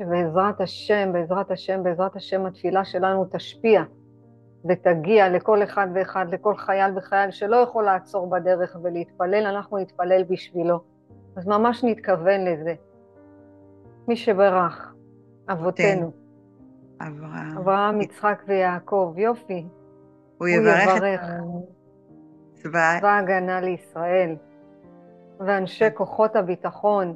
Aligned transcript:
שבעזרת 0.00 0.60
השם, 0.60 1.10
בעזרת 1.12 1.50
השם, 1.50 1.82
בעזרת 1.82 2.16
השם, 2.16 2.46
התפילה 2.46 2.84
שלנו 2.84 3.24
תשפיע 3.32 3.82
ותגיע 4.68 5.28
לכל 5.28 5.62
אחד 5.62 5.88
ואחד, 5.94 6.26
לכל 6.32 6.56
חייל 6.56 6.98
וחייל 6.98 7.30
שלא 7.30 7.56
יכול 7.56 7.84
לעצור 7.84 8.30
בדרך 8.30 8.76
ולהתפלל, 8.82 9.46
אנחנו 9.46 9.78
נתפלל 9.78 10.22
בשבילו. 10.22 10.80
אז 11.36 11.46
ממש 11.46 11.84
נתכוון 11.84 12.44
לזה. 12.44 12.74
מי 14.08 14.16
שברך, 14.16 14.94
אבותינו. 15.52 16.10
אברהם. 17.00 17.58
אברהם, 17.58 18.00
יצחק 18.00 18.42
ויעקב, 18.48 19.14
יופי. 19.16 19.66
הוא 20.38 20.48
יברך 20.48 20.96
יברך 20.96 21.20
את 21.20 21.20
צבא 22.54 22.98
צבא 22.98 23.08
ההגנה 23.08 23.60
לישראל 23.60 24.36
ואנשי 25.40 25.84
כוחות 25.94 26.36
הביטחון 26.36 27.14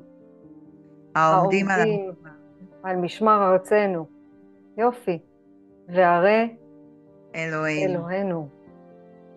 העומדים 1.14 1.69
העומדים 1.69 1.69
על 1.71 2.23
משמר 2.93 3.53
ארצנו. 3.53 4.07
יופי. 4.77 5.18
והרי 5.89 6.57
אלוהינו. 7.35 7.99
אלוהינו, 8.00 8.49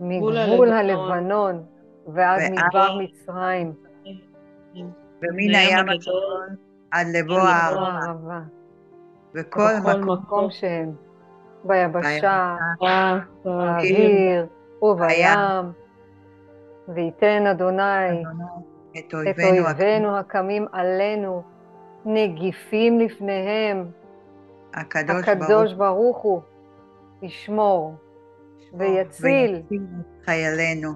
גבול 0.01 0.37
מגבול 0.43 0.71
הלבנון. 0.71 1.11
הלבנון 1.11 1.63
ועד 2.07 2.39
מדבר 2.51 2.97
מצרים, 2.99 3.73
ומן 5.21 5.55
הים 5.55 5.89
הגדול 5.89 6.47
עד 6.91 7.07
לבוא 7.13 7.39
הערבה, 7.39 8.39
וכל 9.35 9.61
מקום. 9.83 10.09
מקום 10.11 10.49
שהם, 10.49 10.91
ביבשה, 11.63 12.55
באוויר 13.45 14.47
ובים, 14.81 15.39
וייתן 16.87 17.47
אדוני 17.47 18.23
את 18.99 19.13
אויבינו 19.13 20.17
הקמים 20.17 20.65
עלינו, 20.71 21.43
נגיפים 22.07 22.99
לפניהם, 22.99 23.85
הקדוש 24.73 25.27
הקדוש 25.27 25.73
ברוך 25.73 25.77
ברוך 25.77 26.17
הוא 26.17 26.41
ישמור 27.21 27.93
ויציל 28.73 29.61
חיילינו. 30.25 30.89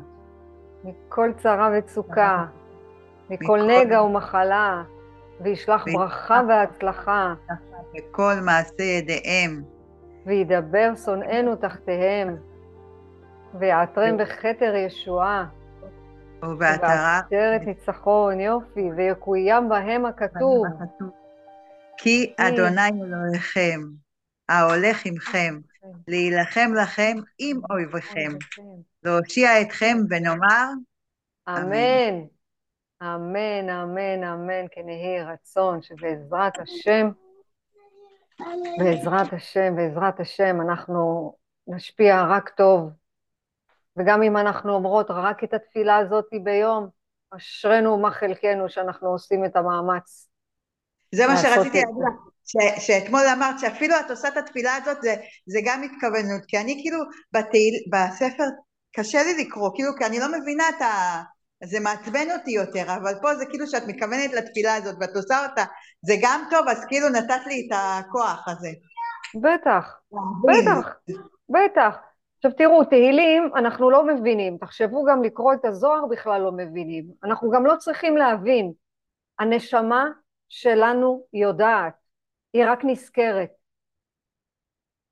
מכל 0.83 1.31
צרה 1.37 1.69
וצוקה, 1.77 2.45
מכל 3.29 3.43
מכל- 3.43 3.67
נגע 3.67 4.01
ומחלה, 4.03 4.83
וישלח 5.41 5.85
ברכה 5.93 6.41
והצלחה, 6.49 7.33
וכל 7.97 8.33
מעשה 8.45 8.83
ידיהם. 8.83 9.63
וידבר 10.25 10.91
שונאינו 11.05 11.55
תחתיהם, 11.55 12.35
ויעטרם 13.53 14.17
בכתר 14.17 14.75
ישועה, 14.75 15.45
ובעטרה 16.43 17.21
ובעטרת 17.27 17.61
ניצחון, 17.61 18.39
יופי, 18.39 18.89
ויקוים 18.97 19.69
בהם 19.69 20.05
הכתוב, 20.05 20.65
כי 21.97 22.33
אדוני 22.37 23.03
אלוהיכם 23.03 23.79
ההולך 24.49 25.05
עמכם 25.05 25.59
להילחם 26.07 26.71
לכם 26.81 27.17
עם 27.39 27.61
אויביכם. 27.69 28.31
להושיע 29.03 29.61
אתכם 29.61 29.97
ונאמר 30.09 30.67
אמן, 31.49 32.25
אמן, 33.01 33.69
אמן, 33.69 34.23
אמן, 34.23 34.65
כן 34.71 34.89
יהי 34.89 35.23
רצון 35.23 35.81
שבעזרת 35.81 36.59
השם, 36.59 37.09
בעזרת 38.79 39.33
השם, 39.33 39.75
בעזרת 39.75 40.19
השם, 40.19 40.61
אנחנו 40.61 41.33
נשפיע 41.67 42.23
רק 42.29 42.49
טוב. 42.49 42.89
וגם 43.97 44.23
אם 44.23 44.37
אנחנו 44.37 44.73
אומרות 44.73 45.07
רק 45.09 45.43
את 45.43 45.53
התפילה 45.53 45.97
הזאת 45.97 46.25
ביום, 46.43 46.87
אשרינו 47.37 47.91
ומה 47.91 48.11
חלקנו 48.11 48.69
שאנחנו 48.69 49.09
עושים 49.09 49.45
את 49.45 49.55
המאמץ. 49.55 50.29
זה 51.15 51.27
מה 51.27 51.37
שרציתי 51.37 51.77
להגיד 51.77 52.03
ש- 52.45 52.87
שאתמול 52.87 53.21
אמרת 53.33 53.59
שאפילו 53.59 53.95
את 53.99 54.11
עושה 54.11 54.27
את 54.27 54.37
התפילה 54.37 54.75
הזאת, 54.75 55.01
זה, 55.01 55.15
זה 55.47 55.59
גם 55.65 55.83
התכוונות, 55.83 56.41
כי 56.47 56.57
אני 56.57 56.79
כאילו 56.81 56.97
בתהיל, 57.33 57.73
בספר 57.91 58.43
קשה 58.95 59.23
לי 59.23 59.43
לקרוא, 59.43 59.69
כאילו 59.75 59.91
כי 59.97 60.05
אני 60.05 60.19
לא 60.19 60.27
מבינה 60.39 60.69
את 60.69 60.81
ה... 60.81 61.21
זה 61.63 61.79
מעצבן 61.79 62.31
אותי 62.31 62.51
יותר, 62.51 62.95
אבל 62.95 63.13
פה 63.21 63.35
זה 63.35 63.45
כאילו 63.45 63.67
שאת 63.67 63.83
מתכוונת 63.87 64.33
לתפילה 64.33 64.75
הזאת 64.75 64.95
ואת 64.99 65.15
עושה 65.15 65.45
אותה, 65.45 65.63
זה 66.01 66.13
גם 66.21 66.43
טוב, 66.49 66.67
אז 66.67 66.85
כאילו 66.87 67.09
נתת 67.09 67.47
לי 67.47 67.67
את 67.67 67.77
הכוח 67.77 68.47
הזה. 68.47 68.69
בטח, 69.41 69.93
בטח, 70.47 70.89
בטח. 71.49 72.10
עכשיו 72.43 72.57
תראו, 72.57 72.83
תהילים 72.83 73.51
אנחנו 73.55 73.91
לא 73.91 74.05
מבינים, 74.05 74.57
תחשבו 74.57 75.05
גם 75.05 75.23
לקרוא 75.23 75.53
את 75.53 75.65
הזוהר 75.65 76.05
בכלל 76.05 76.41
לא 76.41 76.51
מבינים, 76.51 77.05
אנחנו 77.23 77.51
גם 77.51 77.65
לא 77.65 77.75
צריכים 77.75 78.17
להבין, 78.17 78.73
הנשמה 79.39 80.05
שלנו 80.49 81.25
יודעת, 81.33 81.93
היא 82.53 82.63
רק 82.67 82.79
נזכרת. 82.83 83.49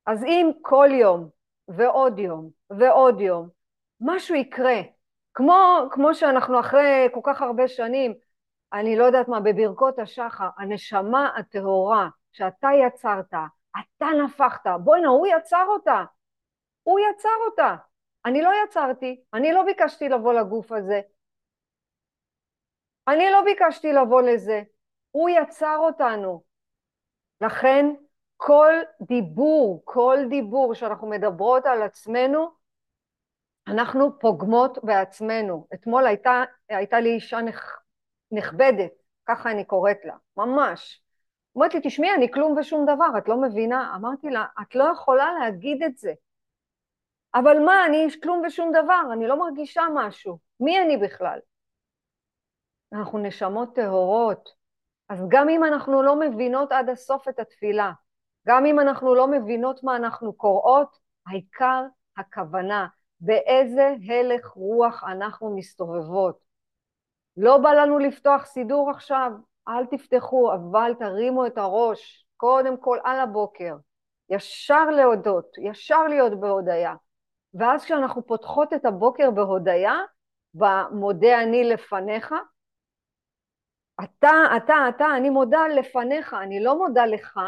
אז 0.05 0.23
אם 0.23 0.51
כל 0.61 0.89
יום 0.91 1.29
ועוד 1.67 2.19
יום 2.19 2.49
ועוד 2.69 3.21
יום 3.21 3.49
משהו 4.01 4.35
יקרה, 4.35 4.81
כמו, 5.33 5.87
כמו 5.91 6.13
שאנחנו 6.13 6.59
אחרי 6.59 7.07
כל 7.13 7.21
כך 7.23 7.41
הרבה 7.41 7.67
שנים, 7.67 8.13
אני 8.73 8.95
לא 8.95 9.03
יודעת 9.03 9.27
מה, 9.27 9.39
בברכות 9.39 9.99
השחר, 9.99 10.49
הנשמה 10.57 11.29
הטהורה 11.37 12.09
שאתה 12.31 12.69
יצרת, 12.87 13.33
אתה 13.79 14.05
נפחת, 14.25 14.67
בוא'נה, 14.83 15.07
הוא 15.07 15.27
יצר 15.27 15.65
אותה, 15.67 16.03
הוא 16.89 16.99
יצר 16.99 17.37
אותה. 17.45 17.75
אני 18.25 18.41
לא 18.41 18.51
יצרתי, 18.63 19.21
אני 19.33 19.53
לא 19.53 19.63
ביקשתי 19.63 20.09
לבוא 20.09 20.33
לגוף 20.33 20.71
הזה. 20.71 21.01
אני 23.07 23.29
לא 23.31 23.41
ביקשתי 23.43 23.93
לבוא 23.93 24.21
לזה. 24.21 24.61
הוא 25.11 25.29
יצר 25.29 25.77
אותנו. 25.79 26.43
לכן 27.41 27.85
כל 28.37 28.73
דיבור, 29.01 29.81
כל 29.85 30.17
דיבור 30.29 30.73
שאנחנו 30.73 31.09
מדברות 31.09 31.65
על 31.65 31.81
עצמנו, 31.81 32.47
אנחנו 33.67 34.19
פוגמות 34.19 34.77
בעצמנו. 34.83 35.67
אתמול 35.73 36.07
הייתה, 36.07 36.43
הייתה 36.69 36.99
לי 36.99 37.09
אישה 37.09 37.41
נכ, 37.41 37.79
נכבדת, 38.31 38.91
ככה 39.25 39.51
אני 39.51 39.65
קוראת 39.65 40.05
לה, 40.05 40.15
ממש. 40.37 41.03
אמרתי 41.57 41.77
לי, 41.77 41.89
תשמעי, 41.89 42.13
אני 42.13 42.31
כלום 42.31 42.57
ושום 42.57 42.85
דבר, 42.85 43.17
את 43.17 43.29
לא 43.29 43.41
מבינה? 43.41 43.95
אמרתי 43.95 44.29
לה, 44.29 44.45
את 44.61 44.75
לא 44.75 44.83
יכולה 44.93 45.33
להגיד 45.39 45.83
את 45.83 45.97
זה. 45.97 46.13
אבל 47.35 47.59
מה, 47.65 47.85
אני 47.85 48.05
איש 48.05 48.15
כלום 48.15 48.41
ושום 48.47 48.71
דבר, 48.71 49.01
אני 49.13 49.27
לא 49.27 49.39
מרגישה 49.39 49.81
משהו. 49.93 50.37
מי 50.59 50.81
אני 50.81 50.97
בכלל? 50.97 51.39
אנחנו 52.93 53.19
נשמות 53.19 53.75
טהורות. 53.75 54.49
אז 55.09 55.25
גם 55.27 55.49
אם 55.49 55.63
אנחנו 55.63 56.03
לא 56.03 56.19
מבינות 56.19 56.71
עד 56.71 56.89
הסוף 56.89 57.27
את 57.27 57.39
התפילה, 57.39 57.91
גם 58.47 58.65
אם 58.65 58.79
אנחנו 58.79 59.15
לא 59.15 59.27
מבינות 59.27 59.83
מה 59.83 59.95
אנחנו 59.95 60.33
קוראות, 60.33 60.97
העיקר 61.27 61.83
הכוונה, 62.17 62.87
באיזה 63.19 63.95
הלך 64.09 64.47
רוח 64.47 65.03
אנחנו 65.03 65.55
מסתובבות. 65.55 66.39
לא 67.37 67.57
בא 67.57 67.73
לנו 67.73 67.99
לפתוח 67.99 68.45
סידור 68.45 68.89
עכשיו, 68.89 69.31
אל 69.67 69.85
תפתחו, 69.85 70.53
אבל 70.53 70.93
תרימו 70.99 71.45
את 71.45 71.57
הראש, 71.57 72.25
קודם 72.37 72.77
כל 72.77 72.97
על 73.03 73.19
הבוקר, 73.19 73.75
ישר 74.29 74.89
להודות, 74.89 75.57
ישר 75.57 76.03
להיות 76.03 76.39
בהודיה. 76.39 76.95
ואז 77.53 77.85
כשאנחנו 77.85 78.27
פותחות 78.27 78.73
את 78.73 78.85
הבוקר 78.85 79.31
בהודיה, 79.31 79.93
במודה 80.53 81.43
אני 81.43 81.63
לפניך, 81.63 82.33
אתה, 84.03 84.31
אתה, 84.57 84.75
אתה, 84.89 85.05
אני 85.17 85.29
מודה 85.29 85.67
לפניך, 85.67 86.33
אני 86.33 86.63
לא 86.63 86.77
מודה 86.77 87.05
לך, 87.05 87.39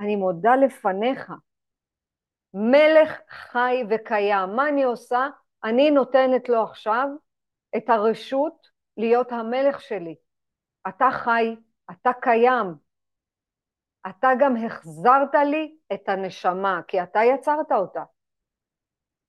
אני 0.00 0.16
מודה 0.16 0.56
לפניך. 0.56 1.32
מלך 2.54 3.20
חי 3.28 3.84
וקיים. 3.90 4.56
מה 4.56 4.68
אני 4.68 4.82
עושה? 4.82 5.28
אני 5.64 5.90
נותנת 5.90 6.48
לו 6.48 6.62
עכשיו 6.62 7.08
את 7.76 7.90
הרשות 7.90 8.66
להיות 8.96 9.32
המלך 9.32 9.80
שלי. 9.80 10.14
אתה 10.88 11.08
חי, 11.12 11.56
אתה 11.90 12.10
קיים. 12.20 12.74
אתה 14.08 14.28
גם 14.38 14.56
החזרת 14.56 15.34
לי 15.34 15.76
את 15.92 16.08
הנשמה, 16.08 16.80
כי 16.88 17.02
אתה 17.02 17.20
יצרת 17.24 17.72
אותה. 17.72 18.02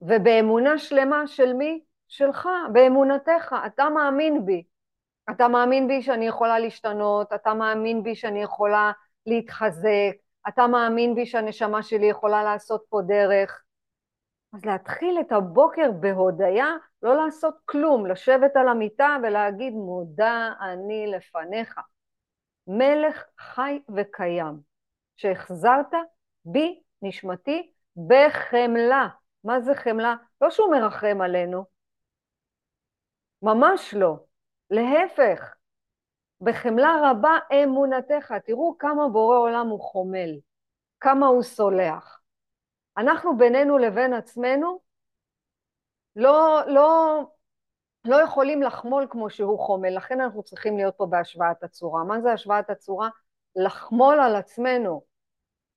ובאמונה 0.02 0.78
שלמה 0.78 1.28
של 1.28 1.54
מי? 1.54 1.82
שלך, 2.08 2.50
באמונתך. 2.74 3.56
אתה 3.66 3.90
מאמין 3.90 4.46
בי. 4.46 4.64
אתה 5.30 5.48
מאמין 5.48 5.88
בי 5.88 6.02
שאני 6.02 6.28
יכולה 6.28 6.60
להשתנות, 6.60 7.34
אתה 7.34 7.54
מאמין 7.54 8.04
בי 8.04 8.16
שאני 8.16 8.44
יכולה 8.44 8.92
להתחזק, 9.26 10.16
אתה 10.48 10.68
מאמין 10.68 11.16
בי 11.16 11.26
שהנשמה 11.26 11.84
שלי 11.84 12.06
יכולה 12.06 12.44
לעשות 12.44 12.84
פה 12.90 13.02
דרך. 13.08 13.64
אז 14.54 14.66
להתחיל 14.66 15.20
את 15.20 15.32
הבוקר 15.32 15.92
בהודיה, 15.92 16.68
לא 17.04 17.16
לעשות 17.16 17.56
כלום, 17.66 18.06
לשבת 18.06 18.56
על 18.56 18.68
המיטה 18.68 19.18
ולהגיד 19.24 19.74
מודה 19.74 20.54
אני 20.62 21.08
לפניך. 21.08 21.80
מלך 22.68 23.24
חי 23.40 23.80
וקיים, 23.96 24.60
שהחזרת 25.18 25.94
בי 26.46 26.82
נשמתי 27.02 27.72
בחמלה. 28.08 29.08
מה 29.44 29.62
זה 29.62 29.76
חמלה? 29.76 30.16
לא 30.42 30.50
שהוא 30.50 30.72
מרחם 30.72 31.22
עלינו, 31.22 31.66
ממש 33.42 33.94
לא. 33.94 34.16
להפך, 34.70 35.56
בחמלה 36.42 37.02
רבה 37.04 37.38
אמונתך. 37.64 38.34
תראו 38.46 38.76
כמה 38.80 39.08
בורא 39.10 39.38
עולם 39.38 39.68
הוא 39.68 39.82
חומל, 39.82 40.40
כמה 41.00 41.28
הוא 41.28 41.44
סולח. 41.44 42.22
אנחנו 42.98 43.38
בינינו 43.38 43.78
לבין 43.78 44.14
עצמנו 44.14 44.80
לא, 46.16 46.62
לא, 46.68 47.20
לא 48.06 48.16
יכולים 48.16 48.64
לחמול 48.64 49.08
כמו 49.10 49.30
שהוא 49.30 49.60
חומל, 49.60 49.90
לכן 49.90 50.22
אנחנו 50.22 50.44
צריכים 50.44 50.78
להיות 50.78 50.96
פה 50.98 51.06
בהשוואת 51.06 51.64
הצורה. 51.64 52.04
מה 52.04 52.22
זה 52.22 52.34
השוואת 52.34 52.70
הצורה? 52.70 53.10
לחמול 53.56 54.20
על 54.20 54.36
עצמנו, 54.36 55.04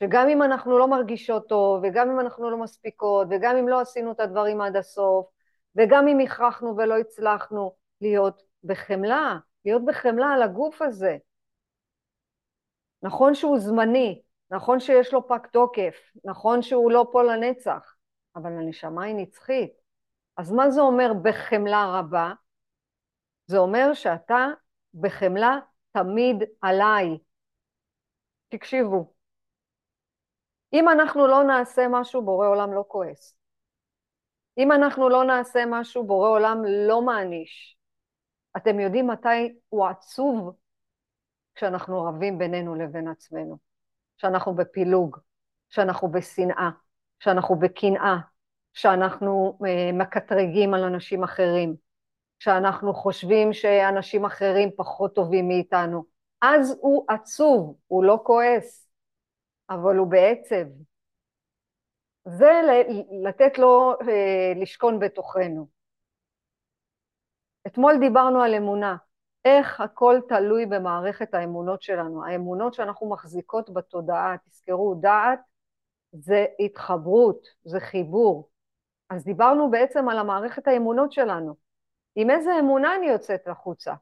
שגם 0.02 0.29
אם 0.29 0.43
אנחנו 0.43 0.79
לא 0.79 0.88
מרגישות 0.88 1.49
טוב, 1.49 1.81
וגם 1.82 2.11
אם 2.11 2.20
אנחנו 2.20 2.50
לא 2.50 2.56
מספיקות, 2.56 3.26
וגם 3.31 3.56
אם 3.56 3.69
לא 3.69 3.81
עשינו 3.81 4.12
את 4.12 4.20
הדברים 4.20 4.61
עד 4.61 4.76
הסוף, 4.76 5.26
וגם 5.76 6.08
אם 6.08 6.20
הכרחנו 6.20 6.76
ולא 6.76 6.99
הצלחנו, 6.99 7.75
להיות 8.00 8.43
בחמלה, 8.64 9.37
להיות 9.64 9.85
בחמלה 9.85 10.26
על 10.26 10.43
הגוף 10.43 10.82
הזה. 10.82 11.17
נכון 13.02 13.35
שהוא 13.35 13.58
זמני, 13.58 14.23
נכון 14.50 14.81
שיש 14.81 15.12
לו 15.12 15.29
פג 15.29 15.46
תוקף, 15.52 15.97
נכון 16.25 16.62
שהוא 16.62 16.90
לא 16.90 17.06
פה 17.12 17.23
לנצח, 17.23 17.94
אבל 18.37 18.52
הנשמה 18.52 19.05
היא 19.05 19.14
נצחית. 19.14 19.73
אז 20.37 20.52
מה 20.52 20.70
זה 20.70 20.81
אומר 20.81 21.12
בחמלה 21.23 21.99
רבה? 21.99 22.32
זה 23.47 23.58
אומר 23.58 23.94
שאתה 23.94 24.47
בחמלה 24.94 25.58
תמיד 25.93 26.37
עליי. 26.61 27.19
תקשיבו, 28.49 29.13
אם 30.75 30.88
אנחנו 30.88 31.26
לא 31.26 31.44
נעשה 31.44 31.87
משהו, 31.91 32.23
בורא 32.23 32.49
עולם 32.49 32.73
לא 32.73 32.85
כועס. 32.88 33.37
אם 34.59 34.73
אנחנו 34.73 35.09
לא 35.09 35.25
נעשה 35.25 35.65
משהו, 35.67 36.06
בורא 36.06 36.29
עולם 36.29 36.62
לא 36.88 37.03
מעניש. 37.03 37.76
אתם 38.56 38.81
יודעים 38.81 39.06
מתי 39.06 39.55
הוא 39.69 39.87
עצוב? 39.87 40.56
כשאנחנו 41.55 42.05
רבים 42.05 42.38
בינינו 42.38 42.75
לבין 42.75 43.09
עצמנו, 43.09 43.59
כשאנחנו 44.19 44.55
בפילוג, 44.55 45.19
כשאנחנו 45.71 46.11
בשנאה, 46.11 46.71
כשאנחנו 47.21 47.59
בקנאה, 47.59 48.17
כשאנחנו 48.73 49.59
אה, 49.67 49.93
מקטרגים 49.93 50.75
על 50.75 50.85
אנשים 50.85 51.25
אחרים, 51.25 51.76
כשאנחנו 52.38 52.94
חושבים 52.94 53.53
שאנשים 53.53 54.25
אחרים 54.25 54.71
פחות 54.76 55.15
טובים 55.15 55.49
מאיתנו. 55.49 56.05
אז 56.43 56.79
הוא 56.81 57.05
עצוב, 57.09 57.76
הוא 57.87 58.05
לא 58.05 58.21
כועס, 58.25 58.83
אבל 59.70 59.96
הוא 59.96 60.06
בעצב. 60.06 60.64
זה 62.25 62.50
לתת 63.25 63.58
לו 63.58 63.94
אה, 64.08 64.52
לשכון 64.56 64.99
בתוכנו. 64.99 65.66
אתמול 67.66 67.99
דיברנו 68.00 68.43
על 68.43 68.55
אמונה, 68.55 68.96
איך 69.44 69.81
הכל 69.81 70.20
תלוי 70.28 70.66
במערכת 70.66 71.34
האמונות 71.34 71.82
שלנו. 71.82 72.26
האמונות 72.26 72.75
שאנחנו 72.75 73.11
מחזיקות 73.11 73.70
בתודעה, 73.75 74.37
תזכרו, 74.49 74.94
דעת 75.00 75.40
זה 76.12 76.46
התחברות, 76.61 77.46
זה 77.64 77.81
חיבור. 77.81 78.49
אז 79.11 79.25
דיברנו 79.25 79.70
בעצם 79.70 80.08
על 80.08 80.19
המערכת 80.19 80.69
האמונות 80.69 81.12
שלנו. 81.12 81.55
עם 82.16 82.31
איזה 82.31 82.50
אמונה 82.61 82.96
אני 82.96 83.06
יוצאת 83.06 83.49
החוצה? 83.49 83.94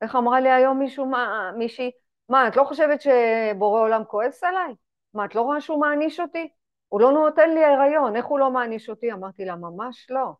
איך 0.00 0.16
אמרה 0.16 0.40
לי 0.40 0.50
היום 0.50 0.78
מישהו, 0.78 1.06
מה, 1.06 1.52
מישהי, 1.58 1.90
מה, 2.28 2.48
את 2.48 2.56
לא 2.56 2.64
חושבת 2.64 3.00
שבורא 3.00 3.80
עולם 3.80 4.04
כועס 4.04 4.44
עליי? 4.44 4.74
מה, 5.14 5.24
את 5.24 5.34
לא 5.34 5.40
רואה 5.40 5.60
שהוא 5.60 5.80
מעניש 5.80 6.20
אותי? 6.20 6.48
הוא 6.88 7.00
לא 7.00 7.12
נותן 7.12 7.50
לי 7.50 7.64
הריון, 7.64 8.16
איך 8.16 8.26
הוא 8.26 8.38
לא 8.38 8.50
מעניש 8.50 8.88
אותי? 8.88 9.12
אמרתי 9.12 9.44
לה, 9.44 9.56
ממש 9.56 10.06
לא. 10.10 10.32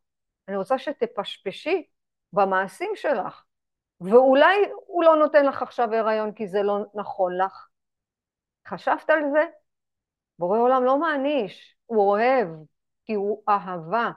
אני 0.48 0.56
רוצה 0.56 0.78
שתפשפשי 0.78 1.86
במעשים 2.32 2.90
שלך. 2.94 3.44
ואולי 4.00 4.56
הוא 4.86 5.04
לא 5.04 5.16
נותן 5.16 5.46
לך 5.46 5.62
עכשיו 5.62 5.94
הריון 5.94 6.32
כי 6.32 6.48
זה 6.48 6.62
לא 6.62 6.78
נכון 6.94 7.36
לך. 7.36 7.68
חשבת 8.68 9.10
על 9.10 9.20
זה? 9.32 9.44
בורא 10.38 10.58
עולם 10.58 10.84
לא 10.84 10.98
מעניש, 10.98 11.76
הוא 11.86 12.10
אוהב, 12.10 12.48
כי 13.04 13.14
הוא 13.14 13.42
אהבה. 13.48 14.10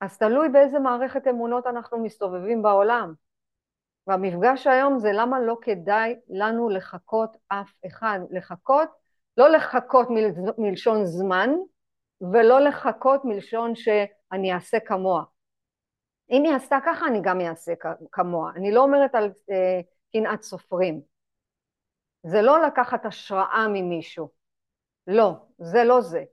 אז 0.00 0.18
תלוי 0.18 0.48
באיזה 0.48 0.78
מערכת 0.78 1.26
אמונות 1.26 1.66
אנחנו 1.66 1.98
מסתובבים 1.98 2.62
בעולם. 2.62 3.14
והמפגש 4.06 4.66
היום 4.66 4.98
זה 4.98 5.08
למה 5.12 5.40
לא 5.40 5.56
כדאי 5.62 6.14
לנו 6.28 6.68
לחכות 6.68 7.36
אף 7.48 7.72
אחד. 7.86 8.20
לחכות, 8.30 8.88
לא 9.36 9.48
לחכות 9.48 10.10
מל, 10.10 10.30
מלשון 10.58 11.04
זמן, 11.04 11.50
ולא 12.32 12.60
לחכות 12.60 13.24
מלשון 13.24 13.74
שאני 13.74 14.54
אעשה 14.54 14.80
כמוה. 14.80 15.24
אם 16.30 16.42
היא 16.44 16.54
עשתה 16.54 16.78
ככה, 16.86 17.06
אני 17.06 17.20
גם 17.22 17.40
אעשה 17.40 17.72
כמוה. 18.12 18.52
אני 18.56 18.72
לא 18.72 18.82
אומרת 18.82 19.14
על 19.14 19.30
אה, 19.50 19.80
קנאת 20.12 20.42
סופרים. 20.42 21.00
זה 22.22 22.42
לא 22.42 22.66
לקחת 22.66 23.06
השראה 23.06 23.66
ממישהו. 23.68 24.28
לא, 25.06 25.32
זה 25.58 25.84
לא 25.84 26.00
זה. 26.00 26.24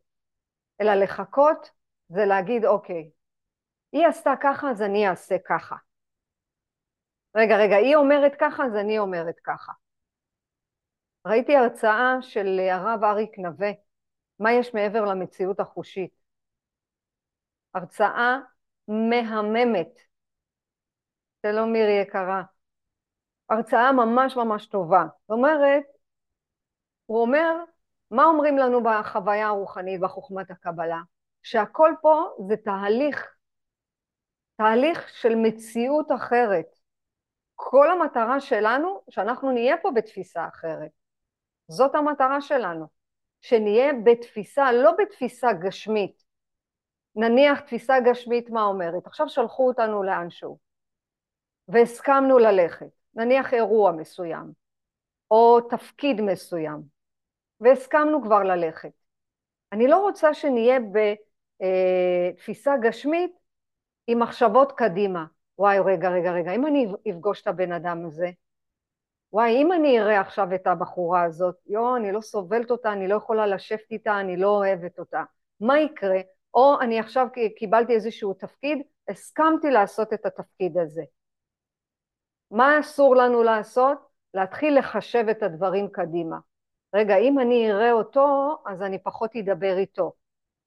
אלא 0.81 0.93
לחכות 0.93 1.69
זה 2.09 2.25
להגיד, 2.25 2.65
אוקיי, 2.65 3.09
היא 3.91 4.07
עשתה 4.07 4.33
ככה, 4.41 4.71
אז 4.71 4.81
אני 4.81 5.09
אעשה 5.09 5.35
ככה. 5.47 5.75
רגע, 7.35 7.57
רגע, 7.57 7.75
היא 7.75 7.95
אומרת 7.95 8.31
ככה, 8.39 8.65
אז 8.65 8.75
אני 8.75 8.99
אומרת 8.99 9.39
ככה. 9.43 9.71
ראיתי 11.27 11.55
הרצאה 11.55 12.17
של 12.21 12.59
הרב 12.71 13.03
אריק 13.03 13.39
נווה, 13.39 13.71
מה 14.39 14.53
יש 14.53 14.73
מעבר 14.73 15.05
למציאות 15.05 15.59
החושית. 15.59 16.23
הרצאה 17.73 18.37
מהממת. 18.87 19.99
שלום 21.45 21.71
מירי 21.71 22.01
יקרה. 22.01 22.43
הרצאה 23.49 23.91
ממש 23.91 24.35
ממש 24.37 24.67
טובה. 24.67 25.03
זאת 25.21 25.29
אומרת, 25.29 25.83
הוא 27.05 27.21
אומר, 27.21 27.63
מה 28.11 28.23
אומרים 28.23 28.57
לנו 28.57 28.83
בחוויה 28.83 29.47
הרוחנית, 29.47 30.01
בחוכמת 30.01 30.51
הקבלה? 30.51 31.01
שהכל 31.43 31.91
פה 32.01 32.27
זה 32.47 32.57
תהליך, 32.57 33.35
תהליך 34.55 35.09
של 35.09 35.35
מציאות 35.35 36.11
אחרת. 36.11 36.82
כל 37.55 37.91
המטרה 37.91 38.39
שלנו, 38.39 39.01
שאנחנו 39.09 39.51
נהיה 39.51 39.77
פה 39.77 39.91
בתפיסה 39.91 40.47
אחרת. 40.47 40.91
זאת 41.67 41.95
המטרה 41.95 42.41
שלנו, 42.41 42.85
שנהיה 43.41 43.93
בתפיסה, 44.03 44.71
לא 44.71 44.91
בתפיסה 44.99 45.53
גשמית. 45.53 46.23
נניח 47.15 47.59
תפיסה 47.59 47.99
גשמית 47.99 48.49
מה 48.49 48.63
אומרת? 48.63 49.07
עכשיו 49.07 49.29
שלחו 49.29 49.67
אותנו 49.67 50.03
לאנשהו, 50.03 50.57
והסכמנו 51.67 52.37
ללכת, 52.37 52.89
נניח 53.15 53.53
אירוע 53.53 53.91
מסוים, 53.91 54.51
או 55.31 55.61
תפקיד 55.61 56.21
מסוים, 56.21 56.81
והסכמנו 57.59 58.23
כבר 58.23 58.43
ללכת. 58.43 58.91
אני 59.71 59.87
לא 59.87 59.97
רוצה 59.97 60.33
שנהיה 60.33 60.79
בתפיסה 61.59 62.73
גשמית 62.81 63.31
עם 64.07 64.19
מחשבות 64.19 64.71
קדימה. 64.71 65.25
וואי, 65.57 65.79
רגע, 65.79 66.09
רגע, 66.09 66.31
רגע, 66.31 66.51
אם 66.51 66.65
אני 66.65 66.87
אפגוש 67.09 67.41
את 67.41 67.47
הבן 67.47 67.71
אדם 67.71 68.05
הזה, 68.05 68.29
וואי, 69.33 69.61
אם 69.61 69.73
אני 69.73 70.01
אראה 70.01 70.21
עכשיו 70.21 70.55
את 70.55 70.67
הבחורה 70.67 71.23
הזאת, 71.23 71.55
יואו, 71.67 71.95
אני 71.95 72.11
לא 72.11 72.21
סובלת 72.21 72.71
אותה, 72.71 72.93
אני 72.93 73.07
לא 73.07 73.15
יכולה 73.15 73.47
לשבת 73.47 73.91
איתה, 73.91 74.19
אני 74.19 74.37
לא 74.37 74.47
אוהבת 74.47 74.99
אותה. 74.99 75.23
מה 75.59 75.79
יקרה? 75.79 76.19
או 76.53 76.81
אני 76.81 76.99
עכשיו 76.99 77.27
קיבלתי 77.57 77.93
איזשהו 77.93 78.33
תפקיד, 78.33 78.81
הסכמתי 79.09 79.71
לעשות 79.71 80.13
את 80.13 80.25
התפקיד 80.25 80.77
הזה. 80.77 81.03
מה 82.51 82.79
אסור 82.79 83.15
לנו 83.15 83.43
לעשות? 83.43 83.97
להתחיל 84.33 84.79
לחשב 84.79 85.25
את 85.31 85.43
הדברים 85.43 85.87
קדימה. 85.91 86.37
רגע, 86.95 87.17
אם 87.17 87.39
אני 87.39 87.71
אראה 87.71 87.91
אותו, 87.91 88.57
אז 88.65 88.81
אני 88.81 88.99
פחות 88.99 89.35
אדבר 89.35 89.77
איתו. 89.77 90.13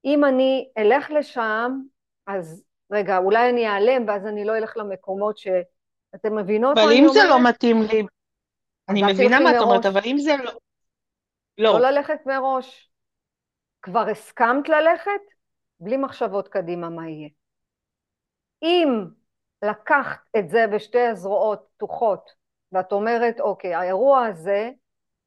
אם 0.04 0.24
אני 0.24 0.68
אלך 0.78 1.10
לשם, 1.10 1.80
אז 2.26 2.64
רגע, 2.90 3.18
אולי 3.18 3.50
אני 3.50 3.68
אעלם 3.68 4.08
ואז 4.08 4.26
אני 4.26 4.44
לא 4.44 4.56
אלך 4.56 4.76
למקומות 4.76 5.38
ש... 5.38 5.48
אתם 6.14 6.36
מבינות? 6.36 6.78
אבל 6.78 6.92
אם 6.92 7.06
זה 7.12 7.20
לא 7.28 7.48
מתאים 7.48 7.82
לי, 7.82 8.02
אני 8.88 9.02
מבינה 9.12 9.40
מה 9.40 9.50
את 9.50 9.62
אומרת, 9.62 9.86
אבל 9.86 10.00
אם 10.06 10.16
זה 10.18 10.36
לא... 10.44 10.52
לא. 11.58 11.80
לא 11.80 11.90
ללכת 11.90 12.18
מראש. 12.26 12.90
כבר 13.82 14.08
הסכמת 14.10 14.68
ללכת? 14.68 15.20
בלי 15.80 15.96
מחשבות 15.96 16.48
קדימה 16.48 16.88
מה 16.90 17.08
יהיה. 17.08 17.28
אם 18.62 19.04
לקחת 19.62 20.20
את 20.38 20.48
זה 20.48 20.66
בשתי 20.74 21.00
הזרועות 21.00 21.66
פתוחות, 21.76 22.30
ואת 22.72 22.92
אומרת, 22.92 23.40
אוקיי, 23.40 23.74
האירוע 23.74 24.26
הזה, 24.26 24.70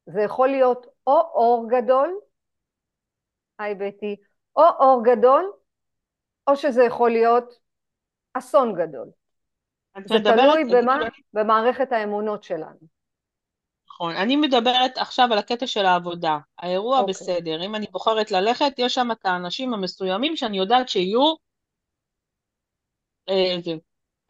זה 0.06 0.20
יכול 0.20 0.48
להיות 0.48 0.86
או 1.06 1.20
אור 1.20 1.66
גדול, 1.70 2.18
היי 3.58 3.74
בטי, 3.74 4.16
או 4.56 4.62
אור 4.62 5.02
גדול, 5.04 5.52
או 6.50 6.56
שזה 6.56 6.84
יכול 6.84 7.10
להיות 7.10 7.54
אסון 8.34 8.74
גדול. 8.74 9.10
זה 10.04 10.14
תלוי 10.24 10.64
במה? 10.64 10.98
במערכת 11.32 11.92
האמונות 11.92 12.42
שלנו. 12.42 13.00
נכון. 13.88 14.16
אני 14.16 14.36
מדברת 14.36 14.98
עכשיו 14.98 15.28
על 15.32 15.38
הקטע 15.38 15.66
של 15.66 15.86
העבודה. 15.86 16.38
האירוע 16.58 16.96
okay. 16.96 17.00
אוקיי. 17.00 17.12
בסדר, 17.12 17.64
אם 17.66 17.74
אני 17.74 17.86
בוחרת 17.90 18.30
ללכת, 18.30 18.72
יש 18.78 18.94
שם 18.94 19.12
את 19.12 19.26
האנשים 19.26 19.74
המסוימים 19.74 20.36
שאני 20.36 20.58
יודעת 20.58 20.88
שיהיו... 20.88 21.34
אה. 23.28 23.56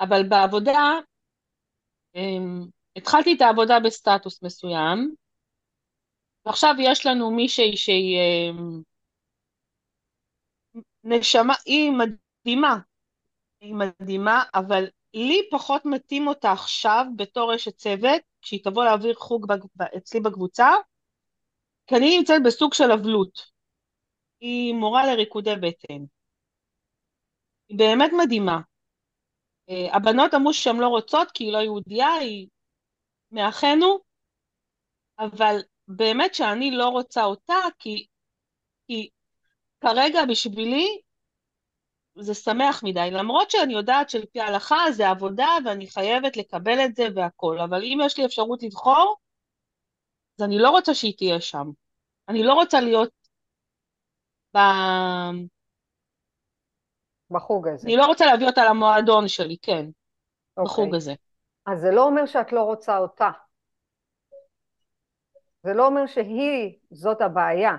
אבל 0.01 0.29
בעבודה, 0.29 0.99
אמ, 2.15 2.67
התחלתי 2.97 3.35
את 3.37 3.41
העבודה 3.41 3.81
בסטטוס 3.81 4.43
מסוים, 4.43 5.15
ועכשיו 6.47 6.75
יש 6.79 7.07
לנו 7.07 7.31
מישהי 7.31 7.77
שהיא 7.77 8.19
אמ, 8.19 8.83
נשמה, 11.05 11.55
היא 11.67 11.91
מדהימה, 11.91 12.79
היא 13.61 13.75
מדהימה, 13.75 14.43
אבל 14.55 14.85
לי 15.15 15.49
פחות 15.51 15.83
מתאים 15.85 16.29
אותה 16.29 16.53
עכשיו 16.53 17.05
בתור 17.17 17.55
אשת 17.55 17.77
צוות, 17.77 18.23
כשהיא 18.43 18.65
תבוא 18.65 18.85
להעביר 18.85 19.15
חוג 19.15 19.47
אצלי 19.97 20.21
בקבוצה, 20.21 20.69
כי 21.87 21.97
אני 21.97 22.19
נמצאת 22.19 22.43
בסוג 22.45 22.75
של 22.75 22.93
אבלות. 22.93 23.51
היא 24.41 24.75
מורה 24.75 25.07
לריקודי 25.07 25.57
בטן. 25.57 26.05
היא 27.69 27.79
באמת 27.79 28.11
מדהימה. 28.23 28.61
אה, 29.71 29.97
הבנות 29.97 30.35
אמרו 30.35 30.55
שהן 30.55 30.77
לא 30.77 30.89
רוצות 30.89 31.31
כי 31.31 31.45
היא 31.45 31.53
לא 31.53 31.59
יהודייה, 31.59 32.13
היא 32.15 32.49
מאחינו, 33.33 33.99
אבל 35.19 35.57
באמת 35.89 36.35
שאני 36.35 36.71
לא 36.71 36.89
רוצה 36.89 37.25
אותה 37.25 37.55
כי, 37.79 38.07
כי 38.87 39.09
כרגע 39.81 40.21
בשבילי 40.29 41.01
זה 42.17 42.35
שמח 42.35 42.83
מדי, 42.85 43.09
למרות 43.13 43.51
שאני 43.51 43.73
יודעת 43.73 44.11
שלפי 44.11 44.41
ההלכה 44.41 44.77
זה 44.93 45.09
עבודה 45.09 45.49
ואני 45.65 45.87
חייבת 45.87 46.37
לקבל 46.37 46.85
את 46.85 46.97
זה 46.97 47.07
והכול, 47.15 47.61
אבל 47.61 47.83
אם 47.83 47.99
יש 48.05 48.19
לי 48.19 48.27
אפשרות 48.27 48.63
לבחור, 48.63 49.17
אז 50.39 50.45
אני 50.45 50.59
לא 50.59 50.71
רוצה 50.71 50.95
שהיא 50.95 51.15
תהיה 51.17 51.41
שם. 51.41 51.71
אני 52.29 52.43
לא 52.43 52.55
רוצה 52.55 52.81
להיות 52.81 53.11
ב... 54.57 54.59
בחוג 57.31 57.69
הזה. 57.69 57.89
אני 57.89 57.97
לא 57.97 58.07
רוצה 58.07 58.27
להביא 58.27 58.47
אותה 58.47 58.65
למועדון 58.65 59.29
שלי, 59.29 59.57
כן, 59.63 59.85
אוקיי. 60.57 60.65
בחוג 60.65 60.95
הזה. 60.95 61.13
אז 61.67 61.81
זה 61.81 61.91
לא 61.91 62.05
אומר 62.05 62.27
שאת 62.27 62.53
לא 62.53 62.63
רוצה 62.63 62.99
אותה. 62.99 63.31
זה 65.63 65.73
לא 65.75 65.87
אומר 65.87 66.07
שהיא 66.07 66.79
זאת 66.91 67.21
הבעיה. 67.21 67.77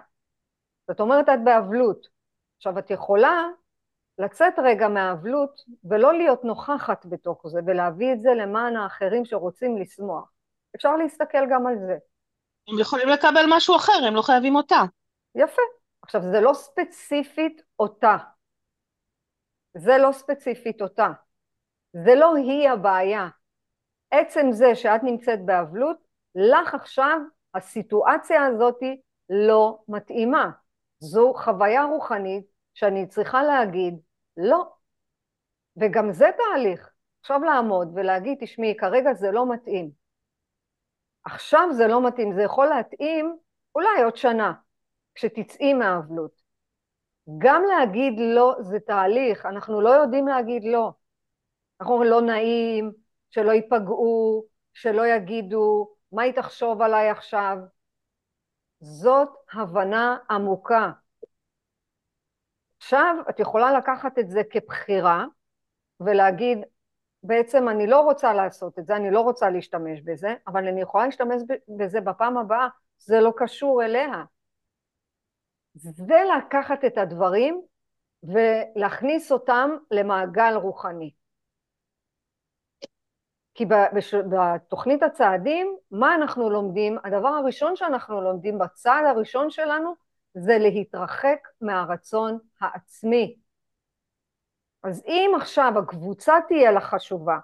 זאת 0.92 1.00
אומרת, 1.00 1.30
את 1.30 1.44
באבלות. 1.44 2.08
עכשיו, 2.58 2.80
את 2.80 2.92
יכולה 2.92 3.48
לצאת 4.18 4.54
רגע 4.64 4.88
מהאבלות 4.88 5.62
ולא 5.84 6.14
להיות 6.14 6.44
נוכחת 6.44 7.06
בתוך 7.06 7.48
זה 7.48 7.60
ולהביא 7.66 8.14
את 8.14 8.22
זה 8.22 8.30
למען 8.30 8.76
האחרים 8.76 9.26
שרוצים 9.26 9.78
לשמוח. 9.78 10.32
אפשר 10.76 10.96
להסתכל 10.96 11.50
גם 11.52 11.68
על 11.68 11.76
זה. 11.88 11.98
הם 12.68 12.80
יכולים 12.80 13.10
לקבל 13.10 13.46
משהו 13.50 13.76
אחר, 13.76 14.06
הם 14.08 14.16
לא 14.16 14.22
חייבים 14.22 14.56
אותה. 14.56 14.82
יפה. 15.36 15.62
עכשיו, 16.02 16.22
זה 16.32 16.42
לא 16.42 16.54
ספציפית 16.54 17.62
אותה. 17.80 18.18
זה 19.78 19.98
לא 19.98 20.12
ספציפית 20.12 20.82
אותה. 20.82 21.08
זה 21.94 22.16
לא 22.16 22.36
היא 22.36 22.70
הבעיה. 22.70 23.28
עצם 24.12 24.52
זה 24.52 24.76
שאת 24.76 25.04
נמצאת 25.04 25.46
באבלות, 25.46 25.98
לך 26.36 26.74
עכשיו 26.76 27.18
הסיטואציה 27.54 28.46
הזאת 28.46 28.80
לא 29.30 29.80
מתאימה. 29.88 30.50
זו 31.02 31.34
חוויה 31.34 31.84
רוחנית 31.84 32.46
שאני 32.74 33.08
צריכה 33.08 33.44
להגיד 33.44 34.00
לא. 34.38 34.74
וגם 35.78 36.12
זה 36.12 36.26
תהליך. 36.38 36.90
עכשיו 37.22 37.40
לעמוד 37.44 37.92
ולהגיד, 37.96 38.38
תשמעי, 38.42 38.78
כרגע 38.78 39.14
זה 39.14 39.32
לא 39.32 39.54
מתאים. 39.54 39.92
עכשיו 41.26 41.70
זה 41.74 41.88
לא 41.88 42.08
מתאים, 42.08 42.34
זה 42.34 42.42
יכול 42.42 42.68
להתאים 42.68 43.38
אולי 43.76 44.04
עוד 44.04 44.16
שנה, 44.16 44.54
כשתצאי 45.16 45.74
מהאבלות. 45.74 46.42
גם 47.38 47.64
להגיד 47.64 48.14
לא 48.18 48.56
זה 48.60 48.80
תהליך, 48.80 49.46
אנחנו 49.46 49.82
לא 49.82 49.90
יודעים 49.90 50.28
להגיד 50.28 50.64
לא. 50.64 50.92
אנחנו 51.80 51.94
אומרים 51.94 52.12
לא 52.12 52.22
נעים, 52.22 52.92
שלא 53.30 53.52
ייפגעו, 53.52 54.46
שלא 54.74 55.08
יגידו, 55.08 55.90
מה 56.12 56.22
היא 56.22 56.34
תחשוב 56.34 56.82
עליי 56.82 57.10
עכשיו? 57.10 57.58
זאת 58.82 59.30
הבנה 59.54 60.18
עמוקה. 60.30 60.92
עכשיו 62.78 63.16
את 63.30 63.40
יכולה 63.40 63.78
לקחת 63.78 64.20
את 64.20 64.30
זה 64.30 64.42
כבחירה 64.50 65.26
ולהגיד 66.00 66.58
בעצם 67.24 67.70
אני 67.70 67.88
לא 67.88 68.02
רוצה 68.02 68.34
לעשות 68.34 68.80
את 68.80 68.86
זה, 68.86 68.96
אני 68.96 69.12
לא 69.12 69.22
רוצה 69.22 69.50
להשתמש 69.50 70.02
בזה, 70.02 70.36
אבל 70.48 70.68
אני 70.68 70.82
יכולה 70.82 71.06
להשתמש 71.06 71.42
בזה 71.78 72.02
בפעם 72.02 72.38
הבאה, 72.38 72.68
זה 72.98 73.20
לא 73.20 73.34
קשור 73.38 73.84
אליה. 73.84 74.24
זה 75.74 76.24
לקחת 76.38 76.86
את 76.86 76.98
הדברים 76.98 77.62
ולהכניס 78.24 79.32
אותם 79.32 79.70
למעגל 79.92 80.54
רוחני. 80.56 81.12
כי 83.54 83.66
בתוכנית 84.30 85.04
הצעדים, 85.04 85.76
מה 85.92 86.16
אנחנו 86.16 86.50
לומדים? 86.50 86.98
הדבר 87.04 87.28
הראשון 87.28 87.76
שאנחנו 87.76 88.22
לומדים 88.22 88.60
בצעד 88.60 89.06
הראשון 89.06 89.50
שלנו 89.50 89.96
זה 90.34 90.58
להתרחק 90.58 91.48
מהרצון 91.62 92.38
העצמי. 92.62 93.36
אז 94.84 95.04
אם 95.08 95.32
עכשיו 95.36 95.74
הקבוצה 95.80 96.34
תהיה 96.48 96.72
לך 96.72 96.84
חשובה, 96.84 97.38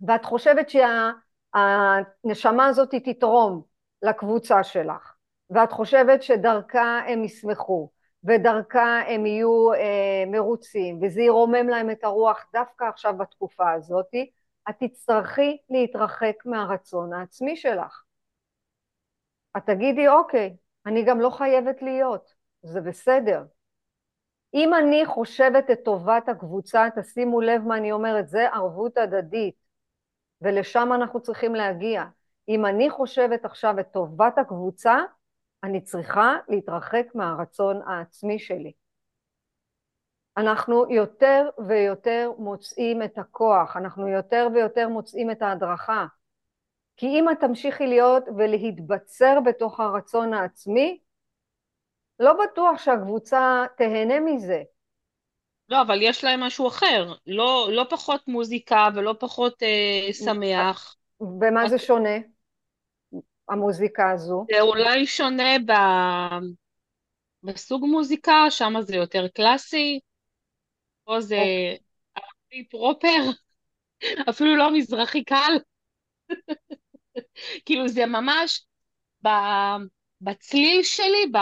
ואת 0.00 0.24
חושבת 0.24 0.66
שהנשמה 0.70 2.66
הזאת 2.66 2.94
תתרום 3.04 3.62
לקבוצה 4.02 4.62
שלך, 4.62 5.14
ואת 5.50 5.72
חושבת 5.72 6.22
שדרכה 6.22 7.00
הם 7.06 7.24
ישמחו, 7.24 7.90
ודרכה 8.24 9.00
הם 9.06 9.26
יהיו 9.26 9.72
אה, 9.72 10.24
מרוצים, 10.26 10.98
וזה 11.02 11.22
ירומם 11.22 11.68
להם 11.68 11.90
את 11.90 12.04
הרוח 12.04 12.46
דווקא 12.52 12.84
עכשיו 12.84 13.14
בתקופה 13.18 13.72
הזאת, 13.72 14.10
את 14.70 14.74
תצטרכי 14.78 15.58
להתרחק 15.70 16.34
מהרצון 16.44 17.12
העצמי 17.12 17.56
שלך. 17.56 18.02
את 19.56 19.62
תגידי, 19.66 20.08
אוקיי, 20.08 20.56
אני 20.86 21.04
גם 21.04 21.20
לא 21.20 21.30
חייבת 21.30 21.82
להיות, 21.82 22.34
זה 22.62 22.80
בסדר. 22.80 23.44
אם 24.54 24.74
אני 24.74 25.06
חושבת 25.06 25.70
את 25.70 25.78
טובת 25.84 26.28
הקבוצה, 26.28 26.88
תשימו 26.96 27.40
לב 27.40 27.62
מה 27.62 27.76
אני 27.76 27.92
אומרת, 27.92 28.28
זה 28.28 28.48
ערבות 28.48 28.96
הדדית, 28.96 29.54
ולשם 30.40 30.88
אנחנו 30.94 31.20
צריכים 31.22 31.54
להגיע. 31.54 32.04
אם 32.48 32.66
אני 32.66 32.90
חושבת 32.90 33.44
עכשיו 33.44 33.80
את 33.80 33.86
טובת 33.92 34.38
הקבוצה, 34.38 34.98
אני 35.64 35.80
צריכה 35.80 36.36
להתרחק 36.48 37.06
מהרצון 37.14 37.82
העצמי 37.86 38.38
שלי. 38.38 38.72
אנחנו 40.36 40.90
יותר 40.90 41.48
ויותר 41.66 42.30
מוצאים 42.38 43.02
את 43.02 43.18
הכוח, 43.18 43.76
אנחנו 43.76 44.08
יותר 44.08 44.48
ויותר 44.54 44.88
מוצאים 44.88 45.30
את 45.30 45.42
ההדרכה. 45.42 46.06
כי 46.96 47.06
אם 47.06 47.30
את 47.30 47.40
תמשיכי 47.40 47.86
להיות 47.86 48.24
ולהתבצר 48.36 49.40
בתוך 49.44 49.80
הרצון 49.80 50.34
העצמי, 50.34 50.98
לא 52.20 52.32
בטוח 52.44 52.78
שהקבוצה 52.78 53.64
תהנה 53.76 54.20
מזה. 54.20 54.62
לא, 55.68 55.82
אבל 55.82 56.02
יש 56.02 56.24
להם 56.24 56.40
משהו 56.40 56.68
אחר, 56.68 57.12
לא, 57.26 57.68
לא 57.72 57.86
פחות 57.90 58.28
מוזיקה 58.28 58.88
ולא 58.94 59.14
פחות 59.20 59.62
אה, 59.62 60.12
שמח. 60.12 60.96
במה 61.20 61.68
זה 61.68 61.78
שונה, 61.78 62.18
המוזיקה 63.48 64.10
הזו? 64.10 64.46
זה 64.52 64.60
אולי 64.60 65.06
שונה 65.06 65.58
ב... 65.66 65.72
בסוג 67.42 67.84
מוזיקה, 67.84 68.46
שם 68.50 68.74
זה 68.80 68.96
יותר 68.96 69.28
קלאסי, 69.28 70.00
פה 71.04 71.20
זה 71.20 71.36
אוקיי. 71.36 71.78
ערבי 72.14 72.68
פרופר, 72.68 73.30
אפילו 74.30 74.56
לא 74.56 74.72
מזרחי 74.72 75.24
קל. 75.24 75.52
כאילו 77.66 77.88
זה 77.88 78.06
ממש 78.06 78.66
בצליל 80.20 80.82
שלי, 80.82 81.32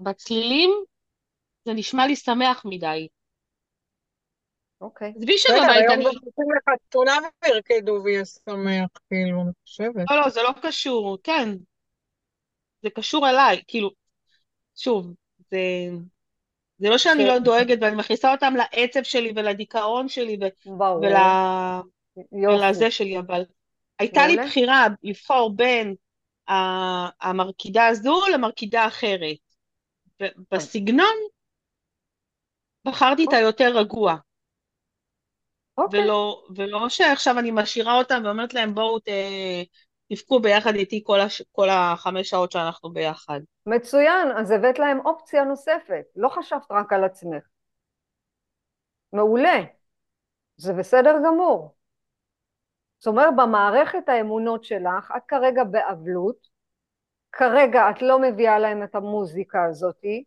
בצלילים, 0.00 0.70
זה 1.64 1.72
נשמע 1.74 2.06
לי 2.06 2.16
שמח 2.16 2.62
מדי. 2.64 3.08
אוקיי. 4.80 5.12
עזבי 5.16 5.38
שבבית 5.38 5.58
אני... 5.58 6.04
היום 6.04 6.48
לך 6.56 6.74
תמונה 6.88 7.18
וירקדו 7.44 8.00
ויהיה 8.04 8.24
שמח, 8.24 8.88
כאילו, 9.08 9.42
אני 9.42 9.52
חושבת. 9.64 10.04
לא, 10.10 10.16
לא, 10.20 10.28
זה 10.28 10.42
לא 10.42 10.50
קשור, 10.62 11.18
כן. 11.22 11.48
זה 12.82 12.90
קשור 12.90 13.28
אליי, 13.28 13.62
כאילו, 13.68 13.90
שוב, 14.76 15.14
זה... 15.50 15.56
זה 16.80 16.88
לא 16.88 16.98
שאני 16.98 17.26
לא 17.26 17.38
דואגת 17.38 17.78
ואני 17.80 17.96
מכניסה 17.96 18.32
אותם 18.32 18.54
לעצב 18.56 19.02
שלי 19.02 19.32
ולדיכאון 19.36 20.08
שלי 20.08 20.38
ולזה 22.32 22.90
שלי, 22.90 23.18
אבל 23.18 23.42
הייתה 23.98 24.26
לי 24.26 24.36
בחירה 24.36 24.86
לבחור 25.02 25.56
בין 25.56 25.94
המרקידה 27.20 27.86
הזו 27.86 28.20
למרקידה 28.32 28.86
אחרת. 28.86 29.36
בסגנון 30.52 31.14
בחרתי 32.84 33.22
את 33.22 33.26
אוקיי. 33.26 33.38
היותר 33.38 33.78
רגוע. 33.78 34.16
אוקיי. 35.78 36.00
ולא, 36.00 36.44
ולא 36.56 36.88
שעכשיו 36.88 37.38
אני 37.38 37.50
משאירה 37.50 37.98
אותם 37.98 38.22
ואומרת 38.24 38.54
להם 38.54 38.74
בואו 38.74 38.98
תבכו 40.12 40.40
ביחד 40.40 40.74
איתי 40.74 41.02
כל, 41.06 41.20
הש, 41.20 41.42
כל 41.52 41.68
החמש 41.70 42.30
שעות 42.30 42.52
שאנחנו 42.52 42.90
ביחד. 42.90 43.40
מצוין, 43.66 44.28
אז 44.36 44.50
הבאת 44.50 44.78
להם 44.78 45.00
אופציה 45.06 45.44
נוספת, 45.44 46.04
לא 46.16 46.28
חשבת 46.28 46.66
רק 46.70 46.92
על 46.92 47.04
עצמך. 47.04 47.42
מעולה, 49.12 49.60
זה 50.56 50.72
בסדר 50.72 51.16
גמור. 51.26 51.74
זאת 52.98 53.06
אומרת, 53.06 53.36
במערכת 53.36 54.08
האמונות 54.08 54.64
שלך, 54.64 55.12
את 55.16 55.22
כרגע 55.28 55.64
באבלות, 55.64 56.48
כרגע 57.32 57.90
את 57.90 58.02
לא 58.02 58.18
מביאה 58.18 58.58
להם 58.58 58.82
את 58.82 58.94
המוזיקה 58.94 59.64
הזאתי, 59.64 60.24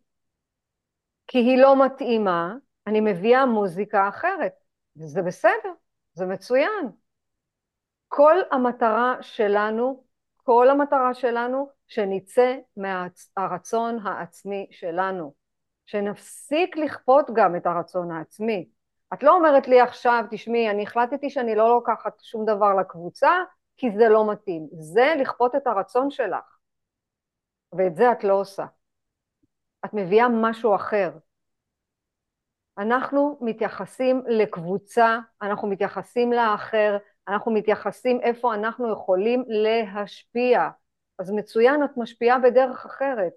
כי 1.26 1.38
היא 1.38 1.58
לא 1.58 1.86
מתאימה, 1.86 2.54
אני 2.86 3.00
מביאה 3.00 3.46
מוזיקה 3.46 4.08
אחרת, 4.08 4.52
וזה 4.96 5.22
בסדר, 5.22 5.72
זה 6.14 6.26
מצוין. 6.26 7.03
כל 8.16 8.36
המטרה 8.50 9.14
שלנו, 9.20 10.04
כל 10.36 10.70
המטרה 10.70 11.14
שלנו, 11.14 11.68
שנצא 11.88 12.56
מהרצון 12.76 14.06
העצמי 14.06 14.66
שלנו, 14.70 15.34
שנפסיק 15.86 16.76
לכפות 16.76 17.26
גם 17.34 17.56
את 17.56 17.66
הרצון 17.66 18.10
העצמי. 18.10 18.68
את 19.14 19.22
לא 19.22 19.36
אומרת 19.36 19.68
לי 19.68 19.80
עכשיו, 19.80 20.24
תשמעי, 20.30 20.70
אני 20.70 20.82
החלטתי 20.82 21.30
שאני 21.30 21.54
לא 21.54 21.68
לוקחת 21.68 22.20
שום 22.20 22.44
דבר 22.44 22.74
לקבוצה, 22.74 23.30
כי 23.76 23.90
זה 23.90 24.08
לא 24.08 24.32
מתאים. 24.32 24.68
זה 24.72 25.14
לכפות 25.20 25.54
את 25.54 25.66
הרצון 25.66 26.10
שלך, 26.10 26.58
ואת 27.72 27.96
זה 27.96 28.12
את 28.12 28.24
לא 28.24 28.34
עושה. 28.34 28.66
את 29.84 29.90
מביאה 29.92 30.28
משהו 30.28 30.74
אחר. 30.74 31.10
אנחנו 32.78 33.38
מתייחסים 33.40 34.22
לקבוצה, 34.26 35.18
אנחנו 35.42 35.68
מתייחסים 35.68 36.32
לאחר, 36.32 36.96
אנחנו 37.28 37.52
מתייחסים 37.52 38.20
איפה 38.20 38.54
אנחנו 38.54 38.92
יכולים 38.92 39.44
להשפיע. 39.48 40.68
אז 41.18 41.30
מצוין, 41.30 41.84
את 41.84 41.90
משפיעה 41.96 42.38
בדרך 42.38 42.86
אחרת. 42.86 43.32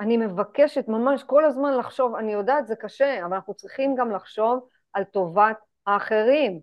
אני 0.00 0.16
מבקשת 0.16 0.88
ממש 0.88 1.22
כל 1.22 1.44
הזמן 1.44 1.76
לחשוב, 1.76 2.14
אני 2.14 2.32
יודעת 2.32 2.66
זה 2.66 2.76
קשה, 2.76 3.24
אבל 3.24 3.34
אנחנו 3.34 3.54
צריכים 3.54 3.94
גם 3.94 4.10
לחשוב 4.10 4.68
על 4.92 5.04
טובת 5.04 5.56
האחרים. 5.86 6.60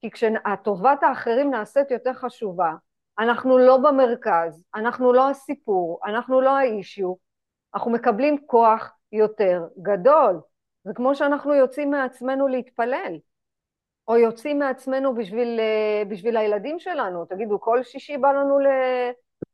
כי 0.00 0.10
כשהטובת 0.10 1.02
האחרים 1.02 1.50
נעשית 1.50 1.90
יותר 1.90 2.12
חשובה, 2.12 2.72
אנחנו 3.18 3.58
לא 3.58 3.76
במרכז, 3.76 4.62
אנחנו 4.74 5.12
לא 5.12 5.30
הסיפור, 5.30 6.00
אנחנו 6.04 6.40
לא 6.40 6.50
האישיו, 6.50 7.14
אנחנו 7.74 7.90
מקבלים 7.90 8.46
כוח 8.46 8.92
יותר 9.12 9.62
גדול. 9.82 10.40
זה 10.84 10.94
כמו 10.94 11.14
שאנחנו 11.14 11.54
יוצאים 11.54 11.90
מעצמנו 11.90 12.48
להתפלל, 12.48 13.18
או 14.08 14.16
יוצאים 14.16 14.58
מעצמנו 14.58 15.14
בשביל, 15.14 15.60
אה, 15.60 16.02
בשביל 16.08 16.36
הילדים 16.36 16.78
שלנו. 16.78 17.24
תגידו, 17.24 17.60
כל 17.60 17.82
שישי 17.82 18.18
בא 18.18 18.32
לנו 18.32 18.58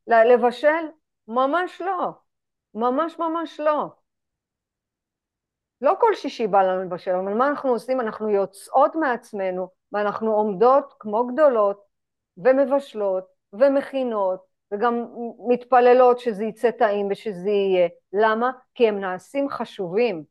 לבשל? 0.07 0.87
ממש 1.29 1.81
לא. 1.81 2.11
ממש 2.75 3.19
ממש 3.19 3.61
לא. 3.61 3.87
לא 5.81 5.95
כל 6.01 6.15
שישי 6.15 6.47
בא 6.47 6.63
לנו 6.63 6.85
לבשל, 6.85 7.11
אבל 7.15 7.35
מה 7.35 7.49
אנחנו 7.49 7.71
עושים? 7.71 8.01
אנחנו 8.01 8.31
יוצאות 8.31 8.95
מעצמנו 8.95 9.69
ואנחנו 9.93 10.35
עומדות 10.35 10.95
כמו 10.99 11.27
גדולות 11.27 11.83
ומבשלות 12.37 13.25
ומכינות 13.53 14.45
וגם 14.73 15.07
מתפללות 15.49 16.19
שזה 16.19 16.45
יצא 16.45 16.71
טעים 16.71 17.09
ושזה 17.11 17.51
יהיה. 17.51 17.89
למה? 18.13 18.51
כי 18.75 18.89
הם 18.89 19.01
נעשים 19.01 19.49
חשובים. 19.49 20.25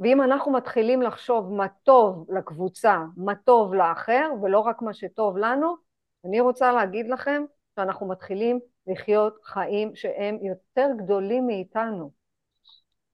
ואם 0.00 0.22
אנחנו 0.22 0.52
מתחילים 0.52 1.02
לחשוב 1.02 1.52
מה 1.52 1.66
טוב 1.68 2.26
לקבוצה, 2.30 2.98
מה 3.16 3.34
טוב 3.34 3.74
לאחר, 3.74 4.30
ולא 4.42 4.60
רק 4.60 4.82
מה 4.82 4.94
שטוב 4.94 5.36
לנו, 5.36 5.76
אני 6.24 6.40
רוצה 6.40 6.72
להגיד 6.72 7.08
לכם 7.08 7.44
שאנחנו 7.76 8.08
מתחילים 8.08 8.60
לחיות 8.86 9.38
חיים 9.44 9.94
שהם 9.94 10.38
יותר 10.42 10.88
גדולים 10.96 11.46
מאיתנו, 11.46 12.10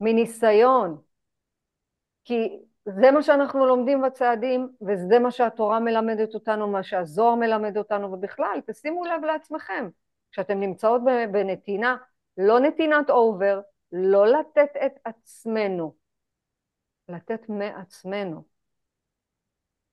מניסיון. 0.00 0.98
כי 2.24 2.58
זה 2.84 3.10
מה 3.10 3.22
שאנחנו 3.22 3.66
לומדים 3.66 4.02
בצעדים, 4.02 4.68
וזה 4.86 5.18
מה 5.18 5.30
שהתורה 5.30 5.80
מלמדת 5.80 6.34
אותנו, 6.34 6.68
מה 6.68 6.82
שהזוהר 6.82 7.34
מלמד 7.34 7.76
אותנו, 7.76 8.12
ובכלל, 8.12 8.60
תשימו 8.66 9.04
לב 9.04 9.24
לעצמכם, 9.24 9.88
כשאתם 10.32 10.60
נמצאות 10.60 11.02
בנתינה, 11.32 11.96
לא 12.38 12.60
נתינת 12.60 13.10
אובר, 13.10 13.60
לא 13.92 14.26
לתת 14.26 14.70
את 14.86 14.92
עצמנו, 15.04 16.01
לתת 17.08 17.49
מעצמנו. 17.49 18.45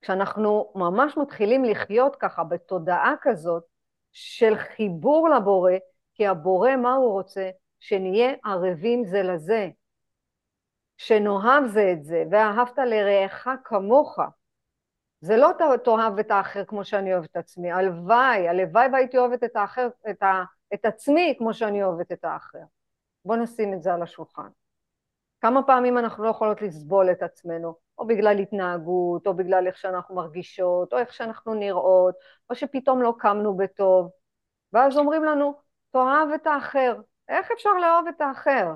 כשאנחנו 0.00 0.72
ממש 0.74 1.16
מתחילים 1.16 1.64
לחיות 1.64 2.16
ככה 2.16 2.44
בתודעה 2.44 3.14
כזאת, 3.22 3.64
של 4.12 4.56
חיבור 4.56 5.28
לבורא, 5.28 5.72
כי 6.14 6.26
הבורא, 6.26 6.76
מה 6.76 6.94
הוא 6.94 7.12
רוצה? 7.12 7.50
שנהיה 7.80 8.32
ערבים 8.44 9.04
זה 9.04 9.22
לזה, 9.22 9.68
שנאהב 10.96 11.66
זה 11.66 11.92
את 11.92 12.04
זה, 12.04 12.24
ואהבת 12.30 12.78
לרעך 12.78 13.48
כמוך. 13.64 14.18
זה 15.20 15.36
לא 15.36 15.50
תאהב 15.84 16.18
את 16.18 16.30
האחר 16.30 16.64
כמו 16.64 16.84
שאני 16.84 17.14
אוהבת 17.14 17.30
את 17.30 17.36
עצמי, 17.36 17.72
הלוואי, 17.72 18.48
הלוואי 18.48 18.86
והייתי 18.92 19.18
אוהבת 19.18 19.44
את 19.44 19.56
האחר, 19.56 19.88
את, 20.10 20.22
ה, 20.22 20.44
את 20.74 20.84
עצמי 20.84 21.34
כמו 21.38 21.54
שאני 21.54 21.82
אוהבת 21.82 22.12
את 22.12 22.24
האחר. 22.24 22.62
בואו 23.24 23.42
נשים 23.42 23.74
את 23.74 23.82
זה 23.82 23.94
על 23.94 24.02
השולחן. 24.02 24.48
כמה 25.40 25.62
פעמים 25.62 25.98
אנחנו 25.98 26.24
לא 26.24 26.28
יכולות 26.28 26.62
לסבול 26.62 27.10
את 27.10 27.22
עצמנו, 27.22 27.74
או 27.98 28.06
בגלל 28.06 28.38
התנהגות, 28.38 29.26
או 29.26 29.34
בגלל 29.34 29.66
איך 29.66 29.76
שאנחנו 29.76 30.14
מרגישות, 30.14 30.92
או 30.92 30.98
איך 30.98 31.12
שאנחנו 31.12 31.54
נראות, 31.54 32.14
או 32.50 32.54
שפתאום 32.54 33.02
לא 33.02 33.14
קמנו 33.18 33.56
בטוב, 33.56 34.10
ואז 34.72 34.98
אומרים 34.98 35.24
לנו, 35.24 35.54
תאהב 35.90 36.28
את 36.34 36.46
האחר. 36.46 36.94
איך 37.28 37.50
אפשר 37.50 37.70
לאהוב 37.70 38.06
את 38.08 38.20
האחר? 38.20 38.66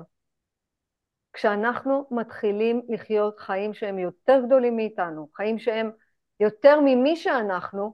כשאנחנו 1.33 2.07
מתחילים 2.11 2.81
לחיות 2.89 3.39
חיים 3.39 3.73
שהם 3.73 3.99
יותר 3.99 4.41
גדולים 4.45 4.75
מאיתנו, 4.75 5.27
חיים 5.35 5.59
שהם 5.59 5.91
יותר 6.39 6.79
ממי 6.79 7.15
שאנחנו, 7.15 7.93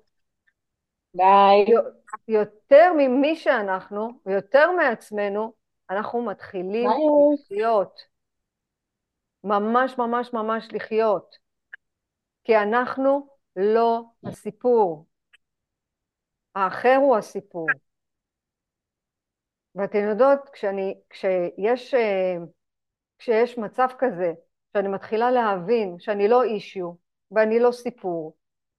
ביי. 1.13 1.65
יותר 2.27 2.91
ממי 2.97 3.35
שאנחנו, 3.35 4.09
ויותר 4.25 4.71
מעצמנו, 4.71 5.53
אנחנו 5.89 6.21
מתחילים 6.21 6.89
ביי. 6.89 6.97
לחיות. 7.33 8.10
ממש 9.43 9.97
ממש 9.97 10.33
ממש 10.33 10.67
לחיות. 10.71 11.35
כי 12.43 12.57
אנחנו 12.57 13.27
לא 13.55 14.03
הסיפור. 14.23 15.05
האחר 16.55 16.95
הוא 17.01 17.17
הסיפור. 17.17 17.67
ואתן 19.75 20.09
יודעות, 20.09 20.39
כשאני, 20.53 20.99
כשיש, 21.09 21.93
אה, 21.93 22.37
כשיש 23.19 23.57
מצב 23.57 23.87
כזה, 23.99 24.33
שאני 24.73 24.87
מתחילה 24.87 25.31
להבין 25.31 25.99
שאני 25.99 26.27
לא 26.27 26.43
אישיו 26.43 26.91
ואני 27.31 27.59
לא 27.59 27.71
סיפור, 27.71 28.35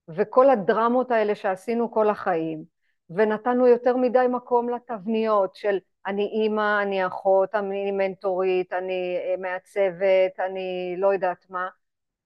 וכל 0.08 0.50
הדרמות 0.50 1.10
האלה 1.10 1.34
שעשינו 1.34 1.92
כל 1.92 2.08
החיים, 2.10 2.64
ונתנו 3.10 3.66
יותר 3.66 3.96
מדי 3.96 4.26
מקום 4.28 4.68
לתבניות 4.68 5.54
של 5.54 5.78
אני 6.06 6.22
אימא, 6.22 6.82
אני 6.82 7.06
אחות, 7.06 7.54
אני 7.54 7.90
מנטורית, 7.90 8.72
אני 8.72 9.16
אה, 9.16 9.34
מעצבת, 9.38 10.40
אני 10.40 10.94
לא 10.98 11.12
יודעת 11.12 11.50
מה. 11.50 11.68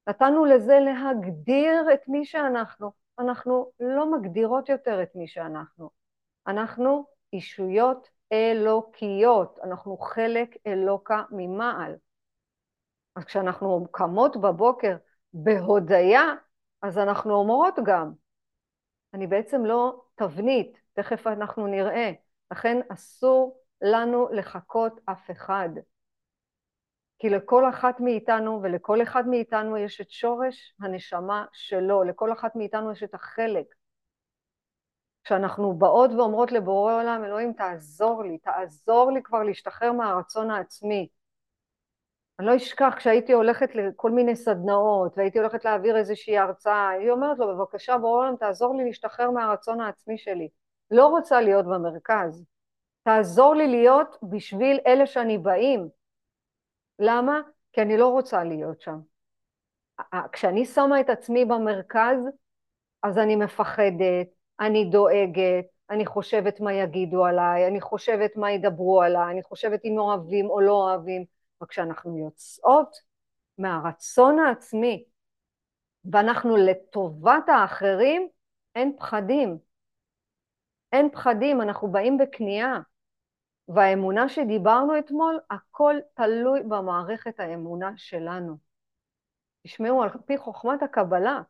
נתנו 0.09 0.45
לזה 0.45 0.79
להגדיר 0.81 1.95
את 1.95 2.09
מי 2.09 2.25
שאנחנו. 2.25 2.93
אנחנו 3.19 3.71
לא 3.81 4.13
מגדירות 4.13 4.69
יותר 4.69 5.03
את 5.03 5.15
מי 5.15 5.29
שאנחנו. 5.29 5.91
אנחנו 6.47 7.07
אישויות 7.33 8.09
אלוקיות, 8.33 9.59
אנחנו 9.65 9.97
חלק 9.97 10.57
אלוקה 10.67 11.23
ממעל. 11.31 11.97
אז 13.17 13.25
כשאנחנו 13.25 13.87
קמות 13.91 14.37
בבוקר 14.37 14.97
בהודיה, 15.33 16.23
אז 16.83 16.99
אנחנו 16.99 17.35
אומרות 17.35 17.75
גם, 17.85 18.13
אני 19.15 19.27
בעצם 19.27 19.65
לא 19.65 20.05
תבנית, 20.15 20.81
תכף 20.93 21.27
אנחנו 21.27 21.67
נראה, 21.67 22.13
לכן 22.51 22.81
אסור 22.89 23.66
לנו 23.87 24.29
לחכות 24.33 25.01
אף 25.05 25.31
אחד. 25.31 25.69
כי 27.19 27.31
לכל 27.31 27.69
אחת 27.69 28.01
מאיתנו 28.01 28.61
ולכל 28.63 29.03
אחד 29.03 29.29
מאיתנו 29.29 29.77
יש 29.77 30.01
את 30.01 30.11
שורש 30.11 30.75
הנשמה 30.81 31.45
שלו, 31.53 32.05
לכל 32.05 32.33
אחת 32.33 32.57
מאיתנו 32.57 32.93
יש 32.93 33.03
את 33.03 33.15
החלק. 33.15 33.67
כשאנחנו 35.25 35.79
באות 35.79 36.11
ואומרות 36.11 36.53
לבורא 36.53 36.95
עולם, 36.95 37.25
אלוהים 37.25 37.53
תעזור 37.53 38.23
לי, 38.23 38.39
תעזור 38.39 39.11
לי 39.13 39.23
כבר 39.23 39.43
להשתחרר 39.43 39.93
מהרצון 39.93 40.51
העצמי. 40.51 41.09
אני 42.39 42.47
לא 42.47 42.57
אשכח 42.57 42.95
כשהייתי 42.97 43.33
הולכת 43.33 43.75
לכל 43.75 44.11
מיני 44.11 44.37
סדנאות 44.37 45.19
והייתי 45.19 45.39
הולכת 45.39 45.65
להעביר 45.65 45.97
איזושהי 45.97 46.39
הרצאה, 46.39 46.89
היא 46.89 47.11
אומרת 47.11 47.39
לו 47.39 47.49
בבקשה 47.49 47.99
בורא 47.99 48.19
עולם 48.19 48.37
תעזור 48.37 48.77
לי 48.77 48.85
להשתחרר 48.85 49.31
מהרצון 49.31 49.81
העצמי 49.81 50.19
שלי. 50.19 50.49
לא 50.91 51.07
רוצה 51.07 51.41
להיות 51.41 51.65
במרכז, 51.65 52.45
תעזור 53.07 53.55
לי 53.55 53.69
להיות 53.69 54.17
בשביל 54.23 54.79
אלה 54.87 55.07
שאני 55.07 55.39
באים. 55.39 55.89
למה? 56.99 57.41
כי 57.73 57.83
אני 57.83 57.97
לא 57.97 58.09
רוצה 58.09 58.45
להיות 58.45 58.81
שם. 58.81 58.99
כשאני 60.33 60.65
שמה 60.65 61.01
את 61.01 61.11
עצמי 61.11 61.45
במרכז, 61.45 62.29
אז 63.03 63.19
אני 63.19 63.37
מפחדת, 63.37 64.27
אני 64.61 64.85
דואגת, 64.85 65.65
אני 65.91 66.07
חושבת 66.07 66.61
מה 66.61 66.73
יגידו 66.73 67.25
עליי, 67.25 67.67
אני 67.67 67.81
חושבת 67.81 68.37
מה 68.37 68.53
ידברו 68.53 69.03
עליי, 69.03 69.33
אני 69.33 69.43
חושבת 69.43 69.85
אם 69.85 69.99
אוהבים 69.99 70.51
או 70.51 70.61
לא 70.61 70.73
אוהבים. 70.73 71.25
וכשאנחנו 71.63 72.19
יוצאות 72.19 72.97
מהרצון 73.59 74.39
העצמי 74.39 75.05
ואנחנו 76.13 76.57
לטובת 76.57 77.49
האחרים, 77.49 78.29
אין 78.75 78.97
פחדים. 78.99 79.59
אין 80.93 81.11
פחדים, 81.11 81.61
אנחנו 81.61 81.93
באים 81.93 82.19
בכניעה. 82.19 82.81
והאמונה 83.69 84.29
שדיברנו 84.29 84.99
אתמול, 84.99 85.41
הכל 85.51 85.95
תלוי 86.15 86.63
במערכת 86.63 87.41
האמונה 87.41 87.93
שלנו. 87.97 88.57
תשמעו, 89.63 90.03
על 90.03 90.09
פי 90.27 90.39
חוכמת 90.39 90.83
הקבלה, 90.83 91.41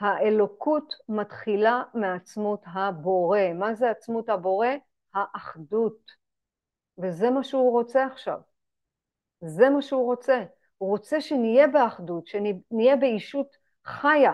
האלוקות 0.00 0.94
מתחילה 1.08 1.82
מעצמות 1.94 2.62
הבורא. 2.66 3.40
מה 3.54 3.74
זה 3.74 3.90
עצמות 3.90 4.28
הבורא? 4.28 4.68
האחדות. 5.14 6.10
וזה 6.98 7.30
מה 7.30 7.44
שהוא 7.44 7.72
רוצה 7.72 8.06
עכשיו. 8.06 8.40
זה 9.40 9.70
מה 9.70 9.82
שהוא 9.82 10.04
רוצה. 10.04 10.44
הוא 10.78 10.90
רוצה 10.90 11.20
שנהיה 11.20 11.68
באחדות, 11.68 12.26
שנהיה 12.26 12.96
באישות 13.00 13.56
חיה, 13.84 14.32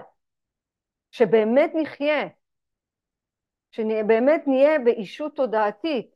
שבאמת 1.10 1.72
נחיה, 1.74 2.28
שבאמת 3.70 4.42
נהיה 4.46 4.78
באישות 4.78 5.36
תודעתית. 5.36 6.15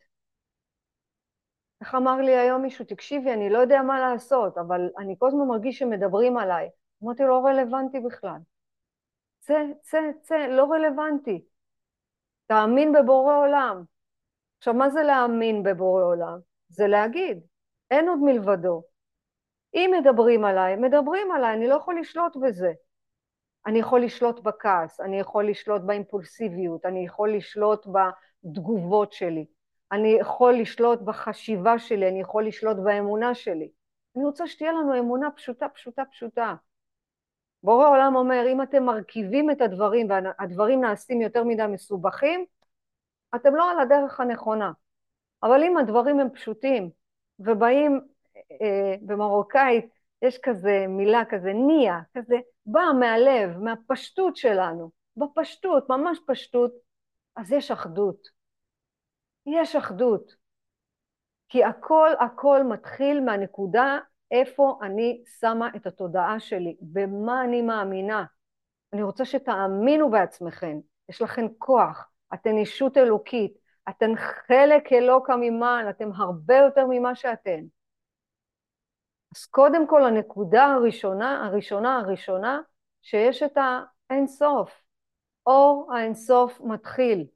איך 1.80 1.94
אמר 1.94 2.16
לי 2.16 2.36
היום 2.36 2.62
מישהו, 2.62 2.84
תקשיבי, 2.84 3.32
אני 3.32 3.50
לא 3.50 3.58
יודע 3.58 3.82
מה 3.82 4.00
לעשות, 4.00 4.58
אבל 4.58 4.90
אני 4.98 5.14
כל 5.18 5.26
הזמן 5.28 5.46
מרגיש 5.46 5.78
שמדברים 5.78 6.36
עליי. 6.36 6.68
אמרתי, 7.04 7.22
לא 7.22 7.44
רלוונטי 7.44 8.00
בכלל. 8.00 8.38
צא, 9.40 9.64
צא, 9.82 9.98
צא, 10.22 10.46
לא 10.46 10.64
רלוונטי. 10.64 11.44
תאמין 12.46 12.92
בבורא 12.92 13.36
עולם. 13.36 13.84
עכשיו, 14.58 14.74
מה 14.74 14.90
זה 14.90 15.02
להאמין 15.02 15.62
בבורא 15.62 16.02
עולם? 16.02 16.38
זה 16.68 16.86
להגיד, 16.86 17.40
אין 17.90 18.08
עוד 18.08 18.18
מלבדו. 18.22 18.82
אם 19.74 19.90
מדברים 20.00 20.44
עליי, 20.44 20.76
מדברים 20.76 21.32
עליי, 21.32 21.54
אני 21.54 21.68
לא 21.68 21.74
יכול 21.74 22.00
לשלוט 22.00 22.36
בזה. 22.36 22.72
אני 23.66 23.78
יכול 23.78 24.00
לשלוט 24.00 24.40
בכעס, 24.40 25.00
אני 25.00 25.20
יכול 25.20 25.50
לשלוט 25.50 25.82
באימפולסיביות, 25.82 26.86
אני 26.86 27.06
יכול 27.06 27.32
לשלוט 27.36 27.86
בתגובות 27.86 29.12
שלי, 29.12 29.46
אני 29.92 30.16
יכול 30.20 30.54
לשלוט 30.54 31.00
בחשיבה 31.00 31.78
שלי, 31.78 32.08
אני 32.08 32.20
יכול 32.20 32.46
לשלוט 32.46 32.76
באמונה 32.76 33.34
שלי. 33.34 33.70
אני 34.16 34.24
רוצה 34.24 34.46
שתהיה 34.46 34.72
לנו 34.72 34.98
אמונה 34.98 35.30
פשוטה, 35.30 35.68
פשוטה, 35.68 36.02
פשוטה. 36.04 36.54
בורא 37.62 37.88
עולם 37.88 38.16
אומר, 38.16 38.44
אם 38.52 38.62
אתם 38.62 38.82
מרכיבים 38.82 39.50
את 39.50 39.60
הדברים 39.60 40.10
והדברים 40.10 40.80
נעשים 40.80 41.20
יותר 41.20 41.44
מדי 41.44 41.66
מסובכים, 41.68 42.44
אתם 43.34 43.54
לא 43.54 43.70
על 43.70 43.80
הדרך 43.80 44.20
הנכונה. 44.20 44.72
אבל 45.42 45.62
אם 45.64 45.76
הדברים 45.76 46.20
הם 46.20 46.30
פשוטים 46.30 46.90
ובאים 47.38 48.00
אה, 48.62 48.94
במרוקאית, 49.02 49.86
יש 50.22 50.38
כזה 50.38 50.86
מילה 50.88 51.22
כזה 51.28 51.52
ניה, 51.52 52.00
כזה 52.14 52.36
בא 52.66 52.84
מהלב, 53.00 53.58
מהפשטות 53.58 54.36
שלנו, 54.36 54.90
בפשטות, 55.16 55.90
ממש 55.90 56.18
פשטות, 56.26 56.72
אז 57.36 57.52
יש 57.52 57.70
אחדות. 57.70 58.39
יש 59.52 59.76
אחדות. 59.76 60.34
כי 61.48 61.64
הכל 61.64 62.10
הכל 62.20 62.62
מתחיל 62.62 63.20
מהנקודה 63.20 63.98
איפה 64.30 64.78
אני 64.82 65.22
שמה 65.40 65.68
את 65.76 65.86
התודעה 65.86 66.40
שלי, 66.40 66.76
במה 66.80 67.44
אני 67.44 67.62
מאמינה. 67.62 68.24
אני 68.92 69.02
רוצה 69.02 69.24
שתאמינו 69.24 70.10
בעצמכם, 70.10 70.78
יש 71.08 71.22
לכם 71.22 71.46
כוח, 71.58 72.08
אתן 72.34 72.56
אישות 72.56 72.96
אלוקית, 72.96 73.58
אתן 73.88 74.10
חלק 74.16 74.92
אלוקא 74.92 75.32
ממעל, 75.40 75.90
אתם 75.90 76.12
הרבה 76.12 76.56
יותר 76.56 76.86
ממה 76.88 77.14
שאתן. 77.14 77.60
אז 79.36 79.46
קודם 79.46 79.86
כל 79.86 80.04
הנקודה 80.04 80.64
הראשונה, 80.64 81.46
הראשונה, 81.46 81.98
הראשונה, 81.98 82.60
שיש 83.02 83.42
את 83.42 83.58
האינסוף. 84.10 84.82
אור 85.46 85.92
האינסוף 85.94 86.60
מתחיל. 86.60 87.26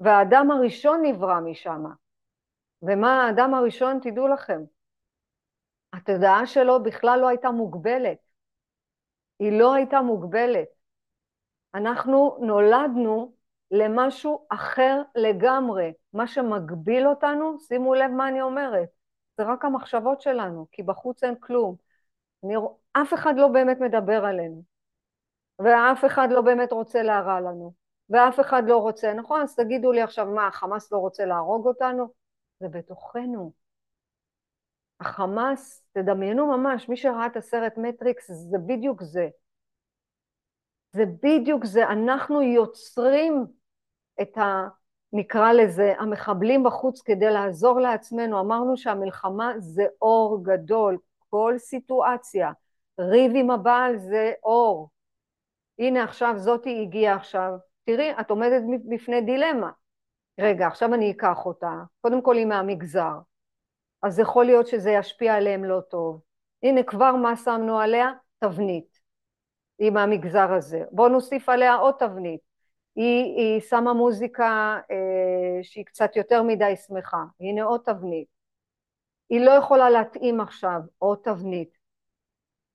והאדם 0.00 0.50
הראשון 0.50 1.00
נברא 1.04 1.40
משם. 1.40 1.84
ומה 2.82 3.26
האדם 3.26 3.54
הראשון, 3.54 3.98
תדעו 4.02 4.28
לכם, 4.28 4.60
התודעה 5.92 6.46
שלו 6.46 6.82
בכלל 6.82 7.18
לא 7.20 7.28
הייתה 7.28 7.50
מוגבלת. 7.50 8.18
היא 9.38 9.58
לא 9.60 9.74
הייתה 9.74 10.00
מוגבלת. 10.00 10.68
אנחנו 11.74 12.38
נולדנו 12.40 13.32
למשהו 13.70 14.46
אחר 14.48 15.02
לגמרי. 15.14 15.92
מה 16.12 16.26
שמגביל 16.26 17.08
אותנו, 17.08 17.58
שימו 17.60 17.94
לב 17.94 18.10
מה 18.10 18.28
אני 18.28 18.42
אומרת, 18.42 18.88
זה 19.36 19.44
רק 19.44 19.64
המחשבות 19.64 20.20
שלנו, 20.20 20.66
כי 20.72 20.82
בחוץ 20.82 21.24
אין 21.24 21.34
כלום. 21.40 21.76
אני, 22.44 22.54
אף 22.92 23.14
אחד 23.14 23.34
לא 23.36 23.48
באמת 23.48 23.80
מדבר 23.80 24.24
עלינו, 24.24 24.62
ואף 25.58 26.04
אחד 26.04 26.28
לא 26.30 26.40
באמת 26.40 26.72
רוצה 26.72 27.02
להרע 27.02 27.40
לנו, 27.40 27.72
ואף 28.10 28.40
אחד 28.40 28.62
לא 28.66 28.78
רוצה, 28.78 29.14
נכון? 29.14 29.42
אז 29.42 29.54
תגידו 29.54 29.92
לי 29.92 30.02
עכשיו, 30.02 30.26
מה, 30.26 30.46
החמאס 30.46 30.92
לא 30.92 30.98
רוצה 30.98 31.24
להרוג 31.24 31.66
אותנו? 31.66 32.08
זה 32.60 32.68
בתוכנו. 32.68 33.52
החמאס, 35.00 35.84
תדמיינו 35.92 36.46
ממש, 36.46 36.88
מי 36.88 36.96
שראה 36.96 37.26
את 37.26 37.36
הסרט 37.36 37.72
מטריקס, 37.76 38.30
זה 38.30 38.58
בדיוק 38.66 39.02
זה. 39.02 39.28
זה 40.92 41.04
בדיוק 41.22 41.64
זה, 41.64 41.86
אנחנו 41.86 42.42
יוצרים 42.42 43.46
את 44.22 44.38
ה... 44.38 44.68
נקרא 45.12 45.52
לזה, 45.52 45.94
המחבלים 45.98 46.64
בחוץ 46.64 47.02
כדי 47.02 47.30
לעזור 47.30 47.80
לעצמנו. 47.80 48.40
אמרנו 48.40 48.76
שהמלחמה 48.76 49.52
זה 49.58 49.86
אור 50.02 50.40
גדול, 50.42 50.98
כל 51.30 51.54
סיטואציה. 51.58 52.52
ריב 53.00 53.32
עם 53.34 53.50
הבעל 53.50 53.98
זה 53.98 54.32
אור. 54.42 54.90
הנה 55.78 56.04
עכשיו 56.04 56.34
זאתי 56.36 56.82
הגיעה 56.82 57.16
עכשיו, 57.16 57.52
תראי, 57.88 58.12
את 58.20 58.30
עומדת 58.30 58.62
בפני 58.88 59.20
דילמה. 59.20 59.70
רגע, 60.40 60.66
עכשיו 60.66 60.94
אני 60.94 61.10
אקח 61.10 61.46
אותה, 61.46 61.72
קודם 62.00 62.22
כל 62.22 62.36
היא 62.36 62.46
מהמגזר, 62.46 63.18
אז 64.02 64.18
יכול 64.18 64.44
להיות 64.44 64.66
שזה 64.66 64.90
ישפיע 64.90 65.34
עליהם 65.34 65.64
לא 65.64 65.80
טוב. 65.80 66.20
הנה 66.62 66.82
כבר 66.82 67.16
מה 67.16 67.36
שמנו 67.36 67.80
עליה? 67.80 68.12
תבנית. 68.38 68.98
היא 69.78 69.90
מהמגזר 69.90 70.52
הזה. 70.52 70.84
בואו 70.90 71.08
נוסיף 71.08 71.48
עליה 71.48 71.74
עוד 71.74 71.94
תבנית. 71.98 72.40
היא, 72.96 73.24
היא 73.36 73.60
שמה 73.60 73.92
מוזיקה 73.92 74.78
אה, 74.90 75.62
שהיא 75.62 75.84
קצת 75.84 76.16
יותר 76.16 76.42
מדי 76.42 76.76
שמחה. 76.76 77.24
הנה 77.40 77.62
עוד 77.62 77.80
תבנית. 77.84 78.28
היא 79.30 79.40
לא 79.40 79.50
יכולה 79.50 79.90
להתאים 79.90 80.40
עכשיו 80.40 80.80
עוד 80.98 81.18
תבנית. 81.24 81.70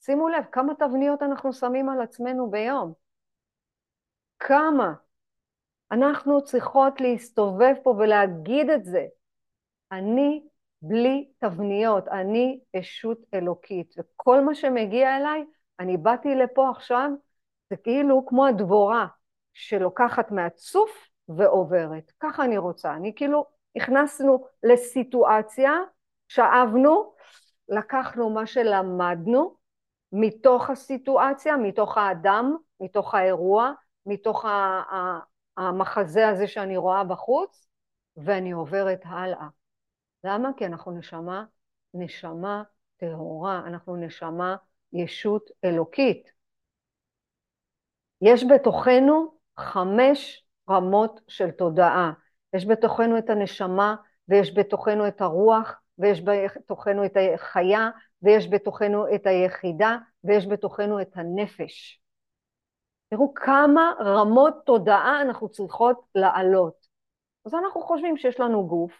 שימו 0.02 0.30
לב, 0.30 0.44
כמה 0.52 0.74
תבניות 0.76 1.22
אנחנו 1.22 1.54
שמים 1.54 1.90
על 1.90 2.02
עצמנו 2.02 2.52
ביום. 2.52 3.03
כמה. 4.44 4.94
אנחנו 5.92 6.44
צריכות 6.44 7.02
להסתובב 7.02 7.74
פה 7.84 7.90
ולהגיד 7.90 8.70
את 8.70 8.86
זה. 8.86 9.06
אני 9.92 10.44
בלי 10.82 11.32
תבניות, 11.40 12.08
אני 12.08 12.60
ישות 12.74 13.18
אלוקית, 13.34 13.96
וכל 13.98 14.42
מה 14.42 14.56
שמגיע 14.56 15.18
אליי, 15.18 15.46
אני 15.80 15.98
באתי 15.98 16.36
לפה 16.36 16.70
עכשיו, 16.70 17.10
זה 17.70 17.76
כאילו 17.76 18.26
כמו 18.26 18.46
הדבורה 18.46 19.08
שלוקחת 19.54 20.32
מהצוף 20.32 20.92
ועוברת. 21.30 22.12
ככה 22.20 22.46
אני 22.46 22.58
רוצה. 22.58 22.94
אני 22.94 23.14
כאילו, 23.16 23.46
נכנסנו 23.78 24.46
לסיטואציה, 24.64 25.74
שאבנו, 26.28 27.14
לקחנו 27.70 28.30
מה 28.30 28.46
שלמדנו 28.46 29.56
מתוך 30.12 30.70
הסיטואציה, 30.70 31.58
מתוך 31.58 31.98
האדם, 31.98 32.56
מתוך 32.80 33.16
האירוע, 33.16 33.74
מתוך 34.06 34.46
המחזה 35.58 36.28
הזה 36.28 36.48
שאני 36.48 36.78
רואה 36.78 37.04
בחוץ, 37.04 37.68
ואני 38.18 38.52
עוברת 38.52 39.02
הלאה. 39.04 39.48
למה? 40.24 40.50
כי 40.58 40.66
אנחנו 40.66 40.92
נשמה, 40.92 41.46
נשמה 41.94 42.64
טהורה, 42.98 43.62
אנחנו 43.68 43.96
נשמה 43.96 44.56
ישות 44.94 45.50
אלוקית. 45.64 46.32
יש 48.22 48.44
בתוכנו 48.44 49.38
חמש 49.60 50.46
רמות 50.70 51.22
של 51.28 51.52
תודעה. 51.52 52.12
יש 52.54 52.66
בתוכנו 52.66 53.18
את 53.18 53.30
הנשמה, 53.30 53.96
ויש 54.28 54.58
בתוכנו 54.58 55.08
את 55.08 55.22
הרוח, 55.22 55.82
ויש 56.00 56.22
בתוכנו 56.22 57.06
את 57.06 57.18
החיה, 57.34 57.90
ויש 58.22 58.48
בתוכנו 58.50 59.16
את 59.16 59.28
היחידה, 59.28 59.98
ויש 60.24 60.48
בתוכנו 60.48 61.02
את 61.02 61.12
הנפש. 61.16 62.03
תראו 63.14 63.34
כמה 63.34 63.94
רמות 64.00 64.54
תודעה 64.66 65.22
אנחנו 65.22 65.50
צריכות 65.50 66.06
לעלות. 66.16 66.88
אז 67.46 67.54
אנחנו 67.54 67.82
חושבים 67.82 68.18
שיש 68.18 68.40
לנו 68.40 68.68
גוף, 68.68 68.92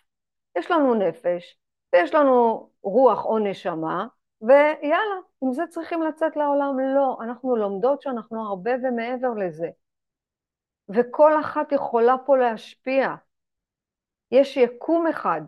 יש 0.58 0.72
לנו 0.72 0.96
נפש, 0.96 1.58
ויש 1.94 2.14
לנו 2.14 2.70
רוח 2.84 3.26
או 3.26 3.40
נשמה, 3.40 4.08
ויאללה, 4.42 5.16
עם 5.42 5.54
זה 5.54 5.64
צריכים 5.70 6.04
לצאת 6.04 6.36
לעולם. 6.36 6.80
לא, 6.96 7.18
אנחנו 7.22 7.56
לומדות 7.56 8.02
שאנחנו 8.02 8.48
הרבה 8.48 8.72
ומעבר 8.84 9.34
לזה. 9.34 9.70
וכל 10.90 11.40
אחת 11.40 11.72
יכולה 11.72 12.16
פה 12.26 12.38
להשפיע. 12.38 13.16
יש 14.32 14.58
יקום 14.58 15.08
אחד. 15.08 15.42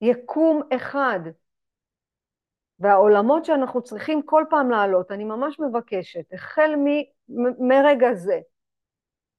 יקום 0.00 0.62
אחד. 0.76 1.20
והעולמות 2.80 3.44
שאנחנו 3.44 3.82
צריכים 3.82 4.22
כל 4.22 4.44
פעם 4.50 4.70
לעלות, 4.70 5.10
אני 5.10 5.24
ממש 5.24 5.60
מבקשת, 5.60 6.32
החל 6.32 6.74
מ, 6.76 6.86
מ, 7.28 7.68
מרגע 7.68 8.14
זה, 8.14 8.40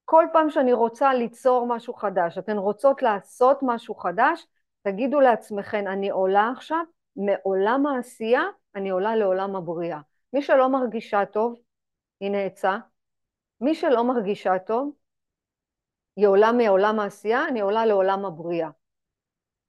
כל 0.05 0.25
פעם 0.33 0.49
שאני 0.49 0.73
רוצה 0.73 1.13
ליצור 1.13 1.67
משהו 1.67 1.93
חדש, 1.93 2.37
אתן 2.37 2.57
רוצות 2.57 3.01
לעשות 3.01 3.59
משהו 3.61 3.95
חדש, 3.95 4.47
תגידו 4.81 5.19
לעצמכן, 5.19 5.87
אני 5.87 6.09
עולה 6.09 6.51
עכשיו 6.55 6.83
מעולם 7.15 7.85
העשייה, 7.85 8.43
אני 8.75 8.89
עולה 8.89 9.15
לעולם 9.15 9.55
הבריאה. 9.55 9.99
מי 10.33 10.41
שלא 10.41 10.69
מרגישה 10.69 11.25
טוב, 11.25 11.55
הנה 12.21 12.37
עצה, 12.45 12.77
מי 13.61 13.75
שלא 13.75 14.03
מרגישה 14.03 14.59
טוב, 14.59 14.93
היא 16.15 16.27
עולה 16.27 16.51
מעולם 16.51 16.99
העשייה, 16.99 17.47
אני 17.47 17.61
עולה 17.61 17.85
לעולם 17.85 18.25
הבריאה. 18.25 18.69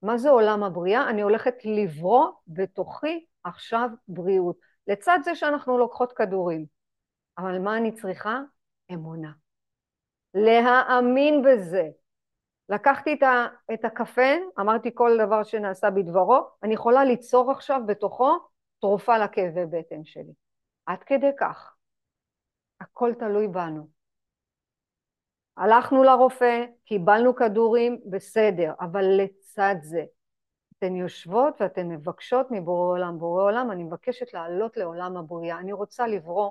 מה 0.02 0.18
זה 0.18 0.30
עולם 0.30 0.62
הבריאה? 0.62 1.10
אני 1.10 1.22
הולכת 1.22 1.54
לברוא 1.64 2.28
בתוכי 2.46 3.26
עכשיו 3.44 3.88
בריאות. 4.08 4.56
לצד 4.86 5.18
זה 5.24 5.34
שאנחנו 5.34 5.78
לוקחות 5.78 6.12
כדורים. 6.12 6.66
אבל 7.38 7.58
מה 7.58 7.76
אני 7.76 7.92
צריכה? 7.92 8.40
אמונה. 8.92 9.32
להאמין 10.34 11.42
בזה. 11.42 11.88
לקחתי 12.68 13.18
את, 13.74 13.84
הקפה, 13.84 14.30
אמרתי 14.60 14.90
כל 14.94 15.18
דבר 15.24 15.42
שנעשה 15.42 15.90
בדברו, 15.90 16.48
אני 16.62 16.74
יכולה 16.74 17.04
ליצור 17.04 17.50
עכשיו 17.50 17.80
בתוכו 17.86 18.38
תרופה 18.80 19.18
לכאבי 19.18 19.66
בטן 19.66 20.04
שלי. 20.04 20.32
עד 20.86 21.02
כדי 21.02 21.30
כך. 21.38 21.74
הכל 22.80 23.12
תלוי 23.18 23.48
בנו. 23.48 23.88
הלכנו 25.56 26.04
לרופא, 26.04 26.64
קיבלנו 26.84 27.34
כדורים, 27.34 28.00
בסדר, 28.10 28.72
אבל 28.80 29.04
לצד 29.04 29.74
זה, 29.82 30.04
אתן 30.80 30.96
יושבות 30.96 31.60
ואתן 31.60 31.88
מבקשות 31.88 32.46
מבורא 32.50 32.92
עולם, 32.92 33.18
בורא 33.18 33.42
עולם, 33.42 33.70
אני 33.70 33.82
מבקשת 33.84 34.34
לעלות 34.34 34.76
לעולם 34.76 35.16
הבריאה, 35.16 35.58
אני 35.58 35.72
רוצה 35.72 36.06
לברוא 36.06 36.50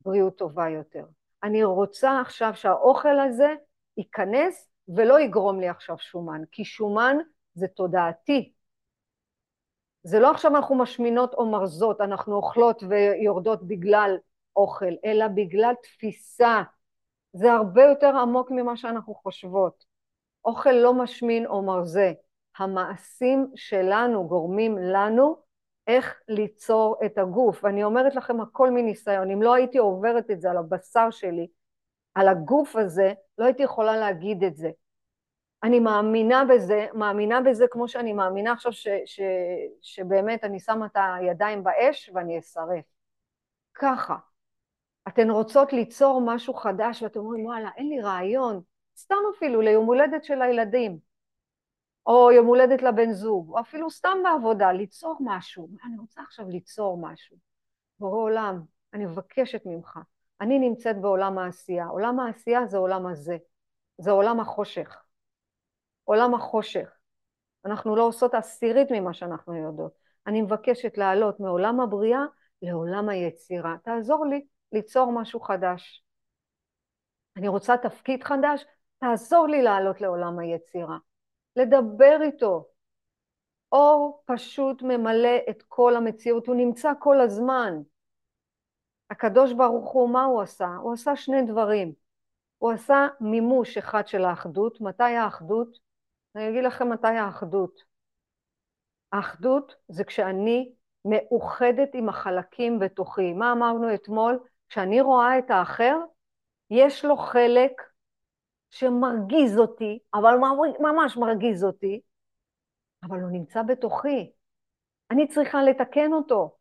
בריאות 0.00 0.38
טובה 0.38 0.68
יותר. 0.68 1.04
אני 1.42 1.64
רוצה 1.64 2.20
עכשיו 2.20 2.54
שהאוכל 2.54 3.18
הזה 3.18 3.54
ייכנס 3.96 4.68
ולא 4.88 5.20
יגרום 5.20 5.60
לי 5.60 5.68
עכשיו 5.68 5.98
שומן, 5.98 6.42
כי 6.52 6.64
שומן 6.64 7.16
זה 7.54 7.68
תודעתי. 7.68 8.52
זה 10.02 10.20
לא 10.20 10.30
עכשיו 10.30 10.56
אנחנו 10.56 10.74
משמינות 10.74 11.34
או 11.34 11.46
מרזות, 11.46 12.00
אנחנו 12.00 12.36
אוכלות 12.36 12.82
ויורדות 12.88 13.66
בגלל 13.66 14.16
אוכל, 14.56 14.94
אלא 15.04 15.28
בגלל 15.28 15.74
תפיסה. 15.82 16.62
זה 17.32 17.52
הרבה 17.52 17.82
יותר 17.82 18.16
עמוק 18.16 18.50
ממה 18.50 18.76
שאנחנו 18.76 19.14
חושבות. 19.14 19.84
אוכל 20.44 20.72
לא 20.72 20.94
משמין 20.94 21.46
או 21.46 21.62
מרזה. 21.62 22.12
המעשים 22.58 23.50
שלנו 23.54 24.28
גורמים 24.28 24.78
לנו 24.78 25.36
איך 25.86 26.20
ליצור 26.28 26.96
את 27.06 27.18
הגוף. 27.18 27.64
ואני 27.64 27.84
אומרת 27.84 28.14
לכם 28.14 28.40
הכל 28.40 28.70
מניסיון, 28.70 29.30
אם 29.30 29.42
לא 29.42 29.54
הייתי 29.54 29.78
עוברת 29.78 30.30
את 30.30 30.40
זה 30.40 30.50
על 30.50 30.56
הבשר 30.56 31.10
שלי, 31.10 31.46
על 32.14 32.28
הגוף 32.28 32.76
הזה, 32.76 33.12
לא 33.38 33.44
הייתי 33.44 33.62
יכולה 33.62 33.96
להגיד 33.96 34.44
את 34.44 34.56
זה. 34.56 34.70
אני 35.62 35.80
מאמינה 35.80 36.44
בזה, 36.44 36.86
מאמינה 36.94 37.40
בזה 37.40 37.64
כמו 37.70 37.88
שאני 37.88 38.12
מאמינה 38.12 38.52
עכשיו 38.52 38.72
ש, 38.72 38.88
ש, 39.04 39.20
שבאמת 39.82 40.44
אני 40.44 40.60
שמה 40.60 40.86
את 40.86 40.96
הידיים 40.96 41.64
באש 41.64 42.10
ואני 42.14 42.38
אשרף. 42.38 42.84
ככה. 43.74 44.16
אתן 45.08 45.30
רוצות 45.30 45.72
ליצור 45.72 46.22
משהו 46.24 46.54
חדש 46.54 47.02
ואתם 47.02 47.20
אומרים 47.20 47.46
וואלה 47.46 47.70
אין 47.76 47.88
לי 47.88 48.00
רעיון, 48.00 48.60
סתם 48.96 49.16
אפילו 49.36 49.60
ליום 49.60 49.86
הולדת 49.86 50.24
של 50.24 50.42
הילדים, 50.42 50.98
או 52.06 52.32
יום 52.32 52.46
הולדת 52.46 52.82
לבן 52.82 53.12
זוג, 53.12 53.50
או 53.50 53.60
אפילו 53.60 53.90
סתם 53.90 54.18
בעבודה, 54.24 54.72
ליצור 54.72 55.16
משהו. 55.20 55.68
אני 55.86 55.98
רוצה 55.98 56.22
עכשיו 56.22 56.48
ליצור 56.48 56.98
משהו. 57.00 57.36
בורא 57.98 58.22
עולם, 58.22 58.60
אני 58.94 59.06
מבקשת 59.06 59.62
ממך. 59.66 59.98
אני 60.40 60.58
נמצאת 60.58 61.00
בעולם 61.00 61.38
העשייה. 61.38 61.86
עולם 61.86 62.20
העשייה 62.20 62.66
זה 62.66 62.78
עולם 62.78 63.06
הזה. 63.06 63.36
זה 63.98 64.10
עולם 64.10 64.40
החושך. 64.40 65.02
עולם 66.04 66.34
החושך. 66.34 66.88
אנחנו 67.64 67.96
לא 67.96 68.02
עושות 68.02 68.34
עשירית 68.34 68.88
ממה 68.90 69.14
שאנחנו 69.14 69.54
יודעות. 69.54 69.92
אני 70.26 70.42
מבקשת 70.42 70.98
לעלות 70.98 71.40
מעולם 71.40 71.80
הבריאה 71.80 72.24
לעולם 72.62 73.08
היצירה. 73.08 73.76
תעזור 73.84 74.26
לי 74.26 74.46
ליצור 74.72 75.12
משהו 75.12 75.40
חדש. 75.40 76.04
אני 77.36 77.48
רוצה 77.48 77.76
תפקיד 77.76 78.24
חדש, 78.24 78.64
תעזור 78.98 79.46
לי 79.46 79.62
לעלות 79.62 80.00
לעולם 80.00 80.38
היצירה. 80.38 80.98
לדבר 81.56 82.18
איתו. 82.22 82.68
אור 83.72 84.22
פשוט 84.24 84.82
ממלא 84.82 85.38
את 85.50 85.62
כל 85.68 85.96
המציאות, 85.96 86.46
הוא 86.46 86.56
נמצא 86.56 86.92
כל 86.98 87.20
הזמן. 87.20 87.74
הקדוש 89.10 89.52
ברוך 89.52 89.92
הוא, 89.92 90.10
מה 90.10 90.24
הוא 90.24 90.42
עשה? 90.42 90.68
הוא 90.82 90.92
עשה 90.92 91.16
שני 91.16 91.42
דברים. 91.42 91.92
הוא 92.58 92.72
עשה 92.72 93.06
מימוש 93.20 93.78
אחד 93.78 94.06
של 94.06 94.24
האחדות. 94.24 94.80
מתי 94.80 95.02
האחדות? 95.02 95.78
אני 96.36 96.48
אגיד 96.48 96.64
לכם 96.64 96.92
מתי 96.92 97.08
האחדות. 97.08 97.80
האחדות 99.12 99.74
זה 99.88 100.04
כשאני 100.04 100.72
מאוחדת 101.04 101.90
עם 101.94 102.08
החלקים 102.08 102.78
בתוכי. 102.78 103.32
מה 103.32 103.52
אמרנו 103.52 103.94
אתמול? 103.94 104.38
כשאני 104.68 105.00
רואה 105.00 105.38
את 105.38 105.50
האחר, 105.50 105.96
יש 106.70 107.04
לו 107.04 107.16
חלק 107.16 107.72
שמרגיז 108.74 109.58
אותי, 109.58 109.98
אבל 110.14 110.34
ממש 110.80 111.16
מרגיז 111.16 111.64
אותי, 111.64 112.00
אבל 113.02 113.20
הוא 113.20 113.30
נמצא 113.30 113.62
בתוכי. 113.62 114.32
אני 115.10 115.28
צריכה 115.28 115.62
לתקן 115.62 116.12
אותו. 116.12 116.56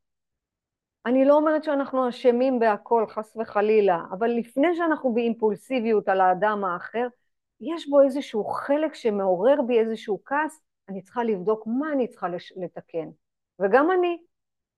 אני 1.05 1.25
לא 1.25 1.35
אומרת 1.35 1.63
שאנחנו 1.63 2.09
אשמים 2.09 2.59
בהכל, 2.59 3.05
חס 3.09 3.37
וחלילה, 3.37 3.99
אבל 4.11 4.27
לפני 4.27 4.75
שאנחנו 4.75 5.13
באימפולסיביות 5.13 6.09
על 6.09 6.21
האדם 6.21 6.63
האחר, 6.63 7.07
יש 7.61 7.89
בו 7.89 8.01
איזשהו 8.01 8.45
חלק 8.45 8.93
שמעורר 8.93 9.61
בי 9.67 9.79
איזשהו 9.79 10.19
כעס, 10.25 10.61
אני 10.89 11.01
צריכה 11.01 11.23
לבדוק 11.23 11.63
מה 11.67 11.91
אני 11.91 12.07
צריכה 12.07 12.27
לתקן. 12.55 13.09
וגם 13.59 13.91
אני, 13.91 14.17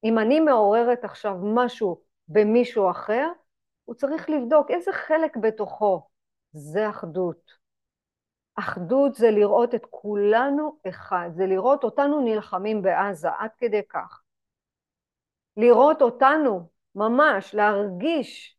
אם 0.04 0.19
אני 0.19 0.39
מעוררת 0.39 1.04
עכשיו 1.04 1.36
משהו 1.43 2.02
במישהו 2.28 2.89
אחר, 2.89 3.28
הוא 3.86 3.95
צריך 3.95 4.30
לבדוק 4.30 4.71
איזה 4.71 4.91
חלק 4.93 5.38
בתוכו 5.38 6.14
זה 6.56 6.89
אחדות. 6.89 7.52
אחדות 8.56 9.15
זה 9.15 9.32
לראות 9.32 9.76
את 9.76 9.86
כולנו 9.89 10.78
אחד, 10.89 11.30
זה 11.36 11.46
לראות 11.46 11.84
אותנו 11.84 12.22
נלחמים 12.22 12.82
בעזה, 12.82 13.30
עד 13.38 13.50
כדי 13.58 13.82
כך. 13.89 14.22
לראות 15.58 16.02
אותנו, 16.02 16.70
ממש, 16.96 17.56
להרגיש, 17.56 18.58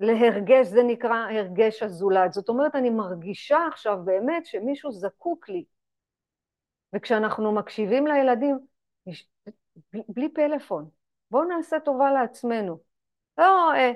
להרגש, 0.00 0.66
זה 0.66 0.82
נקרא 0.82 1.16
הרגש 1.30 1.82
הזולת. 1.82 2.32
זאת 2.32 2.48
אומרת, 2.48 2.74
אני 2.74 2.90
מרגישה 2.90 3.58
עכשיו 3.72 3.98
באמת 4.04 4.46
שמישהו 4.46 4.92
זקוק 4.92 5.48
לי. 5.48 5.64
וכשאנחנו 6.92 7.52
מקשיבים 7.52 8.06
לילדים, 8.06 8.58
בלי 10.08 10.28
פלאפון, 10.34 10.88
בואו 11.30 11.44
נעשה 11.44 11.80
טובה 11.80 12.12
לעצמנו. 12.12 12.78
לא, 13.38 13.72
אה, 13.74 13.92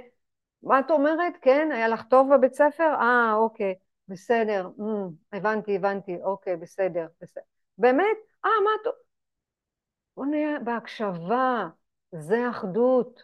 מה 0.62 0.81
את 0.81 0.90
אומרת? 0.90 1.33
כן, 1.42 1.68
היה 1.73 1.88
לך 1.88 2.03
טוב 2.11 2.35
בבית 2.35 2.55
ספר? 2.55 2.94
אה, 3.01 3.35
אוקיי, 3.35 3.75
בסדר, 4.09 4.68
mm, 4.79 5.37
הבנתי, 5.37 5.77
הבנתי, 5.77 6.16
אוקיי, 6.23 6.57
בסדר, 6.57 7.07
בסדר. 7.20 7.42
באמת? 7.79 8.16
אה, 8.44 8.51
מה 8.64 8.70
את... 8.83 8.94
בואו 10.16 10.27
נהיה 10.27 10.59
בהקשבה, 10.59 11.68
זה 12.12 12.51
אחדות. 12.51 13.23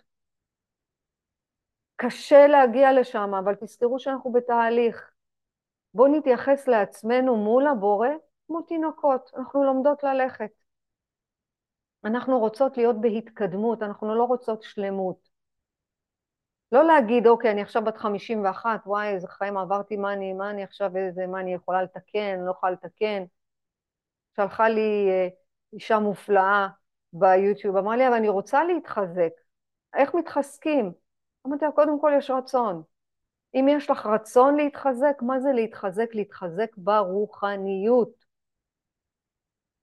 קשה 1.97 2.47
להגיע 2.47 2.93
לשם, 2.93 3.35
אבל 3.35 3.55
תזכרו 3.55 3.99
שאנחנו 3.99 4.33
בתהליך. 4.33 5.11
בואו 5.95 6.13
נתייחס 6.13 6.69
לעצמנו 6.69 7.37
מול 7.37 7.67
הבורא 7.67 8.09
כמו 8.47 8.63
תינוקות, 8.63 9.31
אנחנו 9.37 9.65
לומדות 9.65 10.03
ללכת. 10.03 10.51
אנחנו 12.05 12.39
רוצות 12.39 12.77
להיות 12.77 13.01
בהתקדמות, 13.01 13.83
אנחנו 13.83 14.15
לא 14.15 14.25
רוצות 14.25 14.63
שלמות. 14.63 15.26
לא 16.73 16.85
להגיד, 16.87 17.27
אוקיי, 17.27 17.51
אני 17.51 17.63
עכשיו 17.63 17.85
בת 17.85 17.97
51, 17.97 18.81
וואי, 18.87 19.09
איזה 19.09 19.29
חיים 19.29 19.57
עברתי, 19.57 19.97
מה 19.97 20.13
אני, 20.13 20.33
מה 20.33 20.51
אני 20.51 20.65
עכשיו, 20.65 20.97
איזה, 20.97 21.27
מה 21.27 21.41
אני 21.41 21.55
יכולה 21.55 21.83
לתקן, 21.83 22.41
לא 22.41 22.51
יכולה 22.51 22.73
לתקן. 22.73 23.25
שלחה 24.37 24.69
לי 24.69 25.09
אה, 25.11 25.29
אישה 25.73 25.99
מופלאה 25.99 26.69
ביוטיוב, 27.13 27.77
אמרה 27.77 27.97
לי, 27.97 28.09
אבל 28.09 28.17
אני 28.17 28.29
רוצה 28.29 28.65
להתחזק. 28.65 29.33
איך 29.95 30.15
מתחזקים? 30.15 30.93
אמרתי 31.47 31.65
לה, 31.65 31.73
קודם 31.73 32.01
כל 32.01 32.13
יש 32.19 32.31
רצון. 32.31 32.83
אם 33.55 33.67
יש 33.71 33.91
לך 33.91 34.07
רצון 34.07 34.57
להתחזק, 34.57 35.23
מה 35.23 35.41
זה 35.41 35.49
להתחזק? 35.53 36.15
להתחזק 36.15 36.71
ברוחניות. 36.77 38.25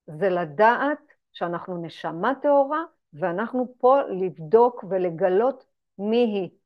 זה 0.07 0.29
לדעת 0.29 0.99
שאנחנו 1.33 1.81
נשמה 1.81 2.33
טהורה, 2.41 2.83
ואנחנו 3.13 3.75
פה 3.77 4.01
לבדוק 4.01 4.83
ולגלות 4.89 5.65
מי 5.97 6.17
היא. 6.17 6.62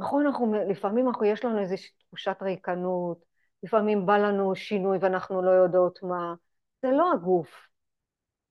נכון, 0.00 0.26
אנחנו, 0.26 0.54
לפעמים 0.68 1.08
אנחנו, 1.08 1.24
יש 1.24 1.44
לנו 1.44 1.58
איזושהי 1.58 1.90
תחושת 2.06 2.36
ריקנות, 2.42 3.24
לפעמים 3.62 4.06
בא 4.06 4.18
לנו 4.18 4.54
שינוי 4.54 4.98
ואנחנו 5.00 5.42
לא 5.42 5.50
יודעות 5.50 6.02
מה. 6.02 6.34
זה 6.82 6.90
לא 6.90 7.12
הגוף. 7.12 7.48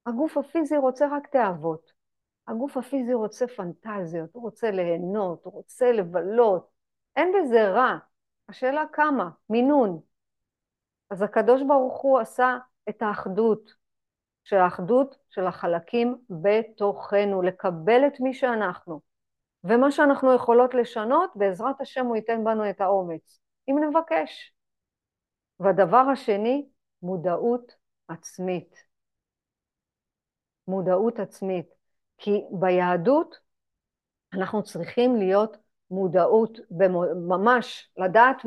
הגוף 0.05 0.37
הפיזי 0.37 0.77
רוצה 0.77 1.07
רק 1.11 1.27
תאוות. 1.27 1.91
הגוף 2.47 2.77
הפיזי 2.77 3.13
רוצה 3.13 3.47
פנטזיות, 3.47 4.29
הוא 4.33 4.43
רוצה 4.43 4.71
ליהנות, 4.71 5.45
הוא 5.45 5.53
רוצה 5.53 5.91
לבלות. 5.91 6.69
אין 7.15 7.33
בזה 7.33 7.69
רע. 7.69 7.97
השאלה 8.49 8.83
כמה, 8.93 9.29
מינון. 9.49 9.99
אז 11.09 11.21
הקדוש 11.21 11.61
ברוך 11.67 12.01
הוא 12.01 12.19
עשה 12.19 12.57
את 12.89 13.01
האחדות, 13.01 13.73
של 14.43 14.55
האחדות 14.55 15.17
של 15.29 15.47
החלקים 15.47 16.17
בתוכנו, 16.29 17.41
לקבל 17.41 18.07
את 18.07 18.19
מי 18.19 18.33
שאנחנו. 18.33 19.08
ומה 19.63 19.91
שאנחנו 19.91 20.33
יכולות 20.33 20.73
לשנות, 20.73 21.31
בעזרת 21.35 21.81
השם 21.81 22.05
הוא 22.05 22.15
ייתן 22.15 22.43
בנו 22.43 22.69
את 22.69 22.81
האומץ, 22.81 23.39
אם 23.69 23.75
נבקש. 23.89 24.53
והדבר 25.59 26.03
השני, 26.11 26.69
מודעות 27.01 27.75
עצמית. 28.07 28.75
מודעות 30.67 31.19
עצמית. 31.19 31.65
כי 32.17 32.41
ביהדות 32.51 33.35
אנחנו 34.33 34.63
צריכים 34.63 35.15
להיות 35.15 35.57
מודעות, 35.91 36.59
ממש 37.27 37.91
לדעת, 37.97 38.37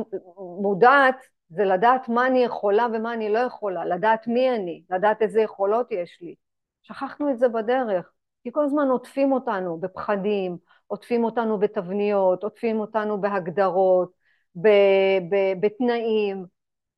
מודעת 0.62 1.16
זה 1.48 1.64
לדעת 1.64 2.08
מה 2.08 2.26
אני 2.26 2.44
יכולה 2.44 2.86
ומה 2.94 3.14
אני 3.14 3.32
לא 3.32 3.38
יכולה, 3.38 3.84
לדעת 3.84 4.26
מי 4.26 4.50
אני, 4.50 4.82
לדעת 4.90 5.22
איזה 5.22 5.40
יכולות 5.40 5.86
יש 5.90 6.18
לי. 6.20 6.34
שכחנו 6.82 7.30
את 7.30 7.38
זה 7.38 7.48
בדרך, 7.48 8.12
כי 8.42 8.52
כל 8.52 8.64
הזמן 8.64 8.88
עוטפים 8.88 9.32
אותנו 9.32 9.80
בפחדים, 9.80 10.56
עוטפים 10.92 11.24
אותנו 11.24 11.58
בתבניות, 11.58 12.44
עוטפים 12.44 12.80
אותנו 12.80 13.20
בהגדרות, 13.20 14.12
ב- 14.56 15.18
ב- 15.30 15.60
בתנאים. 15.60 16.46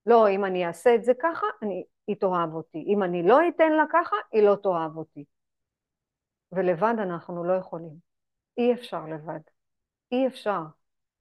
לא, 0.06 0.28
אם 0.28 0.44
אני 0.44 0.66
אעשה 0.66 0.94
את 0.94 1.04
זה 1.04 1.12
ככה, 1.22 1.46
אני, 1.62 1.84
היא 2.06 2.16
תאהב 2.16 2.54
אותי. 2.54 2.84
אם 2.88 3.02
אני 3.02 3.22
לא 3.22 3.38
אתן 3.48 3.72
לה 3.72 3.84
ככה, 3.92 4.16
היא 4.32 4.42
לא 4.42 4.56
תאהב 4.62 4.96
אותי. 4.96 5.24
ולבד 6.52 6.94
אנחנו 6.98 7.44
לא 7.44 7.52
יכולים. 7.52 7.92
אי 8.58 8.72
אפשר 8.72 9.06
לבד. 9.06 9.40
אי 10.12 10.26
אפשר. 10.26 10.60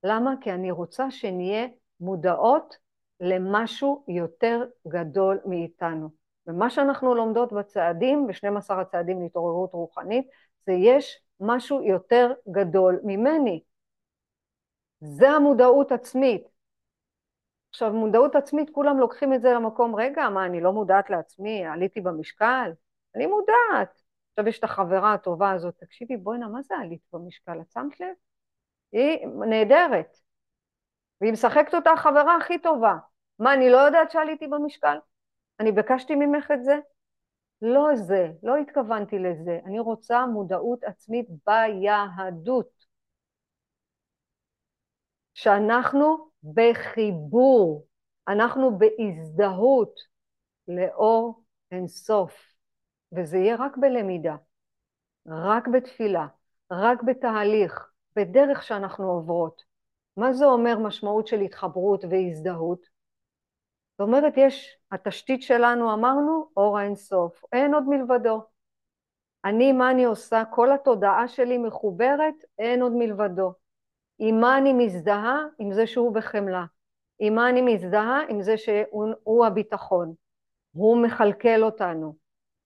למה? 0.03 0.33
כי 0.41 0.51
אני 0.51 0.71
רוצה 0.71 1.11
שנהיה 1.11 1.67
מודעות 1.99 2.77
למשהו 3.19 4.05
יותר 4.07 4.63
גדול 4.87 5.39
מאיתנו. 5.45 6.09
ומה 6.47 6.69
שאנחנו 6.69 7.15
לומדות 7.15 7.53
בצעדים, 7.53 8.27
ב-12 8.27 8.73
הצעדים 8.73 9.21
להתעוררות 9.21 9.73
רוחנית, 9.73 10.27
זה 10.65 10.73
יש 10.73 11.23
משהו 11.39 11.83
יותר 11.83 12.33
גדול 12.51 12.99
ממני. 13.03 13.63
זה 15.01 15.29
המודעות 15.29 15.91
עצמית. 15.91 16.43
עכשיו, 17.69 17.93
מודעות 17.93 18.35
עצמית, 18.35 18.69
כולם 18.69 18.99
לוקחים 18.99 19.33
את 19.33 19.41
זה 19.41 19.53
למקום, 19.53 19.95
רגע, 19.95 20.29
מה, 20.29 20.45
אני 20.45 20.61
לא 20.61 20.71
מודעת 20.73 21.09
לעצמי? 21.09 21.65
עליתי 21.65 22.01
במשקל? 22.01 22.71
אני 23.15 23.25
מודעת. 23.25 24.01
עכשיו 24.31 24.47
יש 24.47 24.59
את 24.59 24.63
החברה 24.63 25.13
הטובה 25.13 25.51
הזאת, 25.51 25.75
תקשיבי, 25.77 26.17
בואנה, 26.17 26.47
מה 26.47 26.61
זה 26.61 26.75
עלית 26.75 27.01
במשקל? 27.13 27.61
את 27.61 27.71
שמת 27.71 27.99
לב? 27.99 28.07
היא 28.91 29.27
נהדרת. 29.49 30.17
והיא 31.21 31.33
משחקת 31.33 31.73
אותה 31.73 31.91
החברה 31.91 32.37
הכי 32.37 32.59
טובה. 32.59 32.95
מה, 33.39 33.53
אני 33.53 33.69
לא 33.69 33.77
יודעת 33.77 34.11
שעליתי 34.11 34.47
במשקל? 34.47 34.97
אני 35.59 35.71
ביקשתי 35.71 36.15
ממך 36.15 36.51
את 36.51 36.63
זה? 36.63 36.79
לא 37.65 37.95
זה, 37.95 38.31
לא 38.43 38.55
התכוונתי 38.57 39.19
לזה. 39.19 39.59
אני 39.65 39.79
רוצה 39.79 40.25
מודעות 40.25 40.83
עצמית 40.83 41.27
ביהדות. 41.47 42.85
שאנחנו 45.33 46.29
בחיבור, 46.43 47.87
אנחנו 48.27 48.77
בהזדהות 48.77 49.99
לאור 50.67 51.43
אינסוף. 51.71 52.33
וזה 53.11 53.37
יהיה 53.37 53.55
רק 53.59 53.77
בלמידה, 53.77 54.35
רק 55.27 55.67
בתפילה, 55.67 56.27
רק 56.71 57.03
בתהליך, 57.03 57.91
בדרך 58.15 58.63
שאנחנו 58.63 59.11
עוברות. 59.11 59.63
מה 60.17 60.33
זה 60.33 60.45
אומר 60.45 60.79
משמעות 60.79 61.27
של 61.27 61.39
התחברות 61.39 62.03
והזדהות? 62.09 62.92
זאת 63.97 64.07
אומרת, 64.07 64.33
יש, 64.37 64.77
התשתית 64.91 65.41
שלנו, 65.41 65.93
אמרנו, 65.93 66.49
אור 66.57 66.79
האינסוף, 66.79 67.43
אין 67.51 67.73
עוד 67.73 67.83
מלבדו. 67.87 68.41
אני, 69.45 69.71
מה 69.71 69.91
אני 69.91 70.03
עושה? 70.03 70.43
כל 70.51 70.71
התודעה 70.71 71.27
שלי 71.27 71.57
מחוברת, 71.57 72.33
אין 72.59 72.81
עוד 72.81 72.91
מלבדו. 72.95 73.53
עם 74.19 74.41
מה 74.41 74.57
אני 74.57 74.73
מזדהה? 74.73 75.45
עם 75.59 75.73
זה 75.73 75.87
שהוא 75.87 76.15
בחמלה. 76.15 76.65
עם 77.19 77.35
מה 77.35 77.49
אני 77.49 77.61
מזדהה? 77.61 78.21
עם 78.29 78.41
זה 78.41 78.57
שהוא 78.57 79.45
הביטחון. 79.45 80.13
הוא 80.71 80.97
מכלכל 80.97 81.63
אותנו. 81.63 82.15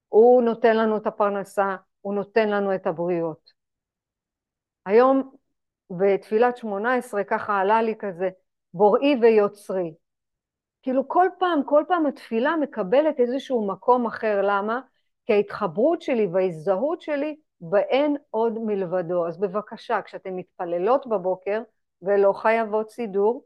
הוא 0.08 0.44
נותן 0.44 0.78
לנו 0.78 0.98
את 0.98 1.08
הפרנסה, 1.08 1.76
הוא 2.02 2.14
נותן 2.14 2.50
לנו 2.50 2.76
את 2.76 2.88
הבריאות. 2.88 3.52
היום 4.86 5.36
בתפילת 5.90 6.58
שמונה 6.58 6.96
עשרה 6.96 7.24
ככה 7.24 7.60
עלה 7.60 7.82
לי 7.82 7.96
כזה, 8.00 8.30
בוראי 8.74 9.16
ויוצרי. 9.22 9.94
כאילו 10.88 11.08
כל 11.08 11.28
פעם, 11.40 11.62
כל 11.66 11.84
פעם 11.88 12.06
התפילה 12.06 12.56
מקבלת 12.56 13.20
איזשהו 13.20 13.68
מקום 13.68 14.06
אחר, 14.06 14.42
למה? 14.44 14.82
כי 15.26 15.34
ההתחברות 15.34 16.02
שלי 16.02 16.28
וההזדהות 16.34 17.02
שלי 17.02 17.36
באין 17.62 18.18
עוד 18.30 18.60
מלבדו. 18.60 19.28
אז 19.28 19.40
בבקשה, 19.40 20.02
כשאתן 20.02 20.30
מתפללות 20.34 21.08
בבוקר 21.08 21.62
ולא 22.02 22.34
חייבות 22.34 22.90
סידור, 22.90 23.46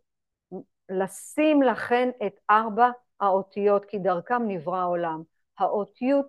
לשים 0.90 1.62
לכן 1.62 2.10
את 2.26 2.34
ארבע 2.50 2.90
האותיות, 3.20 3.86
כי 3.86 4.00
דרכם 4.00 4.48
נברא 4.48 4.78
העולם. 4.78 5.22
האותיות, 5.60 6.28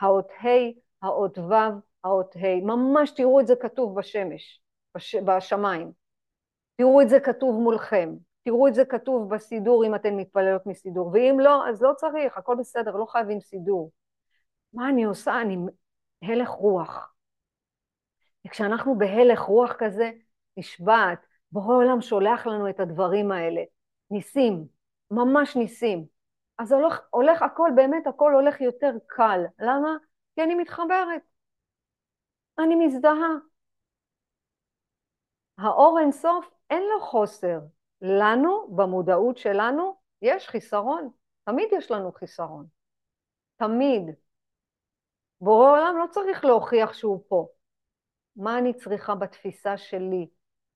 האות 0.00 0.28
ה', 0.30 1.06
האות 1.06 1.38
ו', 1.38 1.54
האות 2.04 2.36
ה', 2.36 2.64
ממש 2.64 3.10
תראו 3.10 3.40
את 3.40 3.46
זה 3.46 3.54
כתוב 3.56 3.98
בשמש, 3.98 4.62
בש... 4.94 5.14
בשמיים. 5.14 5.92
תראו 6.76 7.00
את 7.00 7.08
זה 7.08 7.20
כתוב 7.20 7.60
מולכם, 7.60 8.14
תראו 8.42 8.68
את 8.68 8.74
זה 8.74 8.84
כתוב 8.84 9.34
בסידור 9.34 9.84
אם 9.86 9.94
אתן 9.94 10.14
מתפללות 10.16 10.66
מסידור, 10.66 11.10
ואם 11.12 11.36
לא, 11.40 11.68
אז 11.68 11.82
לא 11.82 11.92
צריך, 11.96 12.38
הכל 12.38 12.56
בסדר, 12.58 12.96
לא 12.96 13.06
חייבים 13.06 13.40
סידור. 13.40 13.90
מה 14.72 14.88
אני 14.88 15.04
עושה? 15.04 15.40
אני 15.40 15.56
הלך 16.22 16.48
רוח. 16.48 17.12
וכשאנחנו 18.46 18.98
בהלך 18.98 19.40
רוח 19.40 19.72
כזה, 19.78 20.10
נשבעת, 20.56 21.26
בורא 21.52 21.76
עולם 21.76 22.00
שולח 22.00 22.46
לנו 22.46 22.70
את 22.70 22.80
הדברים 22.80 23.32
האלה. 23.32 23.62
ניסים, 24.10 24.66
ממש 25.10 25.56
ניסים. 25.56 26.06
אז 26.58 26.72
הולך, 26.72 27.00
הולך 27.10 27.42
הכל, 27.42 27.70
באמת 27.76 28.06
הכל 28.06 28.34
הולך 28.34 28.60
יותר 28.60 28.92
קל. 29.06 29.40
למה? 29.58 29.96
כי 30.34 30.42
אני 30.42 30.54
מתחברת. 30.54 31.22
אני 32.58 32.74
מזדהה. 32.86 33.36
האור 35.58 35.98
אינסוף 36.00 36.50
אין 36.70 36.82
לו 36.82 37.00
חוסר. 37.00 37.58
לנו, 38.02 38.76
במודעות 38.76 39.38
שלנו, 39.38 39.96
יש 40.22 40.48
חיסרון. 40.48 41.10
תמיד 41.44 41.68
יש 41.72 41.90
לנו 41.90 42.12
חיסרון. 42.12 42.66
תמיד. 43.56 44.02
בורא 45.40 45.70
עולם 45.70 45.96
לא 45.98 46.04
צריך 46.10 46.44
להוכיח 46.44 46.92
שהוא 46.92 47.24
פה. 47.28 47.48
מה 48.36 48.58
אני 48.58 48.74
צריכה 48.74 49.14
בתפיסה 49.14 49.76
שלי? 49.76 50.28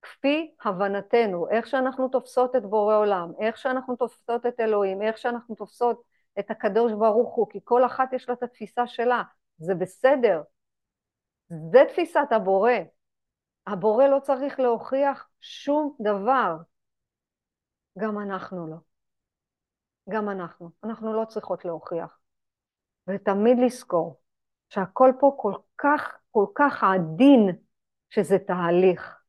כפי 0.02 0.54
הבנתנו, 0.64 1.48
איך 1.50 1.66
שאנחנו 1.66 2.08
תופסות 2.08 2.56
את 2.56 2.62
בורא 2.62 2.96
עולם, 2.96 3.32
איך 3.40 3.58
שאנחנו 3.58 3.96
תופסות 3.96 4.46
את 4.46 4.60
אלוהים, 4.60 5.02
איך 5.02 5.18
שאנחנו 5.18 5.54
תופסות 5.54 6.02
את 6.38 6.50
הקדוש 6.50 6.92
ברוך 6.92 7.34
הוא, 7.34 7.50
כי 7.50 7.58
כל 7.64 7.86
אחת 7.86 8.12
יש 8.12 8.28
לה 8.28 8.34
את 8.34 8.42
התפיסה 8.42 8.86
שלה, 8.86 9.22
זה 9.58 9.74
בסדר. 9.74 10.42
זה 11.48 11.84
תפיסת 11.88 12.26
הבורא. 12.30 12.72
הבורא 13.66 14.06
לא 14.06 14.18
צריך 14.20 14.60
להוכיח 14.60 15.28
שום 15.40 15.96
דבר. 16.00 16.56
גם 17.98 18.18
אנחנו 18.18 18.66
לא. 18.66 18.76
גם 20.09 20.28
אנחנו. 20.28 20.70
אנחנו 20.85 21.12
לא 21.20 21.24
צריכות 21.24 21.64
להוכיח. 21.64 22.18
ותמיד 23.09 23.59
לזכור 23.66 24.20
שהכל 24.68 25.12
פה 25.20 25.37
כל 25.40 25.54
כך, 25.78 26.18
כל 26.30 26.46
כך 26.54 26.85
עדין, 26.85 27.56
שזה 28.11 28.38
תהליך. 28.38 29.22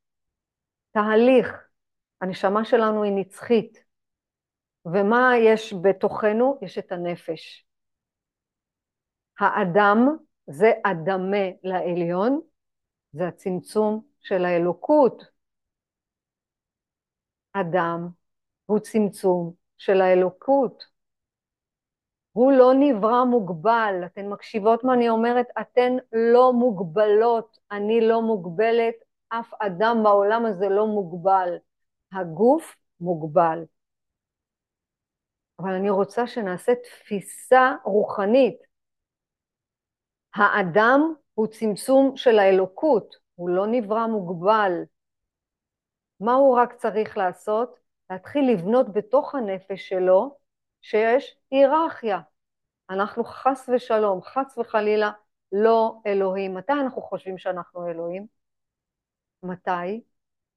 תהליך. 0.92 1.68
הנשמה 2.22 2.66
שלנו 2.66 3.04
היא 3.04 3.14
נצחית. 3.16 3.84
ומה 4.86 5.32
יש 5.38 5.74
בתוכנו? 5.82 6.60
יש 6.62 6.78
את 6.78 6.92
הנפש. 6.92 7.68
האדם 9.40 9.98
זה 10.48 10.72
אדמה 10.84 11.48
לעליון, 11.64 12.42
זה 13.12 13.28
הצמצום 13.28 14.06
של 14.22 14.46
האלוקות. 14.46 15.24
אדם 17.54 18.08
הוא 18.68 18.80
צמצום 18.80 19.54
של 19.78 20.02
האלוקות. 20.02 20.84
הוא 22.32 22.52
לא 22.52 22.74
נברא 22.80 23.24
מוגבל. 23.26 24.04
אתן 24.06 24.28
מקשיבות 24.30 24.84
מה 24.84 24.94
אני 24.94 25.10
אומרת? 25.10 25.46
אתן 25.62 25.94
לא 26.14 26.54
מוגבלות. 26.54 27.58
אני 27.72 28.02
לא 28.02 28.22
מוגבלת, 28.22 28.96
אף 29.30 29.54
אדם 29.60 29.98
בעולם 30.04 30.46
הזה 30.46 30.70
לא 30.70 30.88
מוגבל. 30.88 31.58
הגוף 32.12 32.76
מוגבל. 33.00 33.66
אבל 35.60 35.74
אני 35.74 35.90
רוצה 35.90 36.28
שנעשה 36.28 36.72
תפיסה 36.76 37.76
רוחנית. 37.84 38.58
האדם 40.36 41.14
הוא 41.34 41.48
צמצום 41.48 42.18
של 42.18 42.40
האלוקות, 42.40 43.16
הוא 43.36 43.50
לא 43.50 43.68
נברא 43.68 44.08
מוגבל. 44.08 44.72
מה 46.20 46.34
הוא 46.34 46.58
רק 46.58 46.74
צריך 46.74 47.18
לעשות? 47.18 47.87
להתחיל 48.10 48.52
לבנות 48.52 48.94
בתוך 48.94 49.36
הנפש 49.36 49.90
שלו 49.90 50.38
שיש 50.82 51.38
היררכיה. 51.52 52.20
אנחנו 52.90 53.24
חס 53.24 53.70
ושלום, 53.74 54.22
חס 54.22 54.58
וחלילה, 54.58 55.12
לא 55.52 55.96
אלוהים. 56.06 56.54
מתי 56.54 56.74
אנחנו 56.74 57.02
חושבים 57.02 57.38
שאנחנו 57.38 57.88
אלוהים? 57.88 58.28
מתי? 59.44 60.02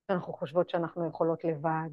שאנחנו 0.08 0.32
חושבות 0.32 0.70
שאנחנו 0.70 1.08
יכולות 1.08 1.44
לבד, 1.44 1.90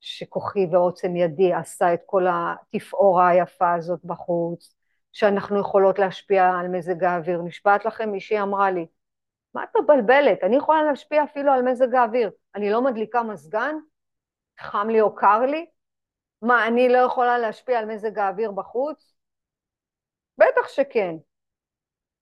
שכוחי 0.00 0.66
ועוצם 0.72 1.16
ידי 1.16 1.52
עשה 1.52 1.94
את 1.94 2.00
כל 2.06 2.26
התפאורה 2.28 3.28
היפה 3.28 3.74
הזאת 3.74 4.00
בחוץ, 4.04 4.74
שאנחנו 5.12 5.60
יכולות 5.60 5.98
להשפיע 5.98 6.50
על 6.60 6.68
מזג 6.68 7.04
האוויר. 7.04 7.42
נשבעת 7.42 7.84
לכם, 7.84 8.10
מישהי 8.10 8.40
אמרה 8.40 8.70
לי, 8.70 8.86
מה 9.54 9.64
את 9.64 9.68
מבלבלת? 9.82 10.38
אני 10.42 10.56
יכולה 10.56 10.82
להשפיע 10.82 11.24
אפילו 11.24 11.52
על 11.52 11.62
מזג 11.62 11.94
האוויר. 11.94 12.30
אני 12.54 12.70
לא 12.70 12.84
מדליקה 12.84 13.22
מזגן? 13.22 13.76
חם 14.60 14.88
לי 14.90 15.00
או 15.00 15.14
קר 15.14 15.40
לי? 15.40 15.66
מה, 16.42 16.66
אני 16.66 16.88
לא 16.88 16.98
יכולה 16.98 17.38
להשפיע 17.38 17.78
על 17.78 17.84
מזג 17.84 18.18
האוויר 18.18 18.50
בחוץ? 18.50 19.14
בטח 20.38 20.68
שכן. 20.68 21.16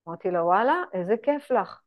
אמרתי 0.09 0.31
לה, 0.31 0.45
וואלה, 0.45 0.83
איזה 0.93 1.15
כיף 1.23 1.51
לך. 1.51 1.81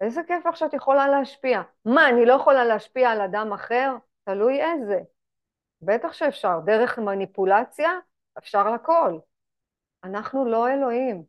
איזה 0.00 0.20
כיף 0.26 0.46
לך 0.46 0.56
שאת 0.56 0.72
יכולה 0.72 1.08
להשפיע. 1.08 1.62
מה, 1.84 2.08
אני 2.08 2.26
לא 2.26 2.32
יכולה 2.32 2.64
להשפיע 2.64 3.10
על 3.10 3.20
אדם 3.20 3.52
אחר? 3.52 3.96
תלוי 4.24 4.62
איזה. 4.62 5.00
בטח 5.82 6.12
שאפשר. 6.12 6.60
דרך 6.64 6.98
מניפולציה 6.98 7.90
אפשר 8.38 8.70
לכל. 8.70 9.18
אנחנו 10.04 10.44
לא 10.44 10.68
אלוהים. 10.68 11.24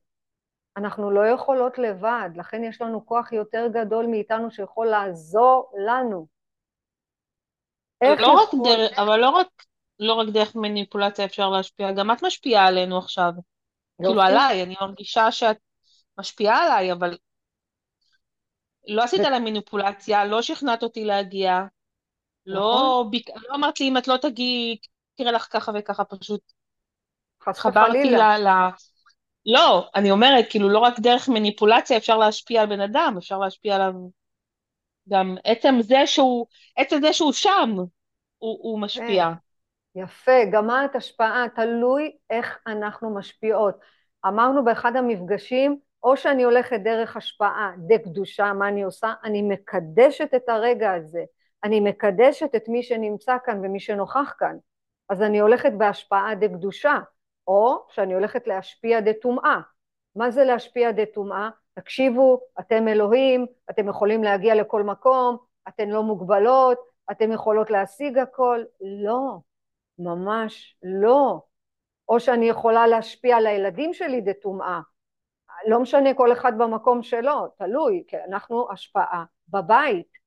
אנחנו 0.77 1.11
לא 1.11 1.27
יכולות 1.27 1.77
לבד, 1.77 2.29
לכן 2.35 2.63
יש 2.63 2.81
לנו 2.81 3.05
כוח 3.05 3.31
יותר 3.31 3.67
גדול 3.73 4.05
מאיתנו 4.05 4.51
שיכול 4.51 4.87
לעזור 4.87 5.71
לנו. 5.77 6.27
איך 8.01 8.21
לא. 8.21 8.41
רק 8.43 8.49
דרך, 8.63 8.99
אבל 8.99 9.19
לא 9.19 9.29
רק, 9.29 9.47
לא 9.99 10.13
רק 10.13 10.27
דרך 10.29 10.55
מניפולציה 10.55 11.25
אפשר 11.25 11.49
להשפיע, 11.49 11.91
גם 11.91 12.11
את 12.11 12.23
משפיעה 12.23 12.65
עלינו 12.65 12.97
עכשיו. 12.97 13.31
כאילו 14.01 14.21
עליי, 14.21 14.63
אני 14.63 14.75
מרגישה 14.81 15.31
שאת 15.31 15.57
משפיעה 16.17 16.63
עליי, 16.63 16.91
אבל 16.91 17.17
לא 18.87 19.03
עשית 19.03 19.19
עליי 19.19 19.39
מניפולציה, 19.39 20.25
לא 20.25 20.41
שכנעת 20.41 20.83
אותי 20.83 21.05
להגיע, 21.05 21.61
לא, 22.45 23.03
נכון. 23.03 23.11
לא 23.49 23.55
אמרת 23.55 23.79
לי 23.79 23.87
אם 23.87 23.97
את 23.97 24.07
לא 24.07 24.17
תגיעי, 24.17 24.77
תראה 25.15 25.31
לך 25.31 25.47
ככה 25.51 25.71
וככה, 25.75 26.03
פשוט 26.03 26.41
חברתי. 27.39 28.11
ל... 28.11 28.47
לא, 29.45 29.89
אני 29.95 30.11
אומרת, 30.11 30.45
כאילו, 30.49 30.69
לא 30.69 30.79
רק 30.79 30.99
דרך 30.99 31.29
מניפולציה 31.29 31.97
אפשר 31.97 32.17
להשפיע 32.17 32.61
על 32.61 32.67
בן 32.67 32.81
אדם, 32.81 33.15
אפשר 33.17 33.37
להשפיע 33.37 33.75
עליו 33.75 33.93
גם 35.09 35.35
עצם 35.43 35.75
זה 35.81 36.07
שהוא, 36.07 36.47
עצם 36.77 36.97
זה 37.01 37.13
שהוא 37.13 37.33
שם, 37.33 37.75
הוא, 38.37 38.59
הוא 38.61 38.79
משפיע. 38.79 39.25
כן. 39.25 40.01
יפה, 40.01 40.45
גם 40.51 40.69
את 40.85 40.95
השפעה, 40.95 41.45
תלוי 41.55 42.17
איך 42.29 42.59
אנחנו 42.67 43.15
משפיעות. 43.15 43.75
אמרנו 44.27 44.65
באחד 44.65 44.95
המפגשים, 44.95 45.79
או 46.03 46.17
שאני 46.17 46.43
הולכת 46.43 46.79
דרך 46.83 47.17
השפעה 47.17 47.71
דה 47.87 47.97
קדושה, 47.97 48.53
מה 48.53 48.67
אני 48.67 48.83
עושה? 48.83 49.13
אני 49.23 49.41
מקדשת 49.41 50.33
את 50.35 50.49
הרגע 50.49 50.93
הזה, 50.93 51.23
אני 51.63 51.79
מקדשת 51.79 52.55
את 52.55 52.63
מי 52.67 52.83
שנמצא 52.83 53.37
כאן 53.45 53.65
ומי 53.65 53.79
שנוכח 53.79 54.33
כאן, 54.39 54.57
אז 55.09 55.21
אני 55.21 55.39
הולכת 55.39 55.71
בהשפעה 55.77 56.35
דה 56.35 56.47
קדושה, 56.47 56.97
או 57.47 57.85
שאני 57.89 58.13
הולכת 58.13 58.47
להשפיע 58.47 58.99
דה 58.99 59.13
טומאה. 59.21 59.59
מה 60.15 60.31
זה 60.31 60.43
להשפיע 60.43 60.91
דה 60.91 61.05
טומאה? 61.05 61.49
תקשיבו, 61.77 62.41
אתם 62.59 62.87
אלוהים, 62.87 63.45
אתם 63.69 63.87
יכולים 63.89 64.23
להגיע 64.23 64.55
לכל 64.55 64.83
מקום, 64.83 65.37
אתן 65.67 65.89
לא 65.89 66.03
מוגבלות, 66.03 66.77
אתן 67.11 67.31
יכולות 67.31 67.71
להשיג 67.71 68.17
הכל. 68.17 68.63
לא, 68.81 69.37
ממש 69.99 70.77
לא. 70.83 71.41
או 72.09 72.19
שאני 72.19 72.49
יכולה 72.49 72.87
להשפיע 72.87 73.37
על 73.37 73.47
הילדים 73.47 73.93
שלי 73.93 74.21
דה 74.21 74.33
טומאה. 74.33 74.79
לא 75.67 75.79
משנה 75.79 76.13
כל 76.13 76.31
אחד 76.31 76.51
במקום 76.57 77.03
שלו, 77.03 77.47
תלוי, 77.57 78.03
כי 78.07 78.17
אנחנו 78.17 78.71
השפעה 78.71 79.23
בבית. 79.47 80.17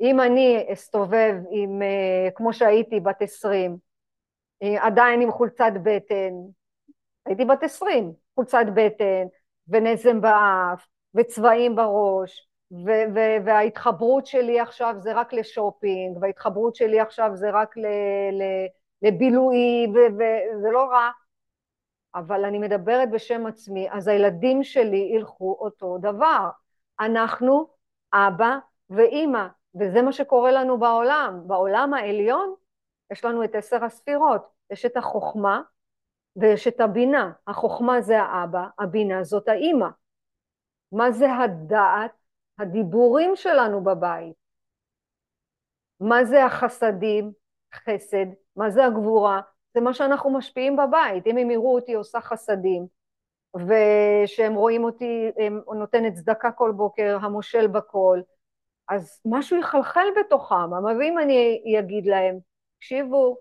אם 0.00 0.20
אני 0.20 0.66
אסתובב 0.72 1.34
עם, 1.50 1.82
אה, 1.82 2.30
כמו 2.34 2.52
שהייתי 2.52 3.00
בת 3.00 3.22
עשרים, 3.22 3.76
אה, 4.62 4.86
עדיין 4.86 5.20
עם 5.20 5.32
חולצת 5.32 5.72
בטן, 5.82 6.32
הייתי 7.26 7.44
בת 7.44 7.62
עשרים, 7.62 8.12
חולצת 8.34 8.64
בטן 8.74 9.26
ונזם 9.68 10.20
באף 10.20 10.86
וצבעים 11.14 11.76
בראש 11.76 12.48
ו- 12.72 13.14
ו- 13.14 13.44
וההתחברות 13.44 14.26
שלי 14.26 14.60
עכשיו 14.60 14.94
זה 14.98 15.12
רק 15.14 15.32
לשופינג 15.32 16.18
וההתחברות 16.20 16.74
שלי 16.74 17.00
עכשיו 17.00 17.30
זה 17.34 17.50
רק 17.50 17.76
ל- 17.76 17.86
ל- 18.32 18.66
לבילוי 19.02 19.86
וזה 19.94 20.70
לא 20.72 20.84
רע. 20.84 21.10
אבל 22.14 22.44
אני 22.44 22.58
מדברת 22.58 23.10
בשם 23.10 23.46
עצמי 23.46 23.90
אז 23.90 24.08
הילדים 24.08 24.62
שלי 24.62 25.10
ילכו 25.14 25.56
אותו 25.60 25.98
דבר. 25.98 26.48
אנחנו 27.00 27.66
אבא 28.12 28.58
ואימא 28.90 29.46
וזה 29.80 30.02
מה 30.02 30.12
שקורה 30.12 30.50
לנו 30.52 30.78
בעולם. 30.78 31.40
בעולם 31.46 31.94
העליון 31.94 32.54
יש 33.12 33.24
לנו 33.24 33.44
את 33.44 33.54
עשר 33.54 33.84
הספירות, 33.84 34.42
יש 34.70 34.86
את 34.86 34.96
החוכמה 34.96 35.62
ויש 36.40 36.68
את 36.68 36.80
הבינה. 36.80 37.32
החוכמה 37.46 38.00
זה 38.00 38.22
האבא, 38.22 38.66
הבינה 38.78 39.24
זאת 39.24 39.48
האימא. 39.48 39.88
מה 40.92 41.10
זה 41.12 41.34
הדעת? 41.34 42.10
הדיבורים 42.58 43.36
שלנו 43.36 43.84
בבית. 43.84 44.34
מה 46.00 46.24
זה 46.24 46.44
החסדים? 46.44 47.32
חסד. 47.74 48.26
מה 48.56 48.70
זה 48.70 48.84
הגבורה? 48.84 49.40
זה 49.74 49.80
מה 49.80 49.94
שאנחנו 49.94 50.30
משפיעים 50.30 50.76
בבית. 50.76 51.26
אם 51.26 51.38
הם 51.38 51.50
יראו 51.50 51.74
אותי 51.74 51.94
עושה 51.94 52.20
חסדים, 52.20 52.86
ושהם 53.56 54.54
רואים 54.54 54.84
אותי 54.84 55.30
נותנת 55.74 56.14
צדקה 56.14 56.52
כל 56.52 56.72
בוקר, 56.76 57.18
המושל 57.22 57.66
בכל, 57.66 58.20
אז 58.88 59.20
משהו 59.24 59.56
יחלחל 59.56 60.06
בתוכם. 60.20 60.74
אבל 60.82 61.02
אם 61.02 61.18
אני 61.18 61.78
אגיד 61.78 62.06
להם, 62.06 62.38
תקשיבו, 62.78 63.36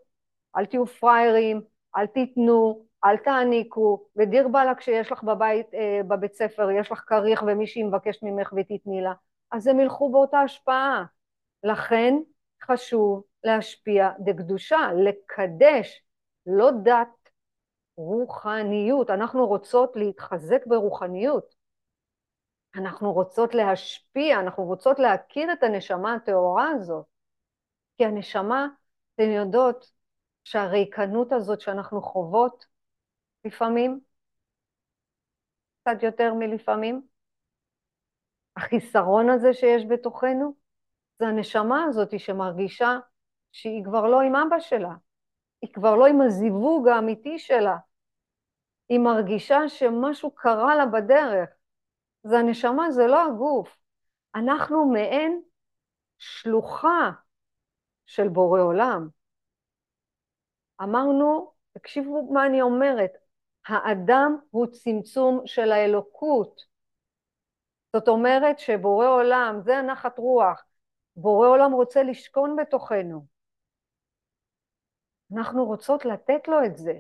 אל 0.57 0.65
תהיו 0.65 0.85
פראיירים, 0.85 1.61
אל 1.97 2.05
תיתנו, 2.07 2.85
אל 3.05 3.17
תעניקו, 3.17 4.07
ודיר 4.15 4.47
באללה 4.47 4.75
כשיש 4.75 5.11
לך 5.11 5.23
בבית, 5.23 5.73
אה, 5.73 5.99
בבית 6.07 6.33
ספר, 6.33 6.71
יש 6.71 6.91
לך 6.91 7.03
כריך 7.07 7.43
ומישהי 7.47 7.83
מבקשת 7.83 8.23
ממך 8.23 8.53
ותתני 8.57 9.01
לה, 9.01 9.13
אז 9.51 9.67
הם 9.67 9.79
ילכו 9.79 10.11
באותה 10.11 10.39
השפעה. 10.39 11.03
לכן 11.63 12.13
חשוב 12.63 13.23
להשפיע 13.43 14.09
בקדושה, 14.19 14.89
לקדש, 15.03 16.03
לא 16.45 16.71
דת, 16.83 17.29
רוחניות. 17.95 19.09
אנחנו 19.09 19.47
רוצות 19.47 19.95
להתחזק 19.95 20.65
ברוחניות. 20.65 21.55
אנחנו 22.75 23.13
רוצות 23.13 23.55
להשפיע, 23.55 24.39
אנחנו 24.39 24.63
רוצות 24.63 24.99
להכיר 24.99 25.53
את 25.53 25.63
הנשמה 25.63 26.13
הטהורה 26.13 26.69
הזאת. 26.69 27.05
כי 27.97 28.05
הנשמה 28.05 28.67
אתן 29.15 29.29
יודעות 29.29 29.91
שהריקנות 30.43 31.31
הזאת 31.31 31.61
שאנחנו 31.61 32.01
חוות 32.01 32.65
לפעמים, 33.45 33.99
קצת 35.81 36.03
יותר 36.03 36.33
מלפעמים, 36.33 37.07
החיסרון 38.57 39.29
הזה 39.29 39.53
שיש 39.53 39.85
בתוכנו, 39.89 40.55
זה 41.19 41.27
הנשמה 41.27 41.83
הזאת 41.83 42.19
שמרגישה 42.19 42.99
שהיא 43.51 43.83
כבר 43.85 44.07
לא 44.07 44.21
עם 44.21 44.35
אבא 44.35 44.59
שלה, 44.59 44.93
היא 45.61 45.73
כבר 45.73 45.95
לא 45.95 46.07
עם 46.07 46.21
הזיווג 46.21 46.87
האמיתי 46.87 47.39
שלה, 47.39 47.77
היא 48.89 48.99
מרגישה 48.99 49.69
שמשהו 49.69 50.31
קרה 50.31 50.75
לה 50.75 50.85
בדרך. 50.85 51.49
זה 52.23 52.37
הנשמה, 52.37 52.91
זה 52.91 53.07
לא 53.07 53.25
הגוף. 53.25 53.79
אנחנו 54.35 54.85
מעין 54.85 55.41
שלוחה 56.17 57.11
של 58.05 58.27
בורא 58.27 58.61
עולם. 58.61 59.09
אמרנו, 60.81 61.53
תקשיבו 61.71 62.33
מה 62.33 62.45
אני 62.45 62.61
אומרת, 62.61 63.11
האדם 63.67 64.37
הוא 64.51 64.67
צמצום 64.67 65.41
של 65.45 65.71
האלוקות. 65.71 66.61
זאת 67.95 68.07
אומרת 68.07 68.59
שבורא 68.59 69.07
עולם, 69.07 69.59
זה 69.63 69.77
הנחת 69.77 70.17
רוח, 70.17 70.63
בורא 71.15 71.47
עולם 71.47 71.71
רוצה 71.71 72.03
לשכון 72.03 72.55
בתוכנו. 72.55 73.25
אנחנו 75.33 75.65
רוצות 75.65 76.05
לתת 76.05 76.47
לו 76.47 76.65
את 76.65 76.77
זה. 76.77 76.93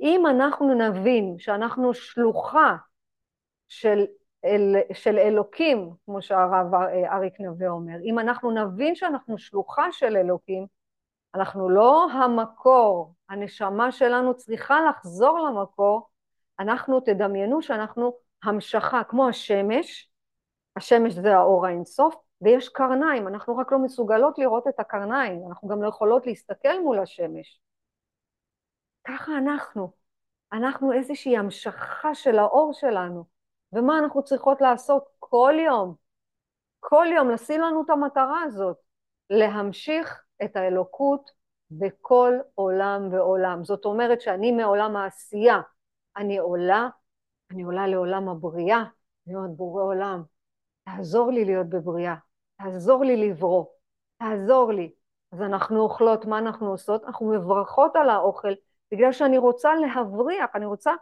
אם 0.00 0.26
אנחנו 0.26 0.74
נבין 0.74 1.38
שאנחנו 1.38 1.94
שלוחה 1.94 2.76
של 3.68 4.04
אל, 4.44 4.76
של 4.92 5.18
אלוקים, 5.18 5.90
כמו 6.04 6.22
שהרב 6.22 6.74
אה, 6.74 7.16
אריק 7.16 7.40
נווה 7.40 7.68
אומר, 7.68 7.94
אם 8.04 8.18
אנחנו 8.18 8.50
נבין 8.50 8.94
שאנחנו 8.94 9.38
שלוחה 9.38 9.92
של 9.92 10.16
אלוקים, 10.16 10.66
אנחנו 11.34 11.70
לא 11.70 12.06
המקור, 12.12 13.14
הנשמה 13.32 13.92
שלנו 13.92 14.36
צריכה 14.36 14.78
לחזור 14.88 15.38
למקור, 15.38 16.10
אנחנו 16.60 17.00
תדמיינו 17.00 17.62
שאנחנו 17.62 18.12
המשכה, 18.44 19.04
כמו 19.04 19.28
השמש, 19.28 20.10
השמש 20.76 21.12
זה 21.12 21.36
האור 21.36 21.66
האינסוף, 21.66 22.14
ויש 22.40 22.68
קרניים, 22.68 23.28
אנחנו 23.28 23.56
רק 23.56 23.72
לא 23.72 23.78
מסוגלות 23.78 24.38
לראות 24.38 24.68
את 24.68 24.80
הקרניים, 24.80 25.42
אנחנו 25.48 25.68
גם 25.68 25.82
לא 25.82 25.88
יכולות 25.88 26.26
להסתכל 26.26 26.80
מול 26.80 26.98
השמש. 26.98 27.60
ככה 29.04 29.32
אנחנו. 29.38 29.92
אנחנו 30.52 30.92
איזושהי 30.92 31.36
המשכה 31.36 32.14
של 32.14 32.38
האור 32.38 32.72
שלנו. 32.72 33.24
ומה 33.72 33.98
אנחנו 33.98 34.24
צריכות 34.24 34.60
לעשות 34.60 35.08
כל 35.18 35.54
יום? 35.66 35.94
כל 36.80 37.06
יום 37.16 37.30
לשים 37.30 37.60
לנו 37.60 37.82
את 37.84 37.90
המטרה 37.90 38.42
הזאת, 38.42 38.76
להמשיך 39.30 40.24
את 40.44 40.56
האלוקות 40.56 41.41
בכל 41.78 42.34
עולם 42.54 43.08
ועולם. 43.12 43.64
זאת 43.64 43.84
אומרת 43.84 44.20
שאני 44.20 44.52
מעולם 44.52 44.96
העשייה, 44.96 45.60
אני 46.16 46.38
עולה, 46.38 46.88
אני 47.50 47.62
עולה 47.62 47.86
לעולם 47.86 48.28
הבריאה, 48.28 48.84
אני 49.26 49.36
אומרת 49.36 49.50
בורא 49.50 49.82
עולם, 49.82 50.22
תעזור 50.84 51.30
לי 51.30 51.44
להיות 51.44 51.68
בבריאה, 51.68 52.14
תעזור 52.58 53.04
לי 53.04 53.16
לברוא, 53.28 53.64
תעזור 54.18 54.72
לי. 54.72 54.92
אז 55.32 55.42
אנחנו 55.42 55.80
אוכלות, 55.80 56.24
מה 56.24 56.38
אנחנו 56.38 56.70
עושות? 56.70 57.04
אנחנו 57.04 57.30
מברכות 57.30 57.96
על 57.96 58.10
האוכל, 58.10 58.52
בגלל 58.92 59.12
שאני 59.12 59.38
רוצה 59.38 59.74
להבריח, 59.74 60.50
אני 60.54 60.66
רוצה 60.66 60.92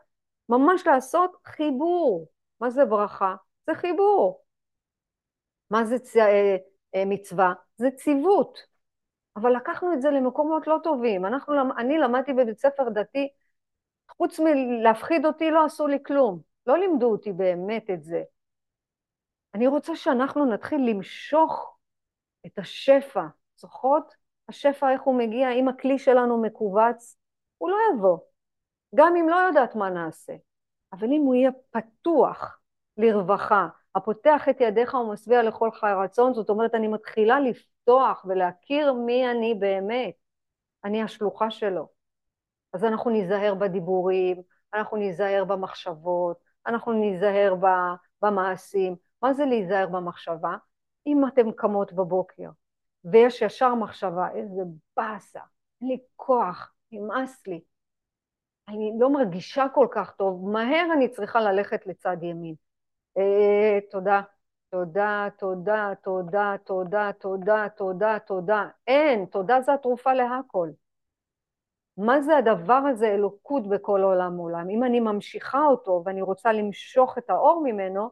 ממש 0.48 0.86
לעשות 0.86 1.36
חיבור. 1.44 2.28
מה 2.60 2.70
זה 2.70 2.84
ברכה? 2.84 3.34
זה 3.66 3.74
חיבור. 3.74 4.44
מה 5.70 5.84
זה 5.84 5.98
צ... 5.98 6.16
אה, 6.16 6.56
אה, 6.94 7.04
מצווה? 7.06 7.52
זה 7.76 7.90
ציוות. 7.90 8.69
אבל 9.40 9.56
לקחנו 9.56 9.92
את 9.92 10.02
זה 10.02 10.10
למקומות 10.10 10.66
לא 10.66 10.76
טובים. 10.82 11.26
אנחנו, 11.26 11.54
אני 11.78 11.98
למדתי 11.98 12.32
בבית 12.32 12.58
ספר 12.58 12.88
דתי, 12.88 13.28
חוץ 14.08 14.40
מלהפחיד 14.40 15.26
אותי 15.26 15.50
לא 15.50 15.64
עשו 15.64 15.86
לי 15.86 15.98
כלום. 16.06 16.40
לא 16.66 16.78
לימדו 16.78 17.10
אותי 17.10 17.32
באמת 17.32 17.90
את 17.90 18.04
זה. 18.04 18.22
אני 19.54 19.66
רוצה 19.66 19.96
שאנחנו 19.96 20.44
נתחיל 20.44 20.90
למשוך 20.90 21.78
את 22.46 22.58
השפע. 22.58 23.26
זוכרות? 23.56 24.14
השפע, 24.48 24.92
איך 24.92 25.02
הוא 25.02 25.18
מגיע? 25.18 25.50
אם 25.52 25.68
הכלי 25.68 25.98
שלנו 25.98 26.42
מכווץ, 26.42 27.18
הוא 27.58 27.70
לא 27.70 27.76
יבוא. 27.94 28.18
גם 28.94 29.16
אם 29.16 29.28
לא 29.28 29.36
יודעת 29.36 29.74
מה 29.74 29.90
נעשה. 29.90 30.32
אבל 30.92 31.08
אם 31.12 31.20
הוא 31.20 31.34
יהיה 31.34 31.50
פתוח 31.70 32.60
לרווחה, 32.96 33.68
הפותח 33.94 34.48
את 34.48 34.60
ידיך 34.60 34.94
ומשביע 34.94 35.42
לכל 35.42 35.70
חי 35.70 35.92
רצון, 36.04 36.34
זאת 36.34 36.50
אומרת, 36.50 36.74
אני 36.74 36.88
מתחילה 36.88 37.40
לפתוח 37.40 38.24
ולהכיר 38.28 38.92
מי 38.92 39.30
אני 39.30 39.54
באמת. 39.54 40.14
אני 40.84 41.02
השלוחה 41.02 41.50
שלו. 41.50 41.88
אז 42.72 42.84
אנחנו 42.84 43.10
ניזהר 43.10 43.54
בדיבורים, 43.54 44.42
אנחנו 44.74 44.96
ניזהר 44.96 45.44
במחשבות, 45.44 46.36
אנחנו 46.66 46.92
ניזהר 46.92 47.54
במעשים. 48.22 48.96
מה 49.22 49.34
זה 49.34 49.44
להיזהר 49.44 49.86
במחשבה? 49.88 50.56
אם 51.06 51.28
אתן 51.28 51.52
קמות 51.52 51.92
בבוקר 51.92 52.50
ויש 53.04 53.42
ישר 53.42 53.74
מחשבה, 53.74 54.30
איזה 54.34 54.62
באסה, 54.96 55.40
אין 55.80 55.88
לי 55.88 55.98
כוח, 56.16 56.72
נמאס 56.92 57.46
לי, 57.46 57.60
אני 58.68 58.92
לא 58.98 59.10
מרגישה 59.10 59.66
כל 59.74 59.86
כך 59.90 60.10
טוב, 60.10 60.50
מהר 60.50 60.86
אני 60.92 61.08
צריכה 61.08 61.40
ללכת 61.40 61.86
לצד 61.86 62.16
ימין. 62.22 62.54
אה, 63.20 63.78
תודה. 63.90 64.20
תודה, 64.70 65.28
תודה, 65.38 65.92
תודה, 66.02 66.54
תודה, 66.64 67.10
תודה, 67.18 67.68
תודה, 67.76 68.18
תודה. 68.18 68.68
אין, 68.86 69.24
תודה 69.24 69.60
זה 69.60 69.74
התרופה 69.74 70.14
להכל. 70.14 70.70
מה 71.96 72.22
זה 72.22 72.36
הדבר 72.36 72.82
הזה 72.90 73.06
אלוקות 73.06 73.68
בכל 73.68 74.00
עולם 74.02 74.36
עולם? 74.36 74.70
אם 74.70 74.84
אני 74.84 75.00
ממשיכה 75.00 75.66
אותו 75.66 76.02
ואני 76.04 76.22
רוצה 76.22 76.52
למשוך 76.52 77.18
את 77.18 77.30
האור 77.30 77.62
ממנו, 77.64 78.10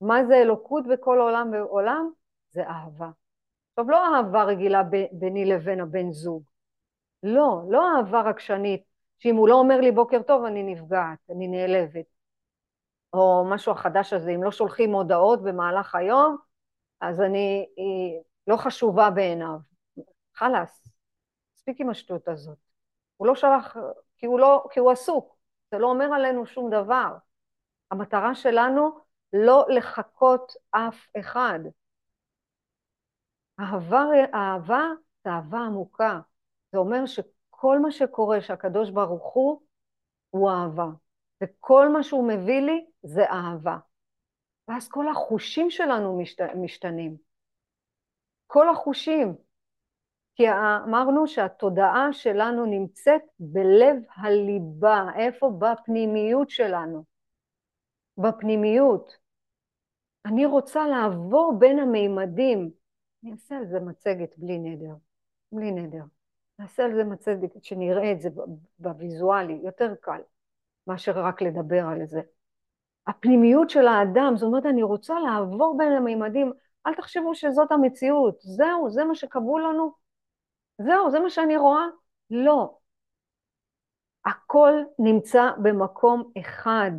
מה 0.00 0.24
זה 0.24 0.34
אלוקות 0.34 0.84
בכל 0.86 1.18
עולם 1.20 1.50
ועולם? 1.52 2.10
זה 2.50 2.62
אהבה. 2.66 3.10
עכשיו, 3.70 3.90
לא 3.90 4.16
אהבה 4.16 4.44
רגילה 4.44 4.82
ביני 5.12 5.44
לבין 5.44 5.80
הבן 5.80 6.12
זוג. 6.12 6.42
לא, 7.22 7.62
לא 7.68 7.96
אהבה 7.96 8.20
רגשנית, 8.20 8.84
שאם 9.18 9.36
הוא 9.36 9.48
לא 9.48 9.54
אומר 9.54 9.80
לי 9.80 9.92
בוקר 9.92 10.22
טוב, 10.22 10.44
אני 10.44 10.62
נפגעת, 10.62 11.18
אני 11.30 11.48
נעלבת. 11.48 12.15
או 13.12 13.44
משהו 13.50 13.72
החדש 13.72 14.12
הזה, 14.12 14.30
אם 14.30 14.42
לא 14.42 14.50
שולחים 14.50 14.92
הודעות 14.92 15.42
במהלך 15.42 15.94
היום, 15.94 16.36
אז 17.00 17.20
אני, 17.20 17.66
לא 18.46 18.56
חשובה 18.56 19.10
בעיניו. 19.10 19.58
חלאס, 20.34 20.88
מספיק 21.56 21.80
עם 21.80 21.90
השטות 21.90 22.28
הזאת. 22.28 22.58
הוא 23.16 23.26
לא 23.26 23.34
שלח, 23.34 23.76
כי 24.16 24.26
הוא, 24.26 24.40
לא, 24.40 24.66
כי 24.70 24.80
הוא 24.80 24.90
עסוק, 24.90 25.36
זה 25.70 25.78
לא 25.78 25.86
אומר 25.86 26.04
עלינו 26.14 26.46
שום 26.46 26.70
דבר. 26.70 27.16
המטרה 27.90 28.34
שלנו 28.34 28.98
לא 29.32 29.66
לחקות 29.68 30.52
אף 30.70 31.06
אחד. 31.20 31.60
אהבה, 33.60 34.04
אהבה 34.34 34.82
זה 35.24 35.30
אהבה 35.30 35.58
עמוקה. 35.58 36.20
זה 36.72 36.78
אומר 36.78 37.06
שכל 37.06 37.78
מה 37.78 37.90
שקורה, 37.90 38.40
שהקדוש 38.40 38.90
ברוך 38.90 39.32
הוא, 39.34 39.62
הוא 40.30 40.50
אהבה. 40.50 40.86
וכל 41.42 41.88
מה 41.88 42.02
שהוא 42.02 42.28
מביא 42.28 42.60
לי 42.60 42.86
זה 43.02 43.24
אהבה. 43.30 43.78
ואז 44.68 44.88
כל 44.88 45.08
החושים 45.08 45.70
שלנו 45.70 46.18
משת, 46.18 46.40
משתנים. 46.56 47.16
כל 48.46 48.68
החושים. 48.68 49.34
כי 50.34 50.50
אמרנו 50.84 51.26
שהתודעה 51.26 52.12
שלנו 52.12 52.66
נמצאת 52.66 53.22
בלב 53.38 53.96
הליבה, 54.16 55.06
איפה? 55.16 55.50
בפנימיות 55.58 56.50
שלנו. 56.50 57.04
בפנימיות. 58.18 59.16
אני 60.26 60.46
רוצה 60.46 60.86
לעבור 60.86 61.56
בין 61.58 61.78
המימדים. 61.78 62.70
אני 63.22 63.32
אעשה 63.32 63.56
על 63.56 63.66
זה 63.66 63.80
מצגת 63.80 64.38
בלי 64.38 64.58
נדר. 64.58 64.94
בלי 65.52 65.70
נדר. 65.70 66.04
נעשה 66.58 66.84
על 66.84 66.94
זה 66.94 67.04
מצגת, 67.04 67.64
שנראה 67.64 68.12
את 68.12 68.20
זה 68.20 68.28
בוויזואלי, 68.78 69.60
יותר 69.64 69.94
קל 70.00 70.20
מאשר 70.86 71.12
רק 71.24 71.42
לדבר 71.42 71.86
על 71.86 72.06
זה. 72.06 72.20
הפנימיות 73.06 73.70
של 73.70 73.86
האדם, 73.86 74.32
זאת 74.36 74.46
אומרת, 74.46 74.66
אני 74.66 74.82
רוצה 74.82 75.14
לעבור 75.20 75.78
בין 75.78 75.92
המימדים, 75.92 76.52
אל 76.86 76.94
תחשבו 76.94 77.34
שזאת 77.34 77.72
המציאות, 77.72 78.36
זהו, 78.40 78.90
זה 78.90 79.04
מה 79.04 79.14
שקבעו 79.14 79.58
לנו, 79.58 79.92
זהו, 80.78 81.10
זה 81.10 81.20
מה 81.20 81.30
שאני 81.30 81.56
רואה? 81.56 81.84
לא. 82.30 82.78
הכל 84.24 84.72
נמצא 84.98 85.50
במקום 85.62 86.30
אחד. 86.38 86.90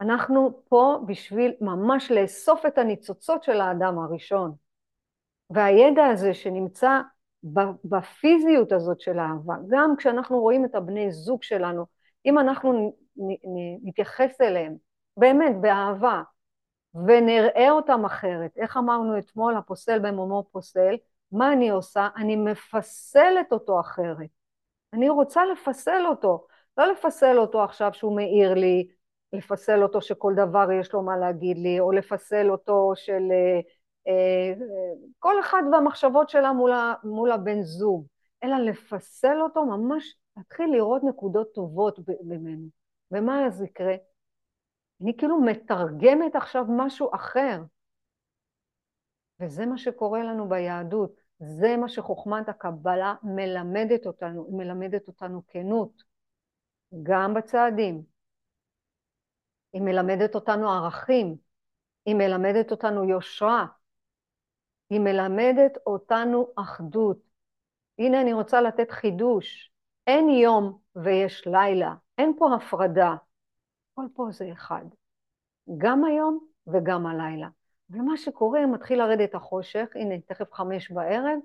אנחנו 0.00 0.62
פה 0.68 0.98
בשביל 1.06 1.54
ממש 1.60 2.10
לאסוף 2.10 2.66
את 2.66 2.78
הניצוצות 2.78 3.42
של 3.42 3.60
האדם 3.60 3.98
הראשון. 3.98 4.54
והידע 5.50 6.06
הזה 6.06 6.34
שנמצא 6.34 7.00
בפיזיות 7.84 8.72
הזאת 8.72 9.00
של 9.00 9.18
האהבה, 9.18 9.54
גם 9.68 9.94
כשאנחנו 9.98 10.40
רואים 10.40 10.64
את 10.64 10.74
הבני 10.74 11.12
זוג 11.12 11.42
שלנו, 11.42 11.86
אם 12.28 12.38
אנחנו 12.38 12.92
נתייחס 13.82 14.40
אליהם 14.40 14.76
באמת 15.16 15.60
באהבה 15.60 16.22
ונראה 16.94 17.70
אותם 17.70 18.04
אחרת, 18.04 18.50
איך 18.56 18.76
אמרנו 18.76 19.18
אתמול, 19.18 19.56
הפוסל 19.56 19.98
במומו 19.98 20.44
פוסל, 20.52 20.94
מה 21.32 21.52
אני 21.52 21.70
עושה? 21.70 22.08
אני 22.16 22.36
מפסלת 22.36 23.52
אותו 23.52 23.80
אחרת. 23.80 24.28
אני 24.92 25.08
רוצה 25.08 25.44
לפסל 25.44 26.06
אותו, 26.08 26.46
לא 26.78 26.86
לפסל 26.92 27.38
אותו 27.38 27.64
עכשיו 27.64 27.90
שהוא 27.92 28.16
מעיר 28.16 28.54
לי, 28.54 28.88
לפסל 29.32 29.82
אותו 29.82 30.02
שכל 30.02 30.34
דבר 30.36 30.72
יש 30.80 30.92
לו 30.92 31.02
מה 31.02 31.16
להגיד 31.16 31.58
לי, 31.58 31.80
או 31.80 31.92
לפסל 31.92 32.50
אותו 32.50 32.92
של 32.94 33.22
אה, 33.30 33.60
אה, 34.08 34.54
כל 35.18 35.40
אחד 35.40 35.62
והמחשבות 35.72 36.28
שלה 36.28 36.52
מול, 36.52 36.72
מול 37.04 37.32
הבן 37.32 37.62
זוג, 37.62 38.06
אלא 38.44 38.56
לפסל 38.56 39.40
אותו, 39.40 39.64
ממש 39.64 40.17
להתחיל 40.38 40.66
לראות 40.72 41.02
נקודות 41.04 41.52
טובות 41.54 41.98
ממנו. 42.24 42.68
ומה 43.10 43.46
אז 43.46 43.62
יקרה? 43.62 43.94
אני 45.02 45.16
כאילו 45.16 45.40
מתרגמת 45.40 46.36
עכשיו 46.36 46.64
משהו 46.68 47.14
אחר. 47.14 47.62
וזה 49.40 49.66
מה 49.66 49.78
שקורה 49.78 50.22
לנו 50.22 50.48
ביהדות, 50.48 51.20
זה 51.38 51.76
מה 51.76 51.88
שחוכמת 51.88 52.48
הקבלה 52.48 53.14
מלמדת 53.22 54.06
אותנו, 54.06 54.46
היא 54.46 54.54
מלמדת 54.54 55.08
אותנו 55.08 55.42
כנות, 55.46 56.02
גם 57.02 57.34
בצעדים. 57.34 58.02
היא 59.72 59.82
מלמדת 59.82 60.34
אותנו 60.34 60.70
ערכים, 60.70 61.36
היא 62.06 62.14
מלמדת 62.14 62.70
אותנו 62.70 63.04
יושרה, 63.04 63.66
היא 64.90 65.00
מלמדת 65.00 65.76
אותנו 65.86 66.52
אחדות. 66.56 67.18
הנה 67.98 68.20
אני 68.20 68.32
רוצה 68.32 68.60
לתת 68.60 68.90
חידוש, 68.90 69.72
אין 70.08 70.28
יום 70.28 70.78
ויש 70.96 71.46
לילה, 71.46 71.94
אין 72.18 72.32
פה 72.38 72.54
הפרדה, 72.54 73.14
הכל 73.92 74.06
פה 74.14 74.26
זה 74.30 74.52
אחד, 74.52 74.84
גם 75.78 76.04
היום 76.04 76.46
וגם 76.66 77.06
הלילה. 77.06 77.48
ומה 77.90 78.16
שקורה, 78.16 78.66
מתחיל 78.66 78.98
לרדת 78.98 79.34
החושך, 79.34 79.86
הנה, 79.94 80.20
תכף 80.20 80.52
חמש 80.52 80.90
בערב, 80.90 81.38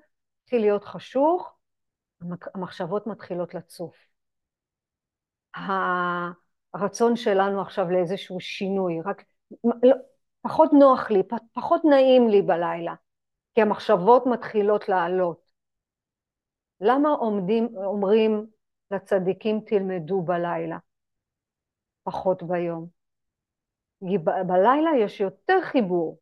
מתחיל 0.43 0.61
להיות 0.61 0.83
חשוך, 0.83 1.55
המחשבות 2.55 3.07
מתחילות 3.07 3.53
לצוף. 3.53 3.95
הרצון 6.73 7.15
שלנו 7.15 7.61
עכשיו 7.61 7.91
לאיזשהו 7.91 8.39
שינוי, 8.39 9.01
רק 9.05 9.23
לא, 9.63 9.95
פחות 10.41 10.73
נוח 10.73 11.11
לי, 11.11 11.23
פחות 11.53 11.81
נעים 11.85 12.27
לי 12.27 12.41
בלילה, 12.41 12.93
כי 13.55 13.61
המחשבות 13.61 14.25
מתחילות 14.25 14.89
לעלות. 14.89 15.43
למה 16.81 17.09
עומדים, 17.09 17.69
אומרים 17.75 18.52
לצדיקים 18.93 19.59
תלמדו 19.65 20.21
בלילה, 20.21 20.77
פחות 22.03 22.43
ביום? 22.43 22.87
בלילה 24.47 24.89
יש 24.99 25.19
יותר 25.19 25.61
חיבור, 25.61 26.19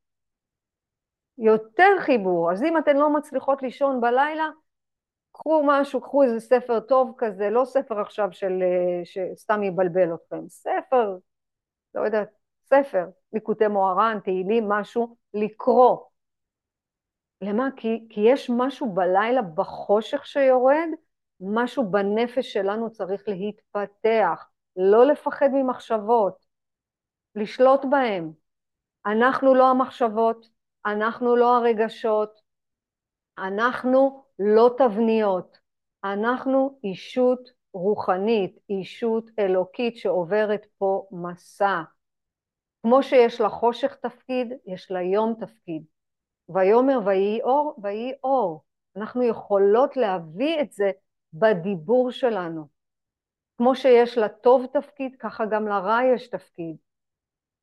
יותר 1.38 2.00
חיבור. 2.00 2.52
אז 2.52 2.64
אם 2.64 2.78
אתן 2.78 2.98
לא 2.98 3.14
מצליחות 3.14 3.62
לישון 3.62 4.02
בלילה, 4.02 4.50
קחו 5.32 5.64
משהו, 5.66 6.02
קחו 6.02 6.24
איזה 6.24 6.40
ספר 6.40 6.80
טוב 6.80 7.14
כזה, 7.18 7.50
לא 7.50 7.66
ספר 7.66 8.00
עכשיו 8.02 8.28
של, 8.32 8.60
אה, 8.62 9.02
שסתם 9.06 9.64
יבלבל 9.64 10.14
אתכם, 10.14 10.50
ספר, 10.50 11.18
לא 11.96 12.02
יודעת, 12.02 12.30
ספר, 12.64 13.06
ליקוטי 13.34 13.68
מוהר"ן, 13.68 14.20
תהילים, 14.24 14.70
משהו, 14.70 15.16
לקרוא. 15.34 15.98
למה? 17.42 17.70
כי, 17.76 18.08
כי 18.10 18.22
יש 18.26 18.50
משהו 18.50 18.94
בלילה 18.94 19.42
בחושך 19.42 20.26
שיורד, 20.26 20.90
משהו 21.42 21.92
בנפש 21.92 22.54
שלנו 22.54 22.92
צריך 22.92 23.24
להתפתח, 23.28 24.46
לא 24.76 25.06
לפחד 25.06 25.50
ממחשבות, 25.54 26.46
לשלוט 27.36 27.86
בהם. 27.90 28.32
אנחנו 29.06 29.56
לא 29.56 29.70
המחשבות, 29.70 30.48
אנחנו 30.86 31.36
לא 31.36 31.58
הרגשות, 31.58 32.42
אנחנו 33.38 34.24
לא 34.40 34.76
תבניות, 34.78 35.58
אנחנו 36.04 36.80
אישות 36.84 37.50
רוחנית, 37.74 38.60
אישות 38.70 39.30
אלוקית 39.40 39.98
שעוברת 39.98 40.66
פה 40.78 41.08
מסע. 41.12 41.82
כמו 42.82 43.04
שיש 43.04 43.42
לחושך 43.42 43.96
תפקיד, 43.96 44.54
יש 44.66 44.92
ליום 44.92 45.36
תפקיד. 45.40 45.84
ויאמר 46.50 47.00
ויהי 47.06 47.42
אור, 47.42 47.76
ויהי 47.84 48.14
אור. 48.24 48.64
אנחנו 48.98 49.24
יכולות 49.24 49.98
להביא 49.98 50.62
את 50.62 50.72
זה 50.72 50.92
בדיבור 51.34 52.12
שלנו. 52.12 52.68
כמו 53.58 53.76
שיש 53.76 54.18
לטוב 54.18 54.66
תפקיד, 54.74 55.16
ככה 55.20 55.46
גם 55.46 55.68
לרע 55.68 56.00
יש 56.16 56.30
תפקיד. 56.30 56.76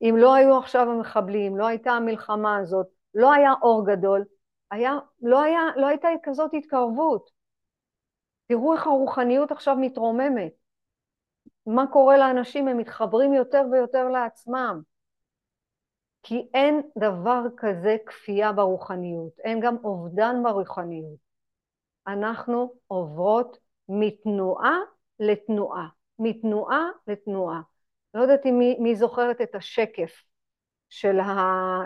אם 0.03 0.15
לא 0.19 0.35
היו 0.35 0.59
עכשיו 0.59 0.91
המחבלים, 0.91 1.57
לא 1.57 1.67
הייתה 1.67 1.91
המלחמה 1.91 2.57
הזאת, 2.57 2.87
לא 3.15 3.33
היה 3.33 3.53
אור 3.63 3.87
גדול, 3.87 4.25
היה, 4.71 4.93
לא, 5.23 5.43
היה, 5.43 5.61
לא 5.77 5.87
הייתה 5.87 6.09
כזאת 6.23 6.51
התקרבות. 6.55 7.31
תראו 8.47 8.75
איך 8.75 8.87
הרוחניות 8.87 9.53
עכשיו 9.53 9.77
מתרוממת. 9.77 10.53
מה 11.67 11.87
קורה 11.93 12.19
לאנשים? 12.19 12.69
הם 12.69 12.79
מתחברים 12.79 13.35
יותר 13.35 13.63
ויותר 13.73 14.09
לעצמם. 14.09 14.81
כי 16.23 16.49
אין 16.55 16.81
דבר 16.99 17.43
כזה 17.57 17.97
כפייה 18.07 18.53
ברוחניות, 18.53 19.39
אין 19.39 19.61
גם 19.61 19.77
אובדן 19.85 20.43
ברוחניות. 20.43 21.28
אנחנו 22.09 22.75
עוברות 22.87 23.59
מתנועה 23.89 24.77
לתנועה, 25.21 25.89
מתנועה 26.19 26.89
לתנועה. 27.07 27.61
לא 28.15 28.21
יודעת 28.21 28.47
אם 28.47 28.59
מי, 28.59 28.77
מי 28.81 28.97
זוכרת 28.97 29.41
את 29.41 29.55
השקף 29.55 30.23
של 30.89 31.21
ה... 31.21 31.37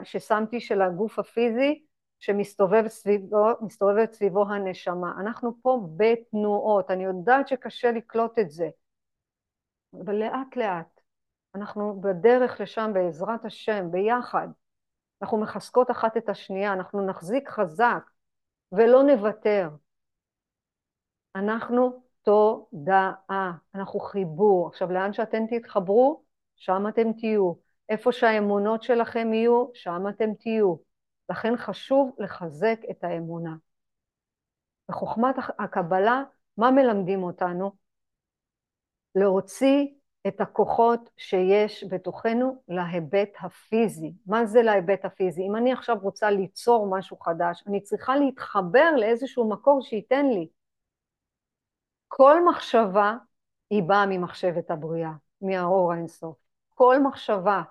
ששמתי 0.05 0.61
של 0.61 0.83
הגוף 0.83 1.19
הפיזי 1.19 1.85
שמסתובב 2.21 2.89
סביבו, 2.89 3.47
סביבו 4.13 4.45
הנשמה. 4.49 5.13
אנחנו 5.21 5.53
פה 5.63 5.81
בתנועות, 5.97 6.91
אני 6.91 7.05
יודעת 7.05 7.49
שקשה 7.49 7.93
לקלוט 7.93 8.39
את 8.39 8.51
זה, 8.51 8.69
אבל 10.05 10.15
לאט 10.15 10.57
לאט. 10.57 11.01
אנחנו 11.55 12.01
בדרך 12.01 12.61
לשם 12.61 12.91
בעזרת 12.95 13.45
השם, 13.45 13.91
ביחד. 13.91 14.49
אנחנו 15.23 15.39
מחזקות 15.39 15.91
אחת 15.91 16.17
את 16.17 16.29
השנייה, 16.29 16.73
אנחנו 16.73 17.07
נחזיק 17.07 17.49
חזק 17.49 18.11
ולא 18.73 19.03
נוותר. 19.03 19.69
אנחנו 21.37 22.03
תודעה, 22.23 23.53
אנחנו 23.75 24.01
חיבור. 24.01 24.69
עכשיו, 24.69 24.93
לאן 24.93 25.13
שאתם 25.13 25.43
תתחברו, 25.51 26.23
שם 26.57 26.89
אתם 26.89 27.13
תהיו. 27.13 27.53
איפה 27.89 28.13
שהאמונות 28.13 28.83
שלכם 28.83 29.33
יהיו, 29.33 29.67
שם 29.75 30.09
אתם 30.09 30.35
תהיו. 30.35 30.75
לכן 31.31 31.57
חשוב 31.57 32.17
לחזק 32.19 32.81
את 32.91 33.05
האמונה. 33.05 33.55
בחוכמת 34.89 35.35
הקבלה, 35.59 36.23
מה 36.57 36.71
מלמדים 36.71 37.23
אותנו? 37.23 37.73
להוציא 39.15 39.87
את 40.27 40.41
הכוחות 40.41 41.11
שיש 41.17 41.85
בתוכנו 41.91 42.63
להיבט 42.69 43.31
הפיזי. 43.41 44.13
מה 44.27 44.47
זה 44.47 44.63
להיבט 44.63 45.05
הפיזי? 45.05 45.43
אם 45.43 45.57
אני 45.57 45.73
עכשיו 45.73 45.97
רוצה 46.03 46.31
ליצור 46.31 46.87
משהו 46.91 47.17
חדש, 47.17 47.65
אני 47.67 47.81
צריכה 47.81 48.17
להתחבר 48.17 48.91
לאיזשהו 48.97 49.51
מקור 49.51 49.83
שייתן 49.83 50.27
לי. 50.27 50.49
כל 52.15 52.45
מחשבה 52.45 53.17
היא 53.71 53.83
באה 53.83 54.07
ממחשבת 54.07 54.71
הבריאה, 54.71 55.13
מהאור 55.41 55.93
האינסוף. 55.93 56.37
כל 56.75 57.03
מחשבה. 57.03 57.63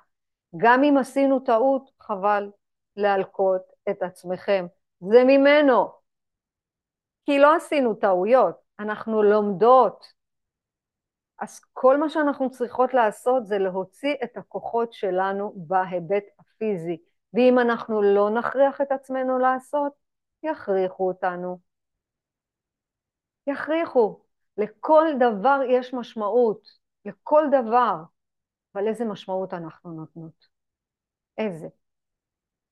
גם 0.57 0.83
אם 0.83 0.97
עשינו 0.97 1.39
טעות, 1.39 1.91
חבל 1.99 2.51
להלקות 2.95 3.61
את 3.89 4.01
עצמכם. 4.01 4.65
זה 4.99 5.23
ממנו. 5.27 5.91
כי 7.25 7.39
לא 7.39 7.55
עשינו 7.55 7.93
טעויות, 7.95 8.55
אנחנו 8.79 9.23
לומדות. 9.23 10.05
אז 11.39 11.61
כל 11.73 11.97
מה 11.97 12.09
שאנחנו 12.09 12.51
צריכות 12.51 12.93
לעשות 12.93 13.47
זה 13.47 13.57
להוציא 13.57 14.15
את 14.23 14.37
הכוחות 14.37 14.93
שלנו 14.93 15.53
בהיבט 15.55 16.23
הפיזי. 16.39 16.97
ואם 17.33 17.59
אנחנו 17.59 18.01
לא 18.01 18.29
נכריח 18.29 18.81
את 18.81 18.91
עצמנו 18.91 19.39
לעשות, 19.39 19.91
יכריחו 20.43 21.07
אותנו. 21.07 21.59
יכריחו. 23.47 24.30
לכל 24.61 25.05
דבר 25.19 25.59
יש 25.69 25.93
משמעות, 25.93 26.67
לכל 27.05 27.43
דבר. 27.51 27.95
אבל 28.75 28.87
איזה 28.87 29.05
משמעות 29.05 29.53
אנחנו 29.53 29.91
נותנות? 29.91 30.47
איזה? 31.37 31.67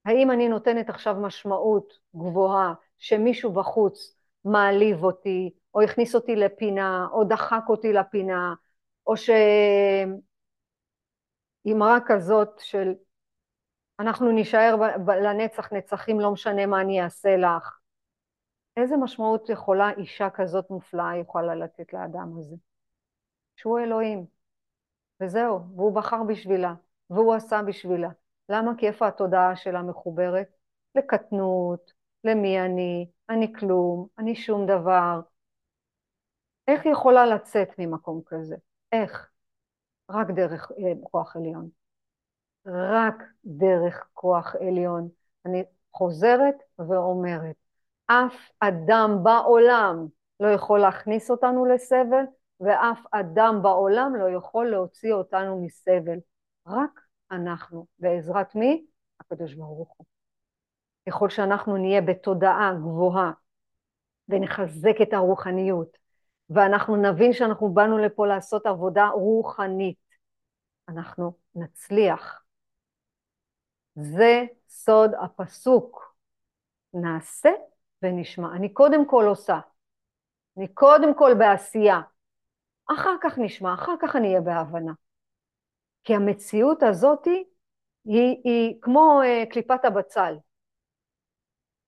האם 0.06 0.32
אני 0.32 0.50
נותנת 0.50 0.90
עכשיו 0.90 1.16
משמעות 1.16 2.00
גבוהה 2.16 2.74
שמישהו 2.98 3.54
בחוץ 3.54 4.18
מעליב 4.46 5.04
אותי, 5.04 5.54
או 5.74 5.82
הכניס 5.82 6.16
אותי 6.16 6.36
לפינה, 6.36 7.08
או 7.12 7.24
דחק 7.24 7.64
אותי 7.70 7.94
לפינה, 7.94 8.54
או 9.08 9.14
שאמרה 11.66 11.98
כזאת 12.06 12.60
של 12.60 12.94
אנחנו 14.00 14.32
נישאר 14.32 14.76
לנצח 15.24 15.74
נצחים, 15.74 16.20
לא 16.20 16.32
משנה 16.32 16.66
מה 16.66 16.82
אני 16.82 17.04
אעשה 17.04 17.38
לך. 17.38 17.79
איזה 18.82 18.98
משמעות 18.98 19.50
יכולה 19.50 19.92
אישה 19.98 20.30
כזאת 20.30 20.70
מופלאה 20.70 21.18
יכולה 21.18 21.56
לתת 21.56 21.94
לאדם 21.94 22.38
הזה? 22.38 22.56
שהוא 23.56 23.80
אלוהים, 23.80 24.26
וזהו, 25.22 25.60
והוא 25.76 25.96
בחר 25.96 26.24
בשבילה, 26.24 26.74
והוא 27.10 27.34
עשה 27.36 27.62
בשבילה. 27.68 28.10
למה? 28.50 28.72
כי 28.78 28.88
איפה 28.88 29.08
התודעה 29.08 29.56
שלה 29.56 29.82
מחוברת? 29.82 30.48
לקטנות, 30.96 31.92
למי 32.24 32.60
אני, 32.62 33.10
אני 33.30 33.54
כלום, 33.54 34.08
אני 34.18 34.36
שום 34.36 34.66
דבר. 34.66 35.22
איך 36.68 36.86
היא 36.86 36.94
יכולה 36.94 37.26
לצאת 37.26 37.70
ממקום 37.78 38.22
כזה? 38.26 38.56
איך? 38.92 39.30
רק 40.10 40.28
דרך 40.30 40.72
אה, 40.72 40.94
כוח 41.04 41.36
עליון. 41.36 41.70
רק 42.66 43.24
דרך 43.46 44.08
כוח 44.14 44.56
עליון. 44.56 45.10
אני 45.46 45.64
חוזרת 45.94 46.56
ואומרת, 46.80 47.56
אף 48.12 48.52
אדם 48.60 49.18
בעולם 49.24 50.08
לא 50.40 50.48
יכול 50.48 50.80
להכניס 50.80 51.32
אותנו 51.32 51.66
לסבל, 51.66 52.24
ואף 52.60 53.00
אדם 53.12 53.60
בעולם 53.62 54.16
לא 54.16 54.38
יכול 54.38 54.70
להוציא 54.70 55.14
אותנו 55.14 55.66
מסבל. 55.66 56.18
רק 56.68 57.02
אנחנו. 57.32 57.86
בעזרת 58.00 58.56
מי? 58.56 58.86
הקדוש 59.20 59.54
ברוך 59.54 59.94
הוא. 59.98 60.06
ככל 61.10 61.30
שאנחנו 61.30 61.78
נהיה 61.78 62.02
בתודעה 62.02 62.74
גבוהה 62.74 63.32
ונחזק 64.30 64.96
את 65.02 65.14
הרוחניות, 65.14 65.98
ואנחנו 66.50 66.96
נבין 66.96 67.34
שאנחנו 67.34 67.74
באנו 67.74 67.98
לפה 67.98 68.28
לעשות 68.28 68.66
עבודה 68.66 69.08
רוחנית, 69.08 69.98
אנחנו 70.90 71.34
נצליח. 71.56 72.44
זה 73.96 74.44
סוד 74.70 75.12
הפסוק. 75.22 76.16
נעשה 76.94 77.50
ונשמע. 78.04 78.56
אני 78.56 78.74
קודם 78.74 79.08
כל 79.08 79.26
עושה. 79.28 79.60
אני 80.58 80.68
קודם 80.68 81.18
כל 81.18 81.34
בעשייה. 81.40 82.02
אחר 82.94 83.16
כך 83.22 83.38
נשמע, 83.38 83.74
אחר 83.74 83.96
כך 84.02 84.16
אני 84.16 84.28
אהיה 84.28 84.42
בהבנה. 84.42 84.94
כי 86.04 86.16
המציאות 86.16 86.84
הזאת 86.84 87.26
היא, 88.06 88.42
היא 88.44 88.82
כמו 88.82 89.22
uh, 89.24 89.52
קליפת 89.52 89.86
הבצל. 89.86 90.36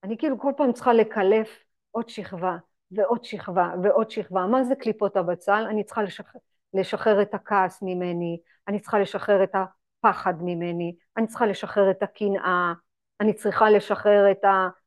אני 0.04 0.18
כאילו 0.18 0.40
כל 0.40 0.52
פעם 0.58 0.74
צריכה 0.74 0.94
לקלף 0.94 1.64
עוד 1.92 2.10
שכבה 2.10 2.58
ועוד 2.92 3.24
שכבה 3.24 3.70
ועוד 3.84 4.12
שכבה. 4.12 4.46
מה 4.48 4.64
זה 4.64 4.76
קליפות 4.76 5.18
הבצל? 5.18 5.66
אני 5.70 5.84
צריכה 5.84 6.04
לשחרר, 6.04 6.42
לשחרר 6.74 7.22
את 7.22 7.34
הכעס 7.34 7.82
ממני, 7.82 8.40
אני 8.68 8.80
צריכה 8.80 9.00
לשחרר 9.00 9.44
את 9.44 9.56
הפחד 9.56 10.34
ממני, 10.42 10.96
אני 11.18 11.28
צריכה 11.28 11.46
לשחרר 11.46 11.92
את 11.92 12.04
הקנאה, 12.04 12.74
אני 13.22 13.34
צריכה 13.34 13.70
לשחרר 13.70 14.32
את 14.32 14.46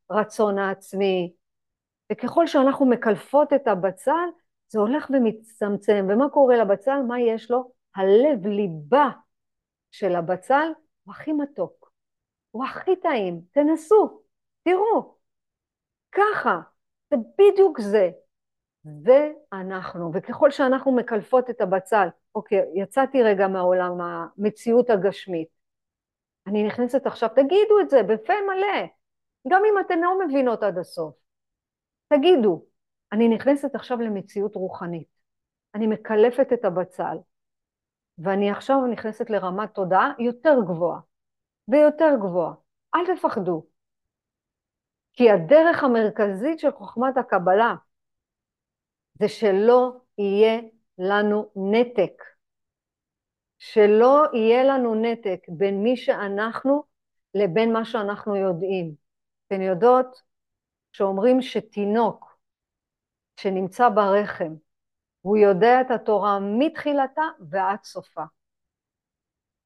הרצון 0.09 0.57
העצמי. 0.57 1.33
וככל 2.11 2.47
שאנחנו 2.47 2.85
מקלפות 2.85 3.53
את 3.53 3.67
הבצל, 3.67 4.29
זה 4.67 4.79
הולך 4.79 5.09
ומצטמצם. 5.13 6.05
ומה 6.09 6.29
קורה 6.29 6.57
לבצל? 6.57 6.99
מה 7.07 7.19
יש 7.19 7.51
לו? 7.51 7.71
הלב 7.95 8.47
ליבה 8.47 9.09
של 9.91 10.15
הבצל 10.15 10.71
הוא 11.03 11.13
הכי 11.13 11.33
מתוק, 11.33 11.91
הוא 12.51 12.65
הכי 12.65 12.95
טעים. 12.95 13.41
תנסו, 13.51 14.21
תראו. 14.63 15.15
ככה, 16.11 16.59
זה 17.11 17.15
בדיוק 17.37 17.81
זה. 17.81 18.09
זה 19.03 19.31
אנחנו, 19.53 20.11
וככל 20.13 20.51
שאנחנו 20.51 20.95
מקלפות 20.95 21.49
את 21.49 21.61
הבצל, 21.61 22.07
אוקיי, 22.35 22.61
יצאתי 22.75 23.23
רגע 23.23 23.47
מהעולם 23.47 24.01
המציאות 24.01 24.89
הגשמית, 24.89 25.47
אני 26.47 26.63
נכנסת 26.63 27.05
עכשיו, 27.05 27.29
תגידו 27.29 27.79
את 27.81 27.89
זה 27.89 28.03
בפה 28.03 28.33
מלא, 28.47 28.87
גם 29.47 29.61
אם 29.65 29.79
אתן 29.85 29.99
לא 29.99 30.27
מבינות 30.27 30.63
עד 30.63 30.77
הסוף, 30.77 31.15
תגידו, 32.07 32.65
אני 33.11 33.27
נכנסת 33.27 33.75
עכשיו 33.75 33.97
למציאות 34.01 34.55
רוחנית, 34.55 35.07
אני 35.75 35.87
מקלפת 35.87 36.53
את 36.53 36.65
הבצל, 36.65 37.17
ואני 38.17 38.51
עכשיו 38.51 38.87
נכנסת 38.87 39.29
לרמת 39.29 39.73
תודעה 39.73 40.11
יותר 40.19 40.55
גבוהה, 40.65 40.99
ויותר 41.67 42.15
גבוהה, 42.19 42.53
אל 42.95 43.15
תפחדו, 43.15 43.65
כי 45.13 45.31
הדרך 45.31 45.83
המרכזית 45.83 46.59
של 46.59 46.71
חוכמת 46.71 47.17
הקבלה 47.17 47.75
זה 49.19 49.27
שלא 49.27 49.97
יהיה 50.17 50.61
לנו 50.97 51.51
נתק. 51.55 52.23
שלא 53.57 54.23
יהיה 54.33 54.63
לנו 54.63 54.95
נתק 54.95 55.39
בין 55.49 55.83
מי 55.83 55.97
שאנחנו 55.97 56.83
לבין 57.33 57.73
מה 57.73 57.85
שאנחנו 57.85 58.35
יודעים. 58.35 59.04
אתן 59.47 59.61
יודעות 59.61 60.21
שאומרים 60.91 61.41
שתינוק 61.41 62.39
שנמצא 63.39 63.89
ברחם, 63.89 64.55
הוא 65.21 65.37
יודע 65.37 65.81
את 65.81 65.91
התורה 65.91 66.39
מתחילתה 66.39 67.21
ועד 67.49 67.83
סופה. 67.83 68.23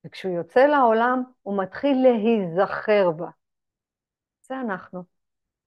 וכשהוא 0.06 0.34
יוצא 0.34 0.60
לעולם, 0.60 1.24
הוא 1.42 1.64
מתחיל 1.64 1.98
להיזכר 2.02 3.12
בה. 3.12 3.30
זה 4.42 4.60
אנחנו. 4.60 5.04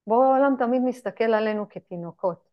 בורא 0.06 0.26
העולם 0.26 0.54
תמיד 0.58 0.82
מסתכל 0.84 1.24
עלינו 1.24 1.68
כתינוקות. 1.68 2.48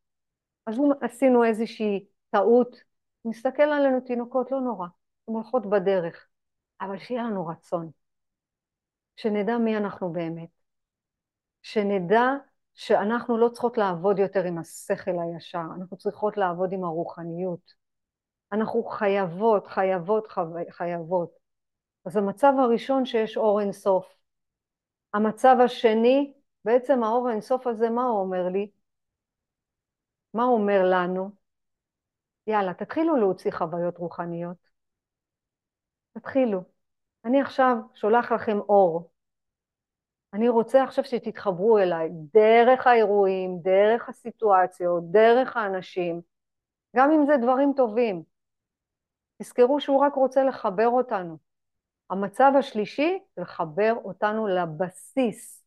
אז 0.65 0.79
אם 0.79 0.83
עשינו 1.01 1.43
איזושהי 1.43 2.05
טעות, 2.29 2.75
נסתכל 3.25 3.63
עלינו 3.63 3.99
תינוקות, 4.01 4.51
לא 4.51 4.61
נורא, 4.61 4.87
הן 5.27 5.33
הולכות 5.33 5.65
בדרך, 5.65 6.27
אבל 6.81 6.99
שיהיה 6.99 7.23
לנו 7.23 7.47
רצון, 7.47 7.91
שנדע 9.15 9.57
מי 9.57 9.77
אנחנו 9.77 10.13
באמת, 10.13 10.49
שנדע 11.61 12.29
שאנחנו 12.73 13.37
לא 13.37 13.49
צריכות 13.49 13.77
לעבוד 13.77 14.19
יותר 14.19 14.43
עם 14.43 14.57
השכל 14.57 15.11
הישר, 15.11 15.61
אנחנו 15.77 15.97
צריכות 15.97 16.37
לעבוד 16.37 16.73
עם 16.73 16.83
הרוחניות. 16.83 17.73
אנחנו 18.51 18.83
חייבות, 18.83 19.67
חייבות, 19.67 20.27
חייבות. 20.69 21.29
אז 22.05 22.17
המצב 22.17 22.53
הראשון 22.59 23.05
שיש 23.05 23.37
אור 23.37 23.61
אינסוף. 23.61 24.05
המצב 25.13 25.55
השני, 25.65 26.33
בעצם 26.65 27.03
האור 27.03 27.27
האינסוף 27.29 27.67
הזה, 27.67 27.89
מה 27.89 28.03
הוא 28.03 28.19
אומר 28.19 28.49
לי? 28.49 28.71
מה 30.33 30.43
הוא 30.43 30.57
אומר 30.57 30.81
לנו? 30.91 31.31
יאללה, 32.47 32.73
תתחילו 32.73 33.15
להוציא 33.15 33.51
חוויות 33.51 33.97
רוחניות. 33.97 34.57
תתחילו. 36.13 36.63
אני 37.25 37.41
עכשיו 37.41 37.75
שולח 37.93 38.31
לכם 38.31 38.59
אור. 38.59 39.11
אני 40.33 40.49
רוצה 40.49 40.83
עכשיו 40.83 41.03
שתתחברו 41.03 41.77
אליי 41.77 42.09
דרך 42.33 42.87
האירועים, 42.87 43.59
דרך 43.61 44.09
הסיטואציות, 44.09 45.11
דרך 45.11 45.57
האנשים, 45.57 46.21
גם 46.95 47.11
אם 47.11 47.25
זה 47.25 47.33
דברים 47.41 47.73
טובים. 47.77 48.23
תזכרו 49.41 49.79
שהוא 49.81 50.05
רק 50.05 50.13
רוצה 50.13 50.43
לחבר 50.43 50.87
אותנו. 50.87 51.37
המצב 52.09 52.51
השלישי, 52.59 53.19
לחבר 53.37 53.93
אותנו 54.03 54.47
לבסיס. 54.47 55.63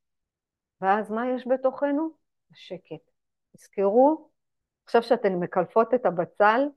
ואז 0.80 1.10
מה 1.10 1.28
יש 1.28 1.46
בתוכנו? 1.48 2.10
השקט. 2.52 3.10
תזכרו 3.56 4.30
עכשיו 4.84 5.02
שאתן 5.02 5.32
מקלפות 5.32 5.94
את 5.94 6.06
הבצל 6.06 6.68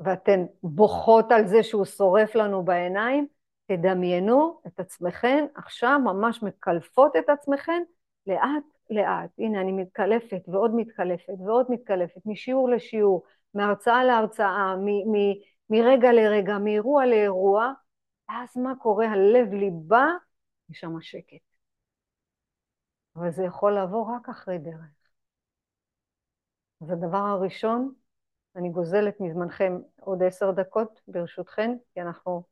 ואתן 0.00 0.44
בוכות 0.62 1.32
על 1.32 1.46
זה 1.46 1.62
שהוא 1.62 1.84
שורף 1.84 2.34
לנו 2.34 2.64
בעיניים, 2.64 3.26
תדמיינו 3.66 4.60
את 4.66 4.80
עצמכן 4.80 5.46
עכשיו 5.54 5.98
ממש 6.04 6.42
מקלפות 6.42 7.16
את 7.16 7.28
עצמכן 7.28 7.82
לאט 8.26 8.64
לאט. 8.90 9.30
הנה 9.38 9.60
אני 9.60 9.72
מתקלפת 9.72 10.42
ועוד 10.48 10.74
מתקלפת 10.74 11.34
ועוד 11.46 11.66
מתקלפת, 11.68 12.20
משיעור 12.26 12.68
לשיעור, 12.68 13.24
מהרצאה 13.54 14.04
להרצאה, 14.04 14.76
מ- 14.76 15.12
מ- 15.16 15.34
מרגע 15.70 16.12
לרגע, 16.12 16.58
מאירוע 16.58 17.06
לאירוע, 17.06 17.72
ואז 18.28 18.56
מה 18.56 18.72
קורה? 18.76 19.06
הלב 19.08 19.52
ליבה, 19.52 20.06
יש 20.70 20.80
שם 20.80 21.00
שקט. 21.00 21.36
אבל 23.16 23.30
זה 23.30 23.44
יכול 23.44 23.72
לעבור 23.72 24.14
רק 24.16 24.28
אחרי 24.28 24.58
דרך. 24.58 24.96
אז 26.82 26.90
הדבר 26.90 27.16
הראשון, 27.18 27.92
אני 28.56 28.68
גוזלת 28.68 29.20
מזמנכם 29.20 29.78
עוד 30.00 30.22
עשר 30.22 30.50
דקות 30.50 31.00
ברשותכן, 31.08 31.76
כי 31.94 32.00
אנחנו 32.00 32.42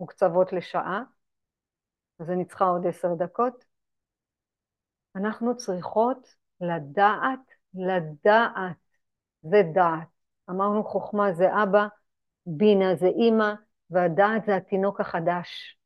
מוקצבות 0.00 0.52
לשעה, 0.52 1.02
אז 2.18 2.30
אני 2.30 2.44
צריכה 2.44 2.64
עוד 2.64 2.86
עשר 2.86 3.08
דקות. 3.14 3.64
אנחנו 5.16 5.56
צריכות 5.56 6.34
לדעת, 6.60 7.40
לדעת, 7.74 8.76
זה 9.42 9.62
דעת. 9.74 10.08
אמרנו 10.50 10.84
חוכמה 10.84 11.32
זה 11.32 11.62
אבא, 11.62 11.86
בינה 12.46 12.94
זה 12.96 13.06
אימא, 13.06 13.52
והדעת 13.90 14.44
זה 14.46 14.56
התינוק 14.56 15.00
החדש. 15.00 15.78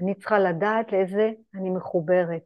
אני 0.00 0.14
צריכה 0.14 0.38
לדעת 0.38 0.92
לאיזה 0.92 1.30
אני 1.54 1.70
מחוברת. 1.70 2.44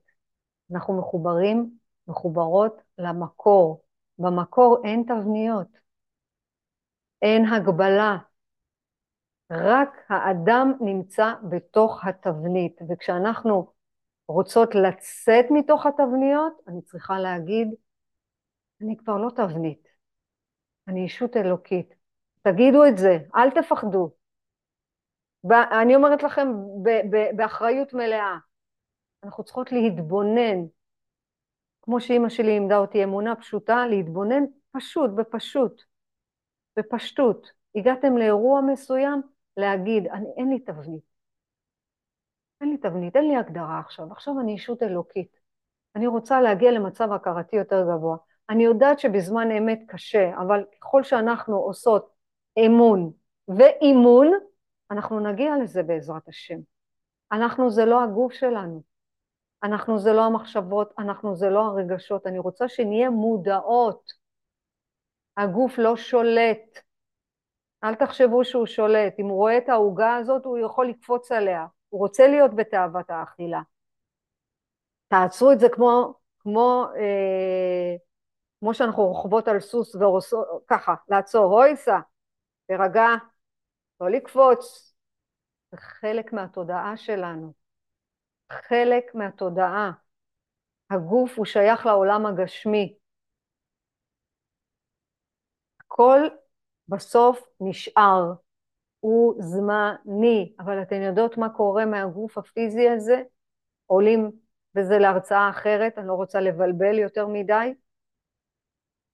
אנחנו 0.72 0.98
מחוברים 0.98 1.78
מחוברות 2.08 2.82
למקור. 2.98 3.84
במקור 4.18 4.82
אין 4.84 5.04
תבניות, 5.08 5.68
אין 7.22 7.44
הגבלה, 7.44 8.16
רק 9.50 9.96
האדם 10.08 10.72
נמצא 10.80 11.32
בתוך 11.48 12.04
התבנית, 12.04 12.80
וכשאנחנו 12.88 13.72
רוצות 14.28 14.74
לצאת 14.74 15.44
מתוך 15.50 15.86
התבניות, 15.86 16.52
אני 16.68 16.82
צריכה 16.82 17.18
להגיד, 17.18 17.68
אני 18.82 18.96
כבר 18.96 19.16
לא 19.16 19.30
תבנית, 19.36 19.88
אני 20.88 21.00
ישות 21.00 21.36
אלוקית. 21.36 21.94
תגידו 22.42 22.84
את 22.84 22.98
זה, 22.98 23.18
אל 23.36 23.50
תפחדו. 23.50 24.10
אני 25.82 25.96
אומרת 25.96 26.22
לכם 26.22 26.48
באחריות 27.36 27.94
מלאה, 27.94 28.36
אנחנו 29.24 29.44
צריכות 29.44 29.72
להתבונן 29.72 30.66
כמו 31.82 32.00
שאימא 32.00 32.28
שלי 32.28 32.46
לימדה 32.46 32.78
אותי 32.78 33.04
אמונה 33.04 33.36
פשוטה, 33.36 33.86
להתבונן 33.86 34.44
פשוט, 34.72 35.10
בפשוט, 35.16 35.82
בפשטות. 36.76 37.52
הגעתם 37.74 38.16
לאירוע 38.16 38.60
מסוים, 38.60 39.22
להגיד, 39.58 40.06
אני, 40.06 40.26
אין 40.36 40.50
לי 40.50 40.58
תבנית. 40.58 41.02
אין 42.60 42.70
לי 42.70 42.76
תבנית, 42.78 43.16
אין 43.16 43.28
לי 43.28 43.36
הגדרה 43.36 43.80
עכשיו, 43.80 44.12
עכשיו 44.12 44.40
אני 44.40 44.52
אישות 44.52 44.82
אלוקית. 44.82 45.38
אני 45.96 46.06
רוצה 46.06 46.40
להגיע 46.40 46.70
למצב 46.70 47.12
הכרתי 47.12 47.56
יותר 47.56 47.82
גבוה. 47.82 48.16
אני 48.50 48.64
יודעת 48.64 48.98
שבזמן 48.98 49.50
אמת 49.50 49.80
קשה, 49.88 50.30
אבל 50.38 50.64
ככל 50.80 51.02
שאנחנו 51.02 51.56
עושות 51.56 52.14
אמון 52.66 53.12
ואימון, 53.48 54.32
אנחנו 54.90 55.20
נגיע 55.20 55.56
לזה 55.62 55.82
בעזרת 55.82 56.28
השם. 56.28 56.58
אנחנו 57.32 57.70
זה 57.70 57.84
לא 57.84 58.02
הגוף 58.02 58.32
שלנו, 58.32 58.82
אנחנו 59.62 59.98
זה 59.98 60.12
לא 60.12 60.24
המחשבות, 60.24 60.94
אנחנו 60.98 61.36
זה 61.36 61.50
לא 61.50 61.66
הרגשות, 61.66 62.26
אני 62.26 62.38
רוצה 62.38 62.68
שנהיה 62.68 63.10
מודעות. 63.10 64.12
הגוף 65.36 65.78
לא 65.78 65.96
שולט. 65.96 66.87
אל 67.84 67.94
תחשבו 67.94 68.44
שהוא 68.44 68.66
שולט. 68.66 69.14
אם 69.18 69.24
הוא 69.24 69.36
רואה 69.36 69.58
את 69.58 69.68
העוגה 69.68 70.16
הזאת, 70.16 70.44
הוא 70.44 70.58
יכול 70.58 70.88
לקפוץ 70.88 71.32
עליה. 71.32 71.66
הוא 71.88 72.00
רוצה 72.00 72.26
להיות 72.26 72.54
בתאוות 72.54 73.10
האכילה. 73.10 73.60
תעצרו 75.08 75.52
את 75.52 75.60
זה 75.60 75.66
כמו, 75.72 76.14
כמו, 76.38 76.84
אה, 76.96 77.96
כמו 78.60 78.74
שאנחנו 78.74 79.02
רוכבות 79.02 79.48
על 79.48 79.60
סוס 79.60 79.94
ורוסות, 79.94 80.46
ככה, 80.66 80.94
לעצור, 81.08 81.44
הויסה, 81.44 81.98
תירגע, 82.66 83.06
לא 84.00 84.10
לקפוץ. 84.10 84.94
זה 85.70 85.76
חלק 85.76 86.32
מהתודעה 86.32 86.96
שלנו. 86.96 87.52
חלק 88.52 89.14
מהתודעה. 89.14 89.90
הגוף 90.90 91.38
הוא 91.38 91.46
שייך 91.46 91.86
לעולם 91.86 92.26
הגשמי. 92.26 92.98
הכל 95.80 96.20
בסוף 96.88 97.40
נשאר. 97.60 98.32
הוא 99.00 99.34
זמני, 99.42 100.52
אבל 100.58 100.82
אתן 100.82 101.02
יודעות 101.02 101.38
מה 101.38 101.48
קורה 101.48 101.86
מהגוף 101.86 102.38
הפיזי 102.38 102.88
הזה? 102.88 103.22
עולים, 103.86 104.30
וזה 104.74 104.98
להרצאה 104.98 105.50
אחרת, 105.50 105.98
אני 105.98 106.08
לא 106.08 106.12
רוצה 106.12 106.40
לבלבל 106.40 106.98
יותר 106.98 107.26
מדי, 107.26 107.74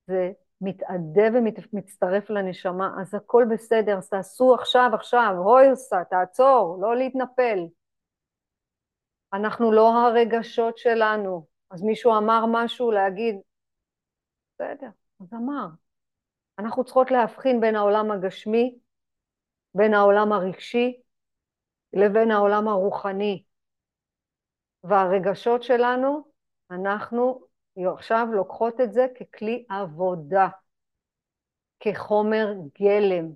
זה 0.07 0.33
מתאדה 0.61 1.23
ומצטרף 1.35 2.31
לנשמה, 2.31 2.97
אז 3.01 3.15
הכל 3.15 3.45
בסדר, 3.51 3.99
אז 3.99 4.09
תעשו 4.09 4.55
עכשיו, 4.55 4.91
עכשיו, 4.95 5.35
הוירסה, 5.37 6.05
תעצור, 6.11 6.79
לא 6.81 6.97
להתנפל. 6.97 7.59
אנחנו 9.33 9.73
לא 9.73 9.89
הרגשות 9.89 10.79
שלנו, 10.79 11.47
אז 11.71 11.83
מישהו 11.83 12.17
אמר 12.19 12.45
משהו, 12.49 12.91
להגיד, 12.91 13.37
בסדר, 14.55 14.89
אז 15.21 15.35
אמר. 15.35 15.84
אנחנו 16.59 16.85
צריכות 16.85 17.11
להבחין 17.11 17.61
בין 17.61 17.77
העולם 17.77 18.11
הגשמי, 18.11 18.79
בין 19.75 19.95
העולם 19.95 20.33
הרגשי, 20.33 21.01
לבין 21.93 22.31
העולם 22.31 22.69
הרוחני. 22.69 23.45
והרגשות 24.85 25.63
שלנו, 25.63 26.25
אנחנו 26.71 27.41
עכשיו 27.95 28.27
לוקחות 28.33 28.81
את 28.81 28.93
זה 28.93 29.07
ככלי 29.21 29.65
עבודה, 29.69 30.49
כחומר 31.81 32.53
גלם. 32.81 33.31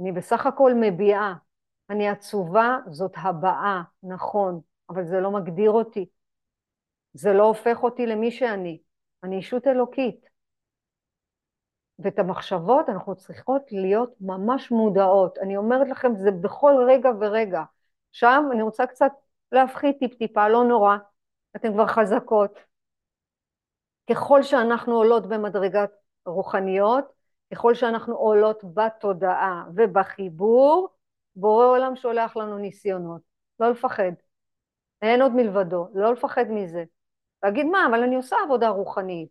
אני 0.00 0.12
בסך 0.12 0.46
הכל 0.46 0.72
מביעה. 0.80 1.34
אני 1.90 2.08
עצובה, 2.08 2.78
זאת 2.90 3.12
הבעה, 3.16 3.82
נכון, 4.02 4.60
אבל 4.90 5.06
זה 5.06 5.20
לא 5.20 5.30
מגדיר 5.30 5.70
אותי. 5.70 6.06
זה 7.14 7.32
לא 7.32 7.42
הופך 7.42 7.82
אותי 7.82 8.06
למי 8.06 8.30
שאני. 8.30 8.80
אני 9.22 9.36
אישות 9.36 9.66
אלוקית. 9.66 10.31
ואת 12.02 12.18
המחשבות 12.18 12.88
אנחנו 12.88 13.16
צריכות 13.16 13.62
להיות 13.72 14.14
ממש 14.20 14.70
מודעות. 14.70 15.38
אני 15.38 15.56
אומרת 15.56 15.88
לכם, 15.88 16.14
זה 16.16 16.30
בכל 16.30 16.74
רגע 16.88 17.10
ורגע. 17.20 17.62
עכשיו 18.10 18.42
אני 18.52 18.62
רוצה 18.62 18.86
קצת 18.86 19.12
להפחית 19.52 19.98
טיפ-טיפה, 19.98 20.48
לא 20.48 20.64
נורא, 20.64 20.96
אתן 21.56 21.72
כבר 21.72 21.86
חזקות. 21.86 22.58
ככל 24.10 24.42
שאנחנו 24.42 24.94
עולות 24.94 25.26
במדרגת 25.26 25.90
רוחניות, 26.26 27.04
ככל 27.52 27.74
שאנחנו 27.74 28.14
עולות 28.14 28.64
בתודעה 28.74 29.64
ובחיבור, 29.76 30.88
בורא 31.36 31.66
עולם 31.66 31.96
שולח 31.96 32.36
לנו 32.36 32.58
ניסיונות. 32.58 33.20
לא 33.60 33.70
לפחד. 33.70 34.12
אין 35.02 35.22
עוד 35.22 35.32
מלבדו, 35.32 35.88
לא 35.94 36.12
לפחד 36.12 36.44
מזה. 36.50 36.84
להגיד 37.42 37.66
מה, 37.66 37.86
אבל 37.90 38.02
אני 38.02 38.16
עושה 38.16 38.36
עבודה 38.44 38.68
רוחנית, 38.68 39.28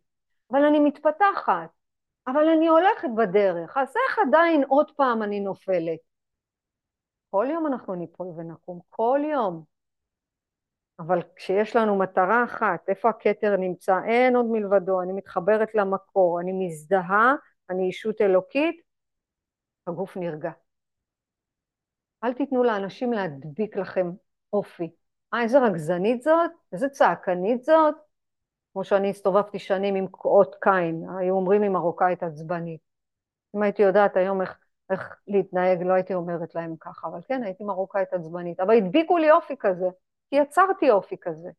אבל 0.52 0.66
אני 0.66 0.80
מתפתחת, 0.80 1.70
אבל 2.28 2.50
אני 2.50 2.68
הולכת 2.68 3.08
בדרך, 3.18 3.78
אז 3.78 3.88
איך 3.88 4.20
עדיין 4.28 4.64
עוד 4.64 4.92
פעם 4.96 5.24
אני 5.24 5.40
נופלת? 5.40 6.00
כל 7.30 7.48
יום 7.50 7.68
אנחנו 7.68 7.96
ניפול 7.96 8.28
ונקום, 8.28 8.80
כל 8.90 9.20
יום. 9.32 9.64
אבל 11.00 11.22
כשיש 11.36 11.76
לנו 11.76 12.00
מטרה 12.00 12.44
אחת, 12.44 12.90
איפה 12.90 13.10
הכתר 13.10 13.58
נמצא? 13.58 13.96
אין 14.08 14.36
עוד 14.36 14.46
מלבדו, 14.46 15.02
אני 15.02 15.14
מתחברת 15.14 15.76
למקור, 15.76 16.40
אני 16.42 16.52
מזדהה, 16.68 17.36
אני 17.70 17.90
ישות 17.90 18.22
אלוקית, 18.22 18.82
הגוף 19.88 20.18
נרגע. 20.18 20.52
אל 22.24 22.34
תיתנו 22.34 22.64
לאנשים 22.64 23.14
להדביק 23.14 23.78
לכם 23.78 24.12
אופי. 24.54 24.92
אה, 25.34 25.42
איזה 25.42 25.60
רגזנית 25.60 26.22
זאת? 26.22 26.52
איזה 26.74 26.90
צעקנית 26.90 27.64
זאת? 27.64 27.96
כמו 28.74 28.84
שאני 28.84 29.10
הסתובבתי 29.10 29.60
שנים 29.60 29.96
עם 29.96 30.08
אות 30.26 30.56
קין, 30.62 31.06
היו 31.20 31.36
אומרים 31.36 31.62
לי 31.62 31.70
מרוקאית 31.70 32.24
עצבנית. 32.24 32.82
אם 33.56 33.62
הייתי 33.64 33.82
יודעת 33.82 34.18
היום 34.18 34.42
איך, 34.42 34.58
איך 34.90 35.16
להתנהג, 35.28 35.84
לא 35.84 35.94
הייתי 35.94 36.14
אומרת 36.14 36.56
להם 36.56 36.76
ככה, 36.80 37.08
אבל 37.08 37.20
כן, 37.28 37.44
הייתי 37.44 37.64
מרוקאית 37.64 38.14
עצבנית. 38.14 38.60
אבל 38.60 38.78
הדביקו 38.78 39.18
לי 39.18 39.32
אופי 39.32 39.56
כזה. 39.60 39.86
כי 40.30 40.36
יצרתי 40.36 40.92
אופי 40.92 41.16
כזה. 41.22 41.50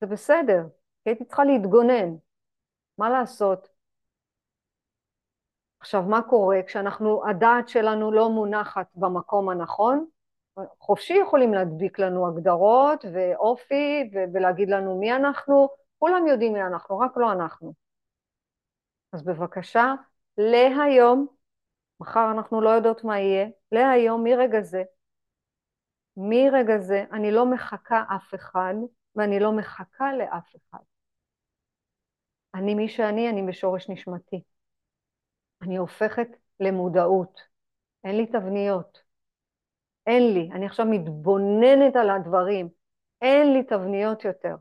זה 0.00 0.06
בסדר, 0.06 0.66
כי 1.04 1.10
הייתי 1.10 1.24
צריכה 1.24 1.44
להתגונן. 1.44 2.14
מה 2.98 3.10
לעשות? 3.10 3.68
עכשיו, 5.80 6.02
מה 6.02 6.22
קורה 6.22 6.62
כשאנחנו, 6.66 7.28
הדעת 7.28 7.68
שלנו 7.68 8.12
לא 8.12 8.30
מונחת 8.30 8.86
במקום 8.94 9.48
הנכון? 9.48 10.06
חופשי 10.80 11.14
יכולים 11.14 11.54
להדביק 11.54 11.98
לנו 11.98 12.28
הגדרות 12.28 13.04
ואופי 13.12 14.10
ולהגיד 14.34 14.68
לנו 14.68 14.98
מי 14.98 15.12
אנחנו, 15.12 15.68
כולם 15.98 16.26
יודעים 16.26 16.52
מי 16.52 16.62
אנחנו, 16.62 16.98
רק 16.98 17.16
לא 17.16 17.32
אנחנו. 17.32 17.74
אז 19.12 19.24
בבקשה, 19.24 19.94
להיום, 20.38 21.26
מחר 22.00 22.30
אנחנו 22.36 22.60
לא 22.60 22.70
יודעות 22.70 23.04
מה 23.04 23.18
יהיה, 23.18 23.46
להיום, 23.72 24.24
מרגע 24.24 24.60
זה, 24.60 24.82
מרגע 26.16 26.78
זה 26.78 27.04
אני 27.12 27.30
לא 27.30 27.46
מחכה 27.50 28.04
אף 28.16 28.34
אחד 28.34 28.74
ואני 29.16 29.40
לא 29.40 29.52
מחכה 29.52 30.12
לאף 30.12 30.56
אחד. 30.56 30.84
אני 32.54 32.74
מי 32.74 32.88
שאני, 32.88 33.30
אני 33.30 33.42
בשורש 33.42 33.90
נשמתי. 33.90 34.42
אני 35.62 35.76
הופכת 35.76 36.28
למודעות. 36.60 37.40
אין 38.04 38.16
לי 38.16 38.26
תבניות. 38.26 39.05
אין 40.06 40.34
לי. 40.34 40.48
אני 40.52 40.66
עכשיו 40.66 40.86
מתבוננת 40.86 41.96
על 41.96 42.10
הדברים. 42.10 42.68
אין 43.22 43.52
לי 43.52 43.62
תבניות 43.62 44.24
יותר. 44.24 44.56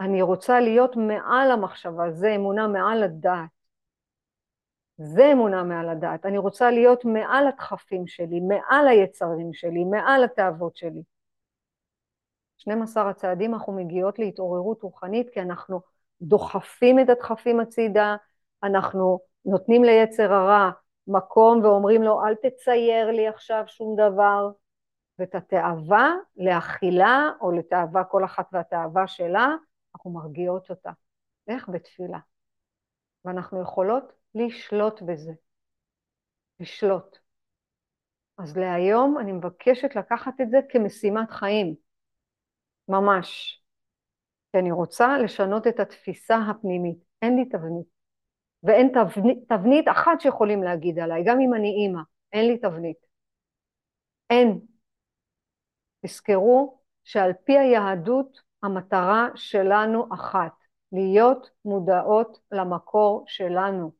אני 0.00 0.22
רוצה 0.22 0.60
להיות 0.60 0.96
מעל 0.96 1.50
המחשבה, 1.50 2.10
זה 2.10 2.34
אמונה 2.36 2.68
מעל 2.68 3.02
הדעת. 3.02 3.48
זה 4.96 5.32
אמונה 5.32 5.62
מעל 5.62 5.88
הדעת. 5.88 6.26
אני 6.26 6.38
רוצה 6.38 6.70
להיות 6.70 7.04
מעל 7.04 7.46
הדחפים 7.46 8.06
שלי, 8.06 8.40
מעל 8.40 8.88
היצרים 8.88 9.52
שלי, 9.52 9.84
מעל 9.84 10.24
התאוות 10.24 10.76
שלי. 10.76 11.02
12 12.58 13.10
הצעדים 13.10 13.54
אנחנו 13.54 13.72
מגיעות 13.72 14.18
להתעוררות 14.18 14.82
רוחנית 14.82 15.30
כי 15.30 15.40
אנחנו 15.40 15.80
דוחפים 16.22 16.98
את 16.98 17.08
הדחפים 17.08 17.60
הצידה, 17.60 18.16
אנחנו 18.62 19.20
נותנים 19.44 19.84
ליצר 19.84 20.32
הרע 20.32 20.70
מקום 21.06 21.64
ואומרים 21.64 22.02
לו 22.02 22.24
אל 22.24 22.34
תצייר 22.34 23.10
לי 23.10 23.28
עכשיו 23.28 23.64
שום 23.66 23.96
דבר, 23.96 24.50
ואת 25.18 25.34
התאווה 25.34 26.14
לאכילה 26.36 27.30
או 27.40 27.52
לתאווה 27.52 28.04
כל 28.04 28.24
אחת 28.24 28.48
והתאווה 28.52 29.06
שלה, 29.06 29.48
אנחנו 29.94 30.10
מרגיעות 30.10 30.70
אותה. 30.70 30.90
איך? 31.48 31.68
בתפילה. 31.68 32.18
ואנחנו 33.24 33.62
יכולות 33.62 34.12
לשלוט 34.34 35.02
בזה. 35.02 35.32
לשלוט. 36.60 37.18
אז 38.38 38.56
להיום 38.56 39.18
אני 39.18 39.32
מבקשת 39.32 39.96
לקחת 39.96 40.40
את 40.40 40.50
זה 40.50 40.58
כמשימת 40.68 41.30
חיים, 41.30 41.74
ממש. 42.88 43.60
כי 44.52 44.58
אני 44.58 44.72
רוצה 44.72 45.18
לשנות 45.18 45.66
את 45.66 45.80
התפיסה 45.80 46.36
הפנימית. 46.50 46.98
אין 47.22 47.36
לי 47.36 47.44
תבנית. 47.44 47.89
ואין 48.62 48.92
תבנית, 48.94 49.38
תבנית 49.48 49.88
אחת 49.88 50.20
שיכולים 50.20 50.62
להגיד 50.62 50.98
עליי, 50.98 51.24
גם 51.24 51.40
אם 51.40 51.54
אני 51.54 51.68
אימא, 51.68 52.00
אין 52.32 52.46
לי 52.46 52.58
תבנית. 52.58 52.96
אין. 54.30 54.60
תזכרו 56.06 56.78
שעל 57.04 57.32
פי 57.44 57.58
היהדות 57.58 58.40
המטרה 58.62 59.28
שלנו 59.34 60.14
אחת, 60.14 60.52
להיות 60.92 61.50
מודעות 61.64 62.40
למקור 62.52 63.24
שלנו. 63.26 63.92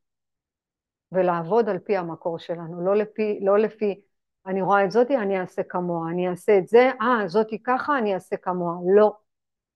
ולעבוד 1.12 1.68
על 1.68 1.78
פי 1.78 1.96
המקור 1.96 2.38
שלנו, 2.38 2.86
לא 2.86 2.96
לפי, 2.96 3.38
לא 3.42 3.58
לפי 3.58 4.00
אני 4.46 4.62
רואה 4.62 4.84
את 4.84 4.90
זאתי, 4.90 5.16
אני 5.16 5.40
אעשה 5.40 5.62
כמוה, 5.62 6.11
אני 6.11 6.28
אעשה 6.28 6.58
את 6.58 6.68
זה, 6.68 6.90
אה, 7.00 7.28
זאתי 7.28 7.62
ככה, 7.62 7.98
אני 7.98 8.14
אעשה 8.14 8.36
כמוה. 8.36 8.74
לא. 8.96 9.16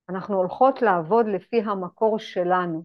אנחנו 0.08 0.36
הולכות 0.36 0.82
לעבוד 0.82 1.26
לפי 1.26 1.60
המקור 1.60 2.18
שלנו, 2.18 2.84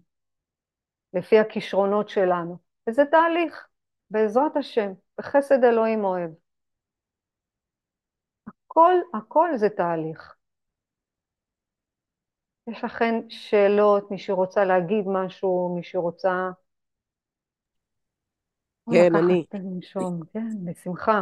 לפי 1.14 1.40
הכישרונות 1.40 2.10
שלנו. 2.10 2.58
וזה 2.90 3.06
תהליך, 3.12 3.68
בעזרת 4.10 4.58
השם, 4.58 4.92
בחסד 5.18 5.64
אלוהים 5.64 6.04
אוהב. 6.04 6.32
הכל, 8.48 8.94
הכל 9.14 9.50
זה 9.56 9.70
תהליך. 9.70 10.36
יש 12.68 12.84
לכן 12.84 13.16
שאלות, 13.30 14.12
מי 14.12 14.20
שרוצה 14.20 14.66
להגיד 14.66 15.06
משהו, 15.08 15.76
מי 15.76 15.84
שרוצה 15.84 16.50
כן, 18.92 19.16
אני. 19.16 19.46
לנשום, 19.54 20.20
כן, 20.34 20.66
בשמחה. 20.66 21.22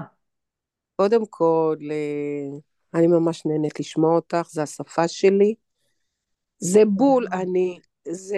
קודם 0.95 1.25
כל, 1.29 1.75
אה, 1.91 2.59
אני 2.93 3.07
ממש 3.07 3.45
נהנית 3.45 3.79
לשמוע 3.79 4.15
אותך, 4.15 4.47
זה 4.49 4.63
השפה 4.63 5.07
שלי. 5.07 5.55
זה 6.59 6.85
בול, 6.85 7.27
אני, 7.33 7.79
זה... 8.07 8.38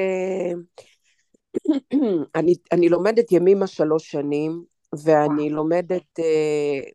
אני, 2.36 2.54
אני 2.72 2.90
לומדת 2.90 3.32
ימימה 3.32 3.68
שלוש 3.68 4.12
שנים, 4.12 4.64
ואני 5.04 5.50
לומדת 5.50 6.20
uh, 6.20 6.92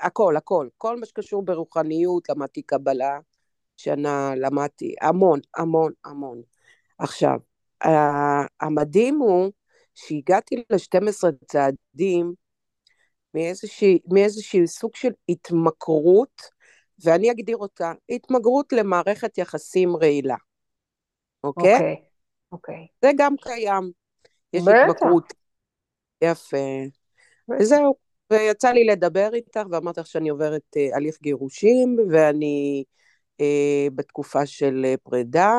הכל, 0.00 0.36
הכל. 0.36 0.68
כל 0.78 1.00
מה 1.00 1.06
שקשור 1.06 1.44
ברוחניות, 1.44 2.28
למדתי 2.28 2.62
קבלה, 2.62 3.18
שנה 3.76 4.34
למדתי, 4.36 4.94
המון, 5.00 5.40
המון, 5.56 5.92
המון. 6.04 6.42
עכשיו, 6.98 7.38
uh, 7.84 7.88
המדהים 8.60 9.18
הוא 9.18 9.52
שהגעתי 9.94 10.56
ל-12 10.70 11.30
צעדים, 11.46 12.34
מאיזושהי, 13.34 13.98
מאיזשהו 14.12 14.66
סוג 14.66 14.96
של 14.96 15.10
התמכרות, 15.28 16.42
ואני 17.04 17.30
אגדיר 17.30 17.56
אותה, 17.56 17.92
התמכרות 18.08 18.72
למערכת 18.72 19.38
יחסים 19.38 19.96
רעילה, 19.96 20.36
אוקיי? 21.44 21.74
אוקיי, 21.74 21.96
אוקיי. 22.54 22.86
זה 23.02 23.10
גם 23.16 23.34
קיים. 23.36 23.90
יש 24.52 24.62
בטח. 24.62 24.74
התמכרות. 24.88 25.32
יפה. 26.22 26.56
וזהו. 27.60 27.94
ויצא 28.30 28.70
לי 28.70 28.84
לדבר 28.84 29.30
איתך, 29.34 29.60
ואמרתי 29.70 30.00
לך 30.00 30.06
שאני 30.06 30.28
עוברת 30.28 30.76
אה, 30.76 30.96
הליך 30.96 31.18
גירושים, 31.22 31.96
ואני 32.10 32.84
אה, 33.40 33.86
בתקופה 33.94 34.46
של 34.46 34.82
אה, 34.84 34.94
פרידה, 35.02 35.52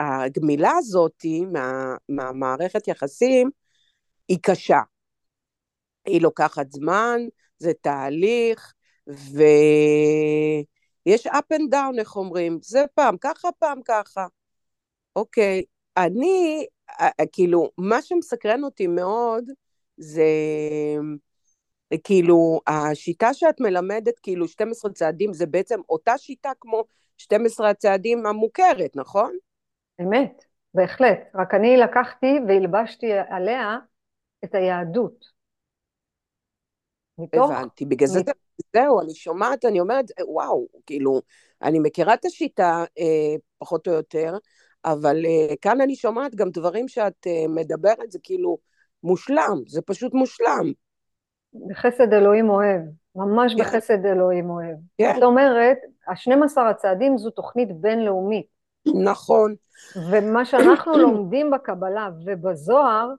והגמילה 0.00 0.68
וה, 0.68 0.78
הזאת 0.78 1.22
מה, 1.52 1.94
מהמערכת 2.08 2.88
יחסים 2.88 3.50
היא 4.28 4.38
קשה. 4.42 4.80
היא 6.04 6.22
לוקחת 6.22 6.70
זמן, 6.70 7.20
זה 7.58 7.72
תהליך, 7.80 8.72
ויש 11.08 11.26
up 11.26 11.54
and 11.54 11.72
down, 11.72 11.98
איך 11.98 12.16
אומרים? 12.16 12.58
זה 12.62 12.84
פעם 12.94 13.16
ככה, 13.20 13.48
פעם 13.58 13.80
ככה. 13.84 14.26
אוקיי, 15.16 15.62
אני, 15.96 16.66
אה, 17.00 17.08
אה, 17.20 17.26
כאילו, 17.32 17.70
מה 17.78 18.02
שמסקרן 18.02 18.64
אותי 18.64 18.86
מאוד 18.86 19.44
זה 19.96 20.24
כאילו, 22.04 22.60
השיטה 22.66 23.34
שאת 23.34 23.60
מלמדת, 23.60 24.18
כאילו 24.18 24.48
12 24.48 24.92
צעדים, 24.92 25.32
זה 25.32 25.46
בעצם 25.46 25.80
אותה 25.88 26.18
שיטה 26.18 26.52
כמו 26.60 26.84
12 27.16 27.70
הצעדים 27.70 28.26
המוכרת, 28.26 28.96
נכון? 28.96 29.36
אמת, 30.00 30.44
בהחלט. 30.74 31.18
רק 31.34 31.54
אני 31.54 31.76
לקחתי 31.76 32.38
והלבשתי 32.48 33.12
עליה 33.30 33.78
את 34.44 34.54
היהדות. 34.54 35.24
מתוך... 37.18 37.50
הבנתי, 37.50 37.84
בגלל 37.84 38.08
זה, 38.08 38.20
מת- 38.20 38.47
זהו, 38.76 39.00
אני 39.00 39.14
שומעת, 39.14 39.64
אני 39.64 39.80
אומרת, 39.80 40.04
וואו, 40.28 40.66
כאילו, 40.86 41.20
אני 41.62 41.78
מכירה 41.78 42.14
את 42.14 42.24
השיטה 42.24 42.84
אה, 42.98 43.36
פחות 43.58 43.88
או 43.88 43.92
יותר, 43.92 44.36
אבל 44.84 45.26
אה, 45.26 45.54
כאן 45.60 45.80
אני 45.80 45.96
שומעת 45.96 46.34
גם 46.34 46.50
דברים 46.50 46.88
שאת 46.88 47.26
אה, 47.26 47.48
מדברת, 47.48 48.10
זה 48.10 48.18
כאילו 48.22 48.58
מושלם, 49.02 49.62
זה 49.66 49.82
פשוט 49.82 50.14
מושלם. 50.14 50.72
בחסד 51.70 52.12
אלוהים 52.12 52.50
אוהב, 52.50 52.80
ממש 53.16 53.54
כן. 53.54 53.58
בחסד 53.58 54.06
אלוהים 54.06 54.50
אוהב. 54.50 54.76
כן. 54.98 55.12
זאת 55.14 55.22
אומרת, 55.22 55.76
ה-12 56.08 56.60
הצעדים 56.60 57.18
זו 57.18 57.30
תוכנית 57.30 57.68
בינלאומית, 57.80 58.46
נכון, 59.04 59.54
ומה 60.10 60.44
שאנחנו 60.44 60.98
לומדים 61.02 61.50
בקבלה 61.50 62.08
ובזוהר, 62.24 63.10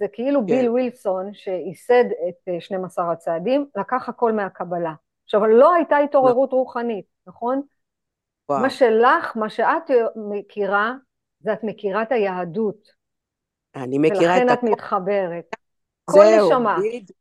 זה 0.00 0.06
כאילו 0.12 0.40
כן. 0.40 0.46
ביל 0.46 0.70
ווילסון, 0.70 1.34
שייסד 1.34 2.04
את 2.28 2.48
אה, 2.48 2.60
12 2.60 3.12
הצעדים, 3.12 3.66
לקח 3.76 4.08
הכל 4.08 4.32
מהקבלה. 4.32 4.92
עכשיו, 5.24 5.46
לא 5.46 5.74
הייתה 5.74 5.96
התעוררות 5.96 6.52
רוחנית, 6.52 7.06
נכון? 7.26 7.62
וואו, 8.48 8.62
מה 8.62 8.70
שלך, 8.70 9.36
מה 9.36 9.50
שאת 9.50 9.90
מכירה, 10.16 10.92
זה 11.40 11.52
את 11.52 11.64
מכירה 11.64 12.02
את 12.02 12.12
היהדות, 12.12 12.88
אני 13.74 13.98
מכירה 13.98 14.36
את 14.36 14.42
ולכן 14.42 14.52
את 14.52 14.58
הכל, 14.58 14.66
מתחברת. 14.70 15.44
כל 16.04 16.24
זהו, 16.24 16.46
נשמה, 16.46 16.78
בדיוק, 16.78 17.18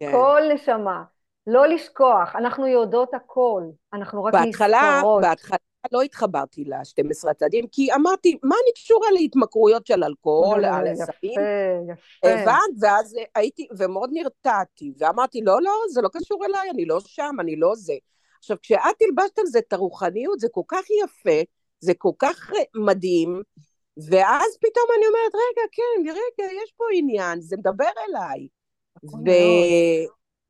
כן. 0.00 0.12
כל 0.12 0.40
נשמה. 0.54 1.04
לא 1.46 1.66
לשכוח, 1.66 2.36
אנחנו 2.36 2.66
יודעות 2.66 3.14
הכל, 3.14 3.62
אנחנו 3.92 4.24
רק 4.24 4.32
בהתחלה, 4.32 4.94
נזכרות. 4.96 5.22
בהתחלה 5.22 5.56
לא 5.92 6.02
התחברתי 6.02 6.64
ל-12 6.64 7.30
הצעדים, 7.30 7.66
כי 7.72 7.92
אמרתי, 7.94 8.38
מה 8.42 8.54
אני 8.64 8.72
קשורה 8.74 9.10
להתמכרויות 9.10 9.86
של 9.86 10.04
אלכוהול, 10.04 10.64
על 10.64 10.86
הסמים? 10.86 11.32
יפה, 11.32 11.92
יפה. 11.92 12.40
הבנת? 12.40 12.74
ואז 12.80 13.16
הייתי, 13.34 13.68
ומאוד 13.78 14.10
נרתעתי, 14.12 14.92
ואמרתי, 14.98 15.40
לא, 15.40 15.62
לא, 15.62 15.72
זה 15.90 16.00
לא 16.02 16.08
קשור 16.12 16.44
אליי, 16.44 16.70
אני 16.70 16.84
לא 16.84 17.00
שם, 17.00 17.36
אני 17.40 17.56
לא 17.56 17.72
זה. 17.74 17.94
עכשיו, 18.38 18.56
כשאת 18.62 19.02
הלבשת 19.02 19.38
על 19.38 19.46
זה 19.46 19.58
את 19.58 19.72
הרוחניות, 19.72 20.40
זה 20.40 20.48
כל 20.50 20.62
כך 20.68 20.84
יפה, 21.04 21.40
זה 21.80 21.92
כל 21.98 22.12
כך 22.18 22.50
מדהים, 22.74 23.42
ואז 23.96 24.56
פתאום 24.60 24.86
אני 24.98 25.06
אומרת, 25.06 25.34
רגע, 25.34 25.62
כן, 25.72 26.10
רגע, 26.10 26.52
יש 26.64 26.72
פה 26.76 26.84
עניין, 26.94 27.40
זה 27.40 27.56
מדבר 27.56 27.90
אליי. 28.08 28.48
נכון. 29.02 29.24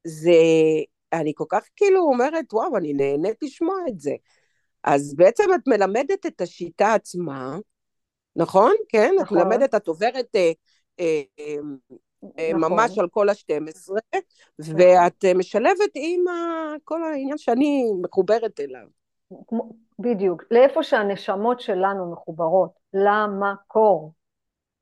וזה, 0.07 0.33
אני 1.13 1.33
כל 1.35 1.45
כך 1.49 1.65
כאילו 1.77 2.01
אומרת, 2.01 2.53
וואו, 2.53 2.77
אני 2.77 2.93
נהנית 2.93 3.37
לשמוע 3.43 3.77
את 3.89 4.01
זה. 4.01 4.13
אז 4.85 5.15
בעצם 5.17 5.45
את 5.55 5.61
מלמדת 5.69 6.27
את 6.27 6.41
השיטה 6.41 6.95
עצמה, 6.95 7.57
נכון? 8.37 8.73
כן? 8.89 9.15
את 9.17 9.23
נכון. 9.23 9.39
מלמדת, 9.39 9.75
את 9.75 9.89
עוברת 9.89 10.27
אה, 10.35 10.53
אה, 11.01 11.23
אה, 11.39 11.55
אה, 12.39 12.53
נכון. 12.55 12.73
ממש 12.73 12.99
על 12.99 13.09
כל 13.09 13.29
ה-12, 13.29 13.93
ואת 14.59 15.25
אה, 15.25 15.35
משלבת 15.35 15.91
עם 15.95 16.29
ה- 16.29 16.75
כל 16.85 17.03
העניין 17.05 17.39
שאני 17.39 17.85
מחוברת 18.03 18.61
אליו. 18.61 18.87
בדיוק, 19.99 20.43
לאיפה 20.51 20.83
שהנשמות 20.83 21.61
שלנו 21.61 22.13
מחוברות, 22.13 22.71
למקור. 22.95 24.13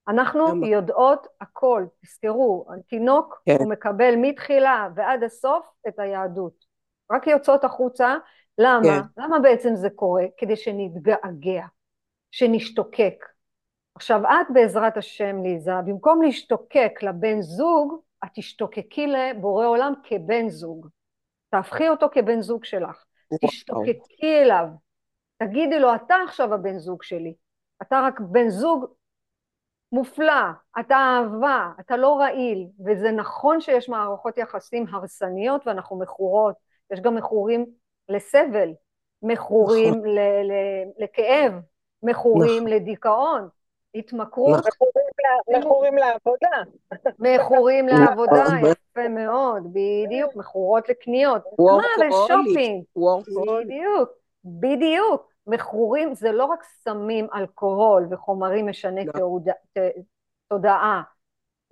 אנחנו 0.08 0.46
למקור. 0.46 0.68
יודעות 0.68 1.26
הכל, 1.40 1.84
תזכרו, 2.04 2.66
התינוק 2.78 3.42
כן. 3.46 3.56
הוא 3.60 3.70
מקבל 3.70 4.14
מתחילה 4.16 4.88
ועד 4.96 5.22
הסוף 5.22 5.66
את 5.88 5.98
היהדות. 5.98 6.64
רק 7.12 7.26
יוצאות 7.26 7.64
החוצה, 7.64 8.16
למה? 8.58 8.82
כן. 8.84 9.22
למה 9.22 9.38
בעצם 9.38 9.74
זה 9.74 9.90
קורה? 9.90 10.24
כדי 10.36 10.56
שנתגעגע, 10.56 11.66
שנשתוקק. 12.30 13.24
עכשיו 13.94 14.20
את 14.24 14.46
בעזרת 14.54 14.96
השם 14.96 15.42
ליזה, 15.42 15.72
במקום 15.86 16.22
להשתוקק 16.22 16.92
לבן 17.02 17.40
זוג, 17.40 18.00
את 18.24 18.28
תשתוקקי 18.34 19.06
לבורא 19.06 19.66
עולם 19.66 19.92
כבן 20.04 20.48
זוג. 20.48 20.88
תהפכי 21.50 21.88
אותו 21.88 22.06
כבן 22.12 22.40
זוג 22.40 22.64
שלך. 22.64 23.04
תשתוקקי 23.44 24.42
אליו, 24.42 24.66
תגידי 25.36 25.80
לו, 25.80 25.94
אתה 25.94 26.14
עכשיו 26.26 26.54
הבן 26.54 26.78
זוג 26.78 27.02
שלי, 27.02 27.34
אתה 27.82 28.00
רק 28.06 28.20
בן 28.20 28.48
זוג 28.48 28.86
מופלא, 29.92 30.42
אתה 30.80 30.96
אהבה, 30.96 31.70
אתה 31.80 31.96
לא 31.96 32.18
רעיל, 32.18 32.66
וזה 32.86 33.10
נכון 33.10 33.60
שיש 33.60 33.88
מערכות 33.88 34.38
יחסים 34.38 34.86
הרסניות 34.92 35.66
ואנחנו 35.66 35.98
מכורות, 35.98 36.54
יש 36.92 37.00
גם 37.00 37.14
מכורים 37.14 37.66
לסבל, 38.10 38.72
מכורים 39.22 39.94
נכון. 39.94 40.08
ל- 40.08 40.42
ל- 40.42 41.04
לכאב, 41.04 41.52
מכורים 42.02 42.66
לדיכאון, 42.66 43.48
התמכרות, 43.94 44.58
נכון. 44.58 44.88
מכורים 45.58 45.96
לעבודה. 45.96 46.56
מכורים 47.18 47.86
נכון. 47.86 48.04
לעבודה, 48.04 48.44
יפה 48.70 49.08
מאוד, 49.08 49.62
בדיוק, 49.72 50.36
מכורות 50.36 50.88
לקניות, 50.88 51.42
מה, 51.58 51.78
וורקהוליק. 52.96 53.66
בדיוק, 53.66 54.10
בדיוק. 54.44 55.30
מכורים 55.46 56.14
זה 56.14 56.32
לא 56.32 56.44
רק 56.44 56.62
סמים, 56.64 57.26
אלכוהול 57.34 58.06
וחומרים 58.10 58.68
משני 58.68 59.06
לא. 59.06 59.38
תודעה. 60.48 61.02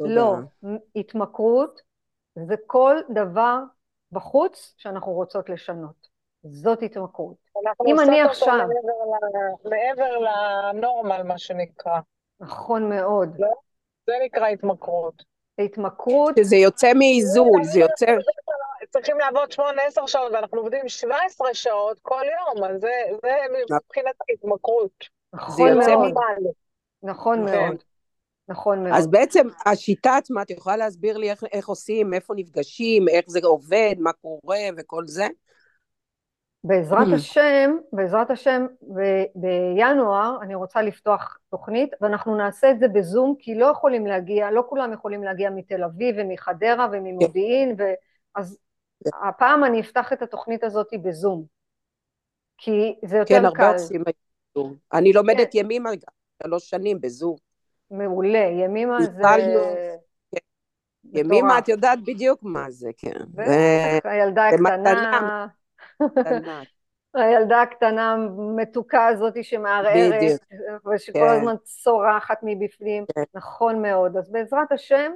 לא. 0.00 0.34
התמכרות 0.96 1.80
זה 2.34 2.54
כל 2.66 2.96
דבר 3.10 3.58
בחוץ 4.12 4.74
שאנחנו 4.76 5.12
רוצות 5.12 5.48
לשנות. 5.48 6.07
זאת 6.44 6.82
התמכרות. 6.82 7.36
אנחנו 7.66 7.84
אם 7.86 8.00
אני 8.00 8.18
אותו 8.22 8.30
עכשיו- 8.30 8.56
מעבר 8.56 8.68
ל- 8.68 9.68
מעבר 9.70 10.18
לנורמל, 10.18 11.22
מה 11.22 11.38
שנקרא. 11.38 11.98
נכון 12.40 12.88
מאוד. 12.88 13.36
זה 14.06 14.12
נקרא 14.24 14.46
התמכרות. 14.46 15.22
התמכרות, 15.58 16.34
שזה 16.38 16.56
יוצא 16.56 16.92
מאיזון, 16.94 17.62
זה 17.62 17.80
יוצא... 17.80 18.06
צריכים 18.90 19.18
לעבוד 19.18 19.52
8-10 19.52 19.60
שעות, 20.06 20.32
ואנחנו 20.32 20.58
עובדים 20.60 20.88
17 20.88 21.54
שעות 21.54 21.98
כל 22.02 22.22
יום, 22.24 22.64
אז 22.64 22.80
זה, 22.80 22.90
זה 23.22 23.36
מבחינת 23.74 24.14
התמכרות. 24.34 25.04
נכון 25.32 25.68
יוצא 25.68 25.96
מאוד. 25.96 26.12
נכון 27.02 27.46
כן. 27.48 27.52
מאוד, 27.68 27.76
נכון 28.48 28.84
מאוד. 28.84 28.94
אז 28.98 29.06
בעצם 29.06 29.48
השיטה 29.66 30.16
עצמה, 30.16 30.42
את 30.42 30.50
יכולה 30.50 30.76
להסביר 30.76 31.16
לי 31.16 31.30
איך, 31.30 31.44
איך 31.52 31.68
עושים, 31.68 32.14
איפה 32.14 32.34
נפגשים, 32.36 33.08
איך 33.08 33.24
זה 33.28 33.40
עובד, 33.42 33.94
מה 33.98 34.10
קורה 34.12 34.58
וכל 34.76 35.02
זה? 35.06 35.26
בעזרת 36.64 37.06
Mm. 37.06 37.14
השם, 37.14 37.76
בעזרת 37.92 38.30
השם, 38.30 38.66
ב- 38.96 39.24
בינואר 39.34 40.38
אני 40.42 40.54
רוצה 40.54 40.82
לפתוח 40.82 41.38
תוכנית 41.50 41.90
ואנחנו 42.00 42.36
נעשה 42.36 42.70
את 42.70 42.78
זה 42.78 42.88
בזום 42.88 43.34
כי 43.38 43.54
לא 43.54 43.66
יכולים 43.66 44.06
להגיע, 44.06 44.50
לא 44.50 44.64
כולם 44.68 44.92
יכולים 44.92 45.22
להגיע 45.22 45.50
מתל 45.50 45.84
אביב 45.84 46.14
ומחדרה 46.18 46.86
וממודיעין 46.92 47.74
ו... 47.78 47.82
אז 48.34 48.58
הפעם 49.22 49.64
אני 49.64 49.80
אפתח 49.80 50.12
את 50.12 50.22
התוכנית 50.22 50.64
הזאת 50.64 50.88
בזום 51.02 51.44
כי 52.58 52.94
זה 53.04 53.16
יותר 53.16 53.34
כן, 53.34 53.44
הרבה 53.44 53.56
קל, 53.56 53.72
עושים 53.72 54.02
בזום. 54.02 54.74
אני 54.92 55.12
לומדת 55.12 55.54
ימימה 55.54 55.90
גם, 55.90 56.42
שלוש 56.42 56.70
שנים 56.70 57.00
בזום. 57.00 57.36
מעולה, 57.90 58.38
ימימה 58.38 59.02
זה 59.02 59.10
התחלנו, 59.10 59.60
ימימה. 61.12 61.58
את 61.58 61.68
יודעת 61.68 61.98
בדיוק 62.04 62.40
מה 62.42 62.70
זה, 62.70 62.90
כן. 62.96 63.18
בטח, 63.28 64.10
הילדה 64.10 64.48
הקטנה. 64.48 65.46
הילדה 67.14 67.62
הקטנה 67.62 68.12
המתוקה 68.12 69.06
הזאת 69.06 69.44
שמערערת. 69.44 70.40
ושכל 70.94 71.18
כן. 71.18 71.28
הזמן 71.28 71.54
צורחת 71.62 72.38
מבפנים, 72.42 73.04
כן. 73.14 73.22
נכון 73.34 73.82
מאוד. 73.82 74.16
אז 74.16 74.30
בעזרת 74.30 74.72
השם, 74.72 75.12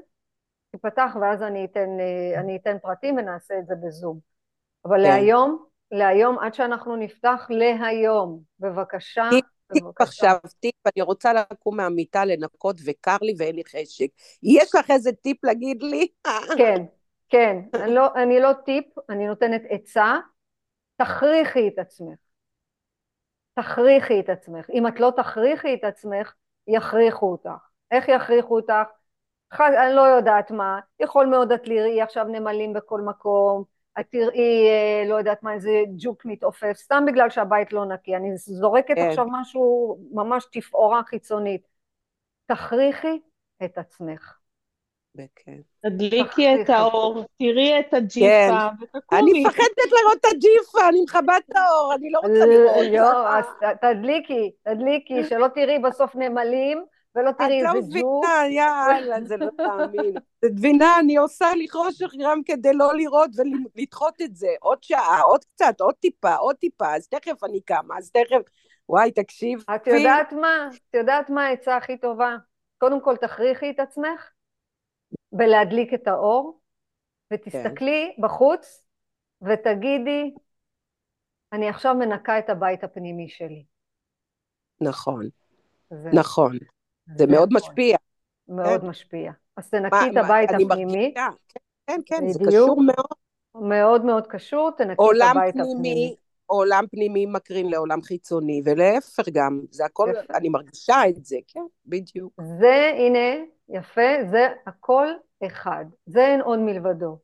תיפתח 0.70 1.16
ואז 1.20 1.43
אני 1.43 1.64
אתן, 1.64 1.89
אה, 2.01 2.41
אני 2.41 2.57
אתן 2.57 2.76
פרטים 2.83 3.16
ונעשה 3.16 3.59
את 3.59 3.66
זה 3.66 3.74
בזום. 3.74 4.18
אבל 4.85 4.97
כן. 4.97 5.03
להיום, 5.03 5.64
להיום, 5.91 6.39
עד 6.39 6.55
שאנחנו 6.55 6.97
נפתח 6.97 7.47
להיום, 7.51 8.41
בבקשה, 8.61 9.28
טיפ. 9.30 9.45
עכשיו, 9.99 10.37
טיפ, 10.61 10.74
אני 10.87 11.03
רוצה 11.03 11.33
לקום 11.33 11.76
מהמיטה 11.76 12.24
לנקות 12.24 12.76
וקר 12.87 13.16
לי 13.22 13.35
ואין 13.39 13.57
לי 13.57 13.62
חשק. 13.64 14.07
יש 14.43 14.74
לך 14.74 14.91
איזה 14.91 15.12
טיפ 15.12 15.45
להגיד 15.45 15.83
לי? 15.83 16.07
כן, 16.57 16.85
כן. 17.28 17.57
אני 17.83 17.95
לא, 17.95 18.14
אני 18.14 18.41
לא 18.41 18.53
טיפ, 18.53 18.85
אני 19.11 19.26
נותנת 19.26 19.62
עצה. 19.68 20.18
תכריחי 21.05 21.68
את 21.68 21.78
עצמך. 21.78 22.18
תכריחי 23.55 24.20
את 24.20 24.28
עצמך. 24.28 24.70
אם 24.70 24.86
את 24.86 25.00
לא 25.00 25.12
תכריחי 25.16 25.74
את 25.74 25.84
עצמך, 25.84 26.34
יכריחו 26.66 27.32
אותך. 27.32 27.68
איך 27.90 28.09
יכריחו 28.09 28.57
אותך? 28.57 28.90
אחד, 29.53 29.70
אני 29.86 29.94
לא 29.94 30.00
יודעת 30.00 30.50
מה, 30.50 30.80
יכול 31.00 31.26
מאוד 31.26 31.53
את 31.53 31.64
תראי 31.64 32.03
עכשיו 32.03 32.24
נמלים 32.24 32.72
בכל 32.72 33.00
מקום, 33.00 33.64
את 34.00 34.07
תראי, 34.11 34.68
אה, 34.68 35.09
לא 35.09 35.14
יודעת 35.14 35.42
מה, 35.42 35.53
איזה 35.53 35.70
ג'וק 35.96 36.24
מתעופף, 36.24 36.72
סתם 36.76 37.05
בגלל 37.07 37.30
שהבית 37.30 37.72
לא 37.72 37.84
נקי. 37.84 38.16
אני 38.16 38.36
זורקת 38.36 38.94
כן. 38.94 39.09
עכשיו 39.09 39.26
משהו, 39.30 39.98
ממש 40.12 40.46
תפאורה 40.53 41.03
חיצונית. 41.05 41.62
תכריחי 42.46 43.18
את 43.64 43.78
עצמך. 43.78 44.41
כן. 45.16 45.58
תדליקי 45.86 46.54
את. 46.54 46.70
האור, 46.70 47.24
תראי 47.38 47.80
את 47.80 47.94
הג'יפה, 47.94 48.68
אני 48.68 48.80
ותקומי. 48.82 49.44
מפחדת 49.44 49.92
לראות 50.00 50.18
את 50.20 50.24
הג'יפה, 50.24 50.88
אני 50.88 51.02
מכבה 51.02 51.36
את 51.36 51.56
האור, 51.56 51.94
אני 51.94 52.10
לא 52.10 52.18
רוצה 52.18 52.46
לראות. 52.46 52.86
לא, 52.92 53.28
אז 53.28 53.44
תדליקי, 53.80 54.50
תדליקי, 54.62 55.24
שלא 55.24 55.48
תראי 55.54 55.78
בסוף 55.78 56.16
נמלים, 56.16 56.84
ולא 57.16 57.30
את 57.30 57.38
תראי 57.38 57.62
לא 57.62 57.72
איזה 57.74 57.98
ג'וק. 58.00 58.24
מבינה, 58.24 58.48
יאללה, 58.48 59.24
זה 59.24 59.36
לא 59.36 59.46
תאמין. 59.56 60.16
את 60.16 60.50
מבינה, 60.52 60.98
אני 60.98 61.16
עושה 61.16 61.54
לי 61.54 61.68
חושך 61.68 62.12
גם 62.18 62.42
כדי 62.44 62.72
לא 62.74 62.94
לראות 62.94 63.30
ולדחות 63.36 64.14
את 64.22 64.36
זה. 64.36 64.48
עוד 64.60 64.82
שעה, 64.82 65.20
עוד 65.20 65.44
קצת, 65.44 65.80
עוד 65.80 65.94
טיפה, 65.94 66.34
עוד 66.34 66.56
טיפה, 66.56 66.94
אז 66.94 67.08
תכף 67.08 67.44
אני 67.44 67.60
קמה, 67.60 67.98
אז 67.98 68.10
תכף... 68.10 68.42
וואי, 68.88 69.10
תקשיב. 69.10 69.64
את 69.74 69.86
יודעת 69.86 70.32
מה? 70.32 70.68
את 70.90 70.94
יודעת 70.94 71.30
מה 71.30 71.46
העצה 71.46 71.76
הכי 71.76 71.96
טובה? 71.96 72.36
קודם 72.78 73.00
כל 73.00 73.16
תכריחי 73.16 73.70
את 73.70 73.80
עצמך 73.80 74.30
בלהדליק 75.33 75.95
את 75.95 76.09
האור, 76.09 76.61
ותסתכלי 77.33 78.16
בחוץ 78.18 78.85
ותגידי, 79.43 80.35
אני 81.53 81.68
עכשיו 81.68 81.95
מנקה 81.95 82.39
את 82.39 82.51
הבית 82.51 82.85
הפנימי 82.85 83.28
שלי. 83.28 83.64
נכון, 84.80 85.28
זה, 85.91 86.11
נכון. 86.14 86.59
זה 87.16 87.26
מאוד 87.26 87.49
הכל. 87.49 87.57
משפיע. 87.57 87.97
מאוד 88.49 88.85
משפיע. 88.85 89.33
אז 89.57 89.70
תנקי 89.70 89.97
את 90.12 90.16
הבית 90.16 90.51
הפנימי, 90.51 90.85
מרגישה, 90.85 91.28
כן, 91.87 92.01
כן, 92.07 92.28
זה. 92.28 92.39
קשור 92.47 92.83
מאוד. 92.83 93.22
מאוד 93.55 94.05
מאוד 94.05 94.26
קשור, 94.26 94.70
תנקי 94.70 94.93
את 94.93 94.99
הבית 95.30 95.55
פנימי, 95.55 95.68
הפנימי. 95.68 95.68
עולם 95.68 95.80
פנימי 95.83 96.16
מקרין 97.26 97.70
לעולם 97.70 98.03
חיצוני, 98.03 98.62
ולהפך 98.64 99.28
גם, 99.32 99.61
זה 99.70 99.84
הכל, 99.84 100.11
יפה. 100.12 100.34
אני 100.34 100.49
מרגישה 100.49 100.97
את 101.09 101.24
זה, 101.24 101.36
כן, 101.49 101.61
בדיוק. 101.86 102.32
זה, 102.61 102.93
הנה, 102.97 103.45
יפה, 103.68 104.24
זה 104.30 104.49
הכל 104.66 105.07
אחד. 105.47 105.84
זה 106.07 106.26
אין 106.26 106.40
עוד 106.40 106.59
מלבדו. 106.59 107.18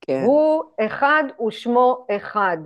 כן, 0.00 0.22
הוא 0.26 0.64
אחד 0.86 1.22
ושמו 1.46 2.06
אחד. 2.10 2.58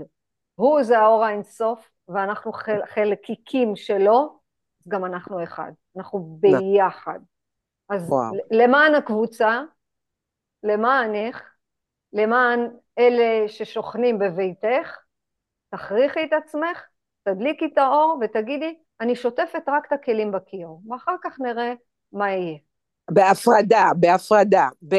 הוא 0.54 0.82
זה 0.82 0.98
האור 0.98 1.24
האינסוף, 1.24 1.90
ואנחנו 2.08 2.52
חל, 2.52 2.80
חלקיקים 2.86 3.76
שלו, 3.76 4.38
אז 4.80 4.88
גם 4.88 5.04
אנחנו 5.04 5.42
אחד. 5.42 5.72
אנחנו 5.96 6.38
ביחד. 6.40 7.18
אז 7.88 8.08
וואו. 8.08 8.32
למען 8.50 8.94
הקבוצה, 8.94 9.62
למענך, 10.62 11.42
למען 12.12 12.68
אלה 12.98 13.48
ששוכנים 13.48 14.18
בביתך, 14.18 14.98
תכריחי 15.74 16.24
את 16.24 16.32
עצמך, 16.32 16.82
תדליקי 17.24 17.66
את 17.72 17.78
האור 17.78 18.18
ותגידי, 18.20 18.74
אני 19.00 19.16
שוטפת 19.16 19.62
רק 19.68 19.86
את 19.86 19.92
הכלים 19.92 20.32
בכיור, 20.32 20.80
ואחר 20.90 21.14
כך 21.24 21.40
נראה 21.40 21.74
מה 22.12 22.30
יהיה. 22.30 22.58
בהפרדה, 23.10 23.90
בהפרדה. 23.96 24.68
ב... 24.88 24.94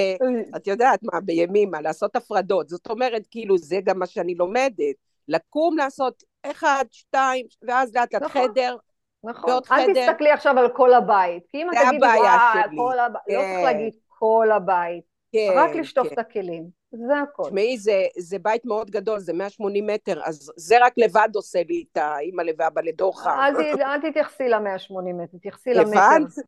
את 0.56 0.68
יודעת 0.68 1.00
מה, 1.04 1.20
בימימה, 1.22 1.82
לעשות 1.82 2.16
הפרדות. 2.16 2.70
זאת 2.70 2.88
אומרת, 2.90 3.22
כאילו, 3.32 3.58
זה 3.58 3.80
גם 3.84 4.00
מה 4.00 4.06
שאני 4.06 4.36
לומדת. 4.36 4.96
לקום, 5.28 5.78
לעשות 5.78 6.24
אחד, 6.44 6.86
שתיים, 6.92 7.46
ואז 7.68 7.96
לאט 7.96 8.14
לאט 8.14 8.24
נכון. 8.24 8.42
חדר. 8.42 8.76
נכון. 9.24 9.50
ועוד 9.50 9.64
אל 9.72 9.78
חדר. 9.78 10.08
תסתכלי 10.08 10.32
עכשיו 10.32 10.60
על 10.60 10.70
כל 10.70 10.94
הבית, 10.94 11.44
כי 11.50 11.58
אם 11.58 11.70
את 11.70 11.78
תגידי, 11.88 12.06
וואי, 12.06 12.20
שלי." 12.54 12.78
כל 12.78 13.00
הבית, 13.00 13.22
לא 13.28 13.40
כן. 13.42 13.54
צריך 13.54 13.64
להגיד 13.64 13.94
כל 14.08 14.48
הבית, 14.56 15.04
כן, 15.32 15.50
רק 15.56 15.76
לשטוף 15.76 16.08
כן. 16.08 16.14
את 16.14 16.20
הכלים, 16.20 16.68
זה 16.98 17.20
הכל. 17.20 17.44
תשמעי, 17.44 17.78
זה, 17.78 18.06
זה 18.18 18.40
בית 18.40 18.66
מאוד 18.66 18.92
גדול, 18.92 19.20
זה 19.20 19.34
180 19.34 19.88
מטר, 19.88 20.22
אז 20.24 20.52
זה 20.58 20.76
רק 20.82 20.94
לבד 20.98 21.30
עושה 21.36 21.60
לי 21.70 21.84
את 21.92 21.98
האימא 21.98 22.44
ואבא 22.58 22.82
לדור 22.82 23.22
חם. 23.22 23.30
אל 23.30 23.82
אל 23.82 24.10
תתייחסי 24.10 24.50
ל-180 24.50 25.14
מטר, 25.14 25.38
תתייחסי 25.38 25.74
למטר? 25.74 26.42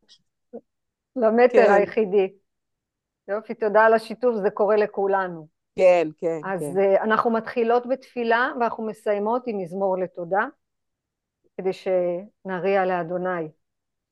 למטר 1.16 1.66
כן. 1.66 1.72
היחידי. 1.72 2.32
יופי, 3.28 3.54
תודה 3.54 3.84
על 3.84 3.94
השיתוף, 3.94 4.36
זה 4.42 4.50
קורה 4.50 4.76
לכולנו. 4.76 5.46
כן, 5.76 6.08
כן, 6.18 6.40
אז 6.44 6.60
כן. 6.60 6.80
אה, 6.80 7.02
אנחנו 7.02 7.30
מתחילות 7.30 7.86
בתפילה 7.86 8.50
ואנחנו 8.60 8.86
מסיימות 8.86 9.42
עם 9.46 9.58
מזמור 9.58 9.98
לתודה, 9.98 10.46
כדי 11.56 11.70
שנריע 11.72 12.84
לאדוני, 12.84 13.48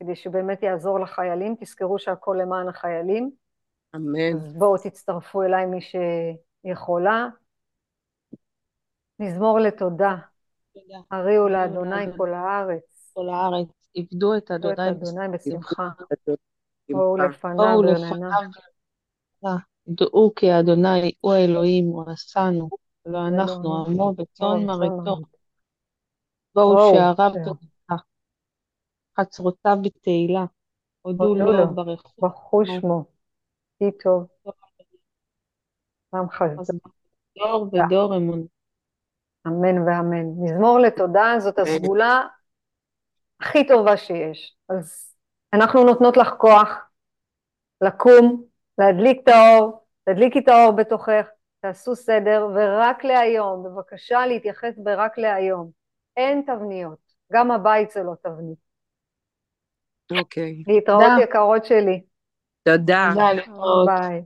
כדי 0.01 0.15
שבאמת 0.15 0.63
יעזור 0.63 1.01
לחיילים, 1.01 1.55
תזכרו 1.61 1.99
שהכל 1.99 2.37
למען 2.41 2.69
החיילים, 2.69 3.31
אמן. 3.95 4.37
אז 4.37 4.57
בואו 4.57 4.79
תצטרפו 4.79 5.43
אליי 5.43 5.67
מי 5.67 5.79
שיכולה. 5.81 7.29
מזמור 9.19 9.59
לתודה, 9.59 10.17
תודה. 10.75 10.99
הריעו 11.11 11.49
לאדוני 11.49 12.17
כל 12.17 12.35
הארץ, 12.35 13.11
כל 13.15 13.29
הארץ, 13.29 13.69
עבדו 13.97 14.37
את 14.37 14.51
אדוני 14.51 15.29
בשמחה. 15.33 15.89
בואו 16.91 17.17
לפניו 17.17 17.57
בואו 17.57 17.79
ונענה. 17.79 18.05
לפניו. 18.05 19.57
דעו 19.89 20.33
כי 20.37 20.59
אדוני 20.61 21.13
הוא 21.21 21.33
האלוהים, 21.33 21.87
הוא 21.87 22.05
עשנו, 22.11 22.69
ולא 23.07 23.27
אנחנו, 23.27 23.63
אלוהים. 23.63 24.01
עמו 24.01 24.13
וצאן 24.19 24.27
צאן 24.33 24.67
מרעיתו. 24.67 25.17
בואו 26.55 26.95
שעריו 26.95 27.33
שער. 27.35 27.45
תודה, 27.45 28.03
חצרותיו 29.21 29.77
בתהילה, 29.83 30.45
הודו 31.03 31.35
לו. 31.35 31.75
ברכו. 31.75 32.13
ברכו 32.19 32.63
שמו, 32.67 33.05
כי 33.91 33.99
טוב, 33.99 34.27
חסד. 36.31 36.73
דור 37.39 37.69
ודור 37.73 38.17
אמון. 38.17 38.47
אמן 39.47 39.89
ואמן. 39.89 40.27
מזמור 40.39 40.79
לתודה 40.79 41.35
זאת 41.39 41.59
הסגולה 41.59 42.23
הכי 43.41 43.67
טובה 43.67 43.97
שיש. 43.97 44.57
אז 44.69 45.15
אנחנו 45.53 45.85
נותנות 45.85 46.17
לך 46.17 46.29
כוח 46.39 46.69
לקום, 47.81 48.45
להדליק 48.79 49.21
את 49.23 49.29
האור, 49.29 49.87
תדליקי 50.05 50.39
את 50.39 50.49
האור 50.49 50.73
בתוכך, 50.73 51.27
תעשו 51.61 51.97
סדר, 51.97 52.49
ורק 52.55 53.05
להיום, 53.05 53.65
בבקשה 53.65 54.27
להתייחס 54.27 54.79
ברק 54.79 55.19
להיום. 55.19 55.71
אין 56.17 56.43
תבניות, 56.47 56.99
גם 57.33 57.51
הבית 57.51 57.91
זה 57.91 58.03
לא 58.03 58.13
תבנית. 58.23 58.59
אוקיי. 60.19 60.63
להתראות 60.67 61.03
תודה. 61.03 61.23
יקרות 61.23 61.65
שלי. 61.65 62.03
תודה. 62.65 63.11
תודה 63.15 63.33
להתראות. 63.33 63.87
ביי. 63.87 64.23